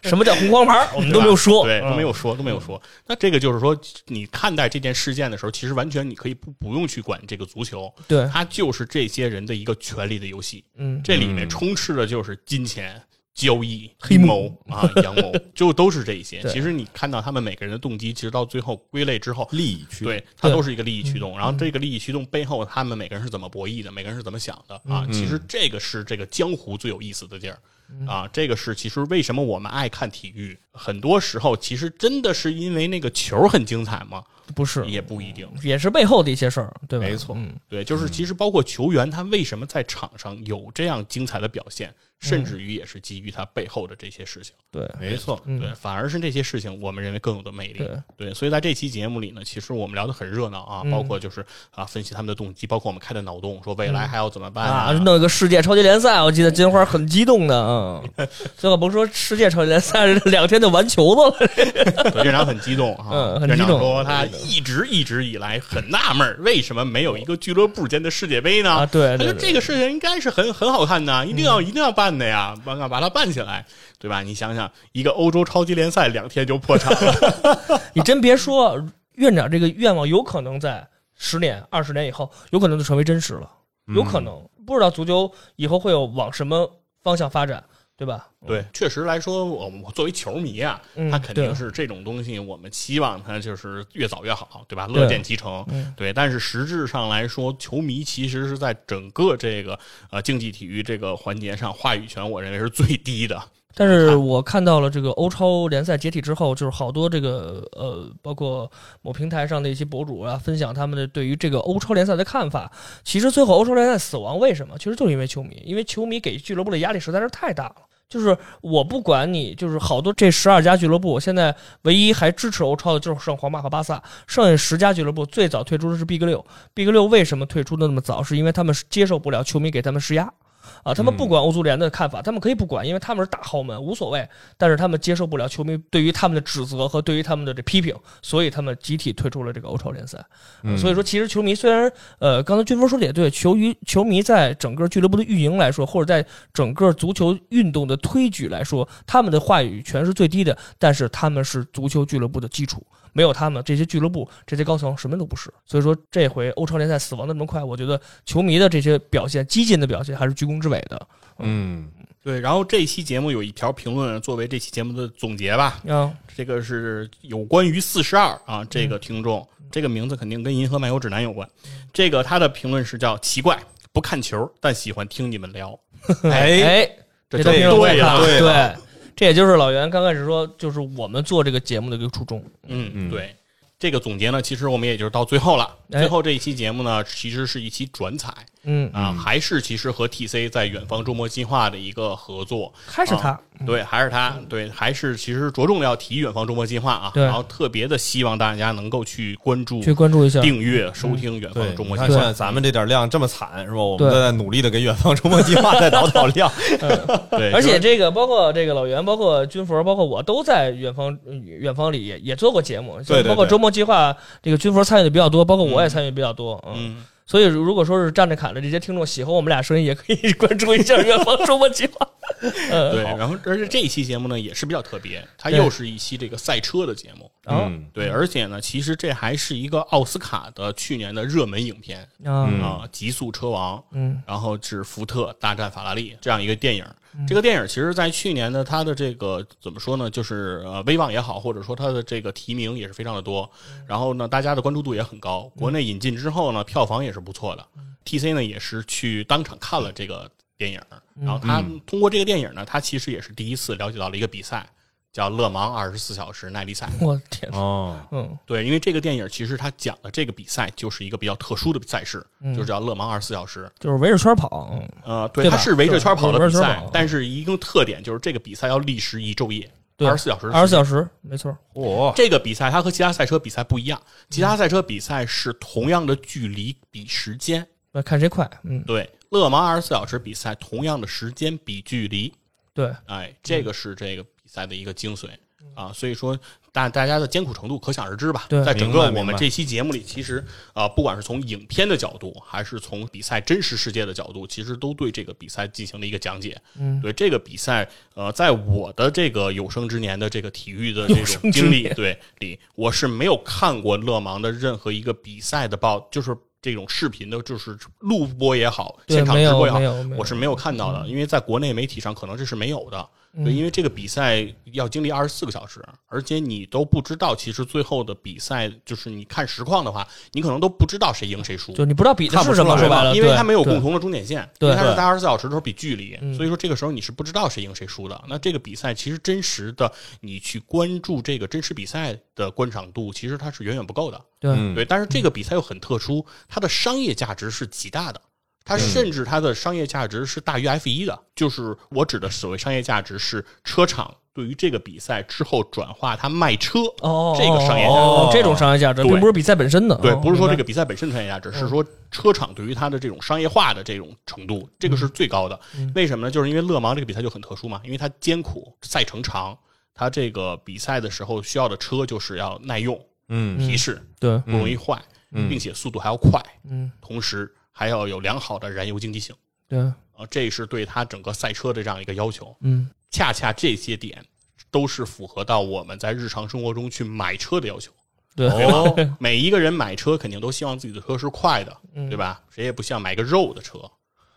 [0.04, 2.80] 什么叫红黄牌， 我们都没有说，对，嗯都没有说，都没有说。
[3.06, 3.76] 那这个就是说，
[4.06, 10.64] 你看待这件事件的时候，其实完全你可以不不用去管这个足球，对，它就是这些人的一个权力的游戏。
[10.76, 13.00] 嗯，这里面充斥的就是金钱、
[13.34, 16.40] 交易、黑阴谋啊、阳谋，就都是这一些。
[16.48, 21.36] 其实你看到他们每个人的动机，其实到最后归类之后，利益驱动对，它都是一个利益驱动。
[21.36, 25.04] 然后这个利益驱动背后，他们每个人是怎么博弈的，每个人是怎么想的啊？
[25.12, 27.58] 其实这个是这个江湖最有意思的地儿
[28.06, 28.28] 啊。
[28.32, 34.22] 这个是其实为什么我们爱看体育，很多时候其实真的是因为那个球很精彩吗？
[34.54, 35.48] 不是，也不一定。
[35.62, 37.06] 也是背后的一些事儿，对吧？
[37.06, 41.92] 没错嗯，对，就是其实包括球员他为什么在场上有这样精彩的表现，
[42.24, 44.52] 甚至于也是基于他背后的这些事情。
[44.72, 45.60] 对，没错，嗯。
[45.60, 47.86] 对，反而是这些事情，我们认为更有的魅力。
[48.16, 48.32] 对。
[48.32, 50.90] 所以在这期节目里呢，其实我们聊得很热闹啊，嗯。
[50.90, 58.02] 包括就是啊，分析他们的动机，包括我们开的脑洞，说未来还要怎么办啊，弄一个世界超级联赛，我记得金花很激动的，嗯，
[58.56, 68.70] 最后甭说世界超级联赛，两天就完球子了， 对院长很激动啊，院长说他一直一直以来很纳闷，为什么没有一个俱乐部间的世界杯呢？
[68.70, 69.16] 啊，对？
[69.18, 73.64] 他说这个事情应该是很很好看的，一定要一定要办的呀，把把它办起来，
[73.98, 74.22] 对吧？
[74.22, 78.82] 你想想，一个欧洲超级联赛两天就破产了， 你真别说，
[79.14, 83.50] 院长这个愿望有可能在十年、二十年以后，有可能就成为真实了，
[83.94, 86.70] 有可能不知道足球以后会有往什么
[87.02, 87.62] 方向发展，
[87.96, 88.28] 对吧？
[88.46, 94.86] 对，确实来说，我我作为球迷啊，嗯他肯定是这种东西，我们期望他就是越早越好，对吧？
[94.88, 95.64] 乐见其成。
[95.68, 99.78] 嗯对，但是实质上来说，球迷其实是在整个这个
[100.10, 103.40] 呃竞技体育这个环节上，话语权我认为是最低的。
[103.76, 108.70] 但是我看到了这个欧超联赛解体之后，就是好多这个呃，包括
[109.02, 112.70] 某平台上的一些博主啊，分享他们的对于这个欧超联赛的看法。
[113.02, 114.78] 其实最后欧超联赛死亡为什么？
[114.78, 117.76] 其实就是因为球迷，因为球迷给俱乐部的压力实在是太大了。
[118.06, 121.52] 就是我不管你，就是好多这十二家俱乐部，现在
[121.82, 126.44] 唯一还支持欧超的就是剩皇马和巴萨，剩下十家俱乐部最早退出的是 Big 六。
[126.74, 128.22] Big 六为什么退出的那么早？
[128.22, 130.32] 是因为他们接受不了球迷给他们施压。
[130.82, 134.28] 啊，他们不管欧足联的看法，他们可以不管，因为他们是大豪门，无所谓。
[134.56, 140.24] 但是他们接受不了球迷对于他们的指责和对于他们的这批评，所以他们集体退出了这个欧超联赛。
[140.62, 152.84] 嗯所以说，其实球迷虽然呃，刚才军峰说的也对，球于球迷在整个俱乐部的运营来说，或者在整个足球运动的推举来说，他们的话语权是最低的，但是他们是足球俱乐部的基础。
[153.14, 155.50] 没有他们，这些俱乐部、这些高层什么都不是。
[155.64, 161.08] 所以说，这回欧超联赛死亡的那么快，我觉得球迷的这些表现、激进的表现还是居功至伟的。
[161.38, 161.88] 嗯，
[162.22, 171.48] 对，然后这期节目有一条评论作为这期节目的总结吧，啊，这个是有关于四十二啊，这嗯个听众，这个名字肯定跟《银河漫游指南》有关。
[171.92, 173.58] 这个他的评论是叫奇怪，
[173.92, 175.78] 不看球，但喜欢听你们聊。
[176.24, 176.90] 哎，哎，
[177.30, 178.83] 这这条评论我也对了，对了对，
[179.16, 182.44] 这也就是老袁刚开始说，就是我们做这个节目的一个初衷。
[182.66, 183.34] 嗯，嗯对。
[183.78, 185.76] 这个总结呢，其实我们也就是到最后了。
[185.90, 188.32] 哎最后这一期节目呢，其实是一期转采
[188.64, 192.72] 嗯，啊，还是其实和 TC 在远方周末计划的一个合作。
[192.86, 200.40] 还是他，对，还是他，对，还是其实着重要提远方周末计划啊，对然后特别的希望大家能够去关注、去关注一下。
[200.40, 202.08] 订阅、收听远方，周末计划。
[202.08, 203.76] 看现在咱们这点量这么惨是吧？
[203.76, 206.50] 我们都在努力的给远方周末计划再导导量。
[207.30, 222.06] 对，而且这个包括这个老袁，包括军佛，包括我都在远方呃远方里也也做过节目，包括周末计划，这个军佛参与的比较多，包括我也参与比较多，嗯，嗯，所以如果说是站着侃的这些听众喜欢我们俩声音，也可以 关注一下远方周末计划。
[222.40, 227.30] 对，然后而且这一期节目呢也是比较特别，它又是一期这个赛车的节目。
[227.44, 233.78] 啊嗯对，而且呢，其实这还是一个奥斯卡的去年的热门影片啊嗯啊，《极速车王》。
[233.92, 236.84] 嗯然后是福特大战法拉利这样一个电影。
[237.28, 243.48] 这个电影其实，在去年呢，它的这个怎么说呢，就是呃威望也好，或者说它的这个提名也是非常的多。
[243.86, 245.42] 然后呢，大家的关注度也很高。
[245.56, 247.64] 国内引进之后呢，票房也是不错的。
[248.04, 250.28] TC 呢也是去当场看了这个
[250.64, 250.80] 电影，
[251.20, 254.66] 然后他通过这个电影呢，他其实也是第一次了解到了一个比赛，
[255.12, 256.88] 叫勒芒二十四小时耐力赛。
[257.00, 258.38] 我天，哦，嗯。
[258.46, 262.54] 对，因为这个电影其实他讲的这个比赛就是一个比较特殊的赛事，嗯。
[262.54, 263.70] 就是叫勒芒二十四小时。
[263.78, 270.50] 就是围着圈跑，嗯呃，对，对吧它是围着圈跑的比赛但是一个特点就是这个比赛要历时一昼夜，二十四小时。
[270.50, 274.00] 二十四小时，没错，哦，这个比赛它和其他赛车比赛不一样，
[274.30, 282.32] 其他赛车比赛是同样的距离比时间，那看谁快，嗯，对，勒芒二十四小时比赛同样的时间比距离，
[282.72, 285.28] 对，哎，这个是这个比赛的一个精髓
[285.74, 286.38] 啊，所以说
[286.70, 288.46] 大大家的艰苦程度可想而知吧。
[288.48, 296.56] 对在整个我们这期节目里，其实啊、不管是从影片的角度，还是从比赛真实世界的角度，其实都对这个比赛进行了一个讲解。
[296.78, 306.36] 嗯，对这个比赛，呃，在我的这个有生之年的这个体育的这种经历，对里，我是没有看过勒芒的任何一个比赛的报，就是。
[306.64, 309.78] 这种视频的，就是录播也好，现场直播也好
[310.16, 313.06] 我是没有看到的，因为在国内媒体上可能这是没有的。
[313.42, 321.72] 对，因为这个比赛要经历二十四个小时，而且你都不知道，其实最后的比赛就是你看实况的话，你可能都不知道谁赢谁输。
[321.72, 328.24] 就你不知道比的是什么，看不出来说白了，因为它没有共同的终点线，对因为它是对在二十四小时的时候比距离，嗯所以说这个时候你是不知道谁赢谁输的。
[328.28, 329.90] 那这个比赛其实真实的
[330.20, 334.20] 你去关注这个真实比赛的观赏度，其实它是远远不够的。
[334.38, 338.20] 对嗯对，但是这个比赛又很特殊，它的商业价值是极大的。
[338.64, 347.98] 它甚至它的商业价值是大于 F 一的，就是我指的所谓商业价值是车厂对于这个比赛之后转化它卖车哦，这个商业价值。
[347.98, 355.60] 哦，这种商业价值，对并不是比赛本身的，对，哦不是说这个比赛本身的商业价值，是说车厂对于它的这种商业化的这种程度，这个是最高的。
[355.94, 356.30] 为什么呢？
[356.30, 359.56] 就是因为勒芒这个比赛就很特殊嘛，因为它艰苦，赛程长，
[359.94, 363.58] 它这个比赛的时候需要的车就是要耐用、嗯。
[363.58, 365.00] 皮实，对，不容易坏，
[365.32, 365.48] 嗯。
[365.48, 369.34] 并且速度还要快，嗯，同时还要有良好的燃油经济性。
[369.68, 372.56] 对，啊，这是对它整个赛车的这样一个要求。
[372.60, 374.24] 嗯，恰恰这些点
[374.70, 377.90] 都是符合到我们在日常生活中去买车的要求。
[378.36, 382.40] 对，哦， 每一个人买车肯定都希望自己的车是快的，嗯对吧？
[382.50, 383.78] 谁也不希望买个肉的车。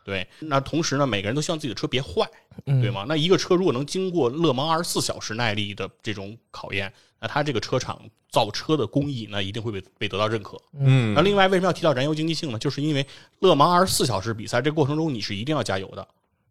[0.04, 2.26] 对，那同时呢，每个人都希望自己的车别坏，
[2.66, 3.06] 嗯对吗？
[3.08, 10.58] 那一个车如果能经过勒芒二十四小时耐力的这种考验，那它这个车厂造车的工艺，那一定会被被得到认可。
[10.80, 12.60] 嗯那另外，为什么要提到燃油经济性呢？
[12.60, 13.06] 就是因为
[13.40, 16.08] 勒芒二十四小时比赛这过程中，你是一定要加油的。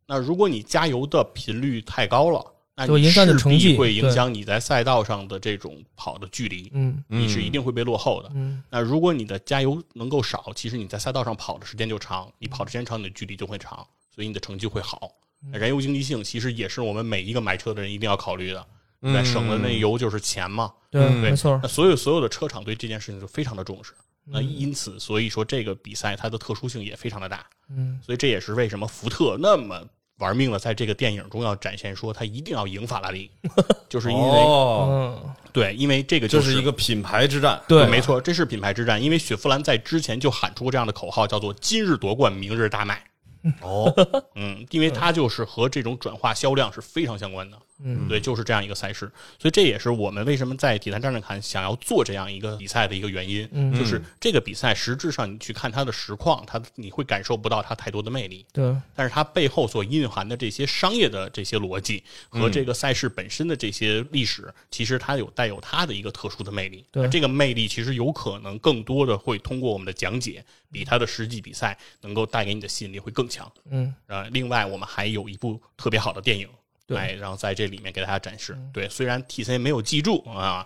[0.07, 2.45] 那如果你加油的频率太高了，
[2.75, 8.31] 那你势必会影响你在赛道上的这种跑的距离，嗯你是一定会被落后的。
[8.35, 15.11] 嗯那如果你的加油能够少，其实你在赛道上跑的时间就长，你跑的时间长，你的距离就会长，所以你的成绩会好。
[15.53, 18.67] 燃油经济性其实也是我们每一个买车的人一定要考虑的，
[19.01, 20.73] 对吧，嗯省的那油就是钱嘛。
[20.91, 23.93] 对，没错那，所有所有的车厂对这件事情就非常的重视。
[24.25, 24.49] 那嗯。
[24.49, 28.01] 因此，所以说这个比赛它的特殊性也非常的大，嗯。
[28.05, 29.83] 所以这也是为什么福特那么
[30.19, 33.31] 玩命的在这个电影中要展现说他一定要赢法拉利，
[33.87, 35.15] 就是因为、
[35.53, 39.03] 对，因为这个就是一个品牌之战，对，没错，这是品牌之战。
[39.03, 43.05] 因为雪佛兰在之前就喊出过这样的口号，叫做“今日夺冠，明日大卖
[43.61, 43.93] 哦，”。
[44.37, 47.59] 嗯，因为它就是和这种转化销量是非常相关的。
[47.83, 49.11] 嗯，对，就是这样一个赛事。
[49.39, 58.47] 所以这也是我们为什么在体坛战士看想要做这样一个比赛的一个原因，嗯就是这个比赛实质上你去看它的实况，它你会感受不到它太多的魅力。
[58.53, 66.85] 对，但是它背后所蕴含的这些商业的这些逻辑和这个赛事本身的这些历史，其实它有带有它的一个特殊的魅力。
[66.91, 73.51] 对这个魅力其实有可能更多的会通过我们的讲解，比它的实际比赛能够带给你的吸引力会更强。
[73.71, 76.49] 嗯呃，另外我们还有一部特别好的电影。
[76.87, 78.57] 对哎，然后在这里面给大家展示。
[78.73, 80.65] 对，虽然 T C 没有记住啊，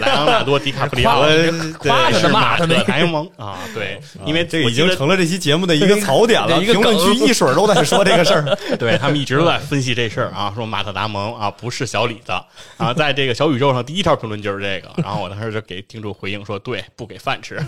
[0.00, 1.22] 莱昂纳多·迪卡普里奥
[1.78, 8.58] 夸着是马特呢骂他莱蒙啊，对，因为这个已经成了这期节目的一个槽点了，一个评论区一水儿都在说这个事儿。
[8.76, 12.32] 对他们一直都在分析这事儿啊，说马特达蒙啊不是小李子
[12.76, 17.62] 啊，在这个小宇宙上第一条评论就是这个，然后我当时就给听众回应说，对，不给饭吃，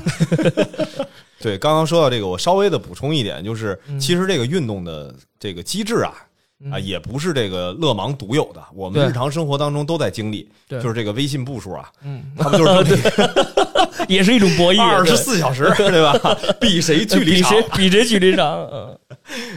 [1.40, 6.12] 对，刚刚说到这个，我稍微的补充一点，就是嗯其实这个运动的这个机制啊。
[6.70, 10.80] 啊，也不是这个勒芒独有的，我们日常生活当中都在经历，对。
[10.80, 12.96] 就是这个微信步数啊，嗯，他们就是这
[14.08, 16.36] 也是一种博弈， 二十四小时， 对吧？
[16.60, 17.68] 比谁距离长比谁？
[17.76, 18.98] 比谁距离长，嗯。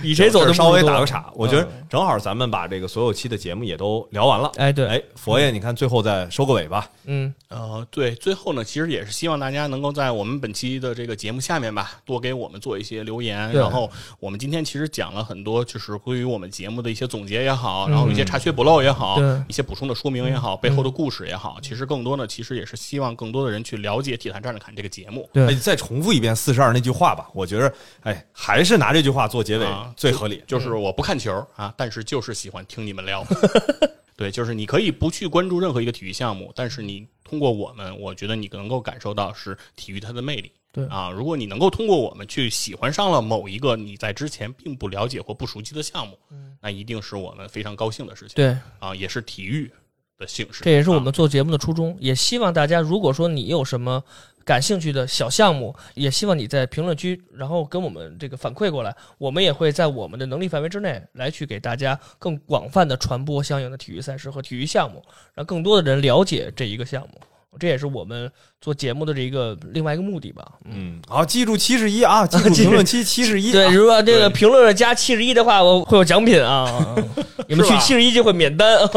[0.02, 1.88] 比谁走的稍微打个岔，我觉得嗯。
[1.90, 4.52] 正好咱们把这个所有期的节目也都聊完了。
[4.58, 6.90] 哎对，哎，佛爷，你看最后再收个尾吧。
[7.06, 13.52] 嗯，呃，对，最后呢，其实也是希望大家能够在我们本期的这个节目下面吧，多给我们做一些留言。
[13.52, 13.90] 然后
[14.20, 25.30] 我们今天其实讲了很多，就是关于我们节目的一些总结也好，然后一些查缺补漏也好，一些补充的说明也好，背后的故事也好，其实更多呢，其实也是希望更多的人去了解《体坛站着看》这个节目。
[25.34, 27.28] 对哎，再重复一遍四十二那句话吧。
[27.34, 27.74] 我觉得，
[28.04, 30.44] 哎，还是拿这句话做结尾啊最合理。
[30.48, 33.26] 就是我不看球啊，但是就是喜欢听你们聊。
[34.16, 40.52] 对，就是你可以不去关注任何一个体育项目，但是你通过我们，我觉得你能够感受到是体育它的魅力。
[40.72, 46.18] 对啊，如果你能够通过我们去喜欢上了某一个你在之前并不了解或不熟悉的项目，
[46.62, 48.36] 那一定是我们非常高兴的事情。
[48.36, 49.72] 对，啊，也是体育
[50.18, 50.64] 的形式。
[50.64, 54.04] 这也是我啊们做节目的初衷，也希望大家如果说你有什么
[54.44, 65.04] 感兴趣的小项目，也希望你在评论区，然后跟我们这个反馈过来，我们也会在我们的能力范围之内来去给大家更广泛的传播相应的体育赛事和体育项目，
[65.34, 67.20] 让更多的人了解这一个项目。
[67.60, 70.44] 这也是我们做节目的这一个另外一个目的吧。
[70.66, 73.52] 嗯，好，记住七十一啊， 记住评论区七十一。
[73.52, 76.96] 对，啊如果这个评论加七十一的话，我会有奖品啊，
[77.48, 78.78] 你们去七十一就会免单。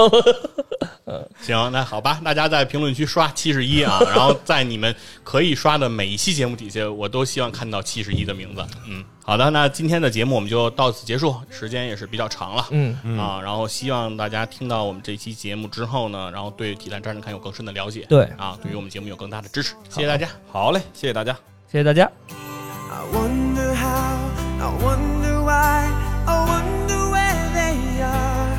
[1.41, 8.65] 行，那好吧，大家在评论区刷七十一啊，然后在你们可以刷的每一期节目底下，我都希望看到七十一的名字。
[8.89, 12.65] 嗯，好的，那今天的节目我们就到此结束，时间也是比较长了。
[12.71, 20.29] 嗯，啊，然后希望大家听到我们这期节目之后呢，然后对体坛站着看有更深的了解，对啊，对于我们节目有更大的支持，谢谢大家。
[20.51, 21.37] 好嘞，谢谢大家，
[21.71, 22.11] 谢谢大家。
[22.31, 24.17] I wonder how,
[24.61, 25.91] I wonder why,
[26.27, 28.57] I wonder where they are.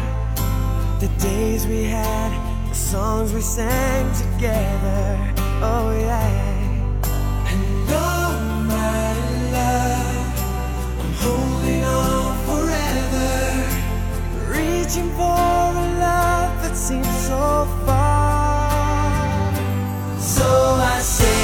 [1.00, 2.32] The days we had,
[2.70, 5.18] the songs we sang together.
[5.62, 6.28] Oh, yeah.
[7.48, 9.14] And oh, my
[9.52, 10.26] love,
[11.00, 13.32] I'm holding on forever.
[14.50, 18.31] Reaching for a love that seems so far.
[20.42, 21.41] pessoa ser.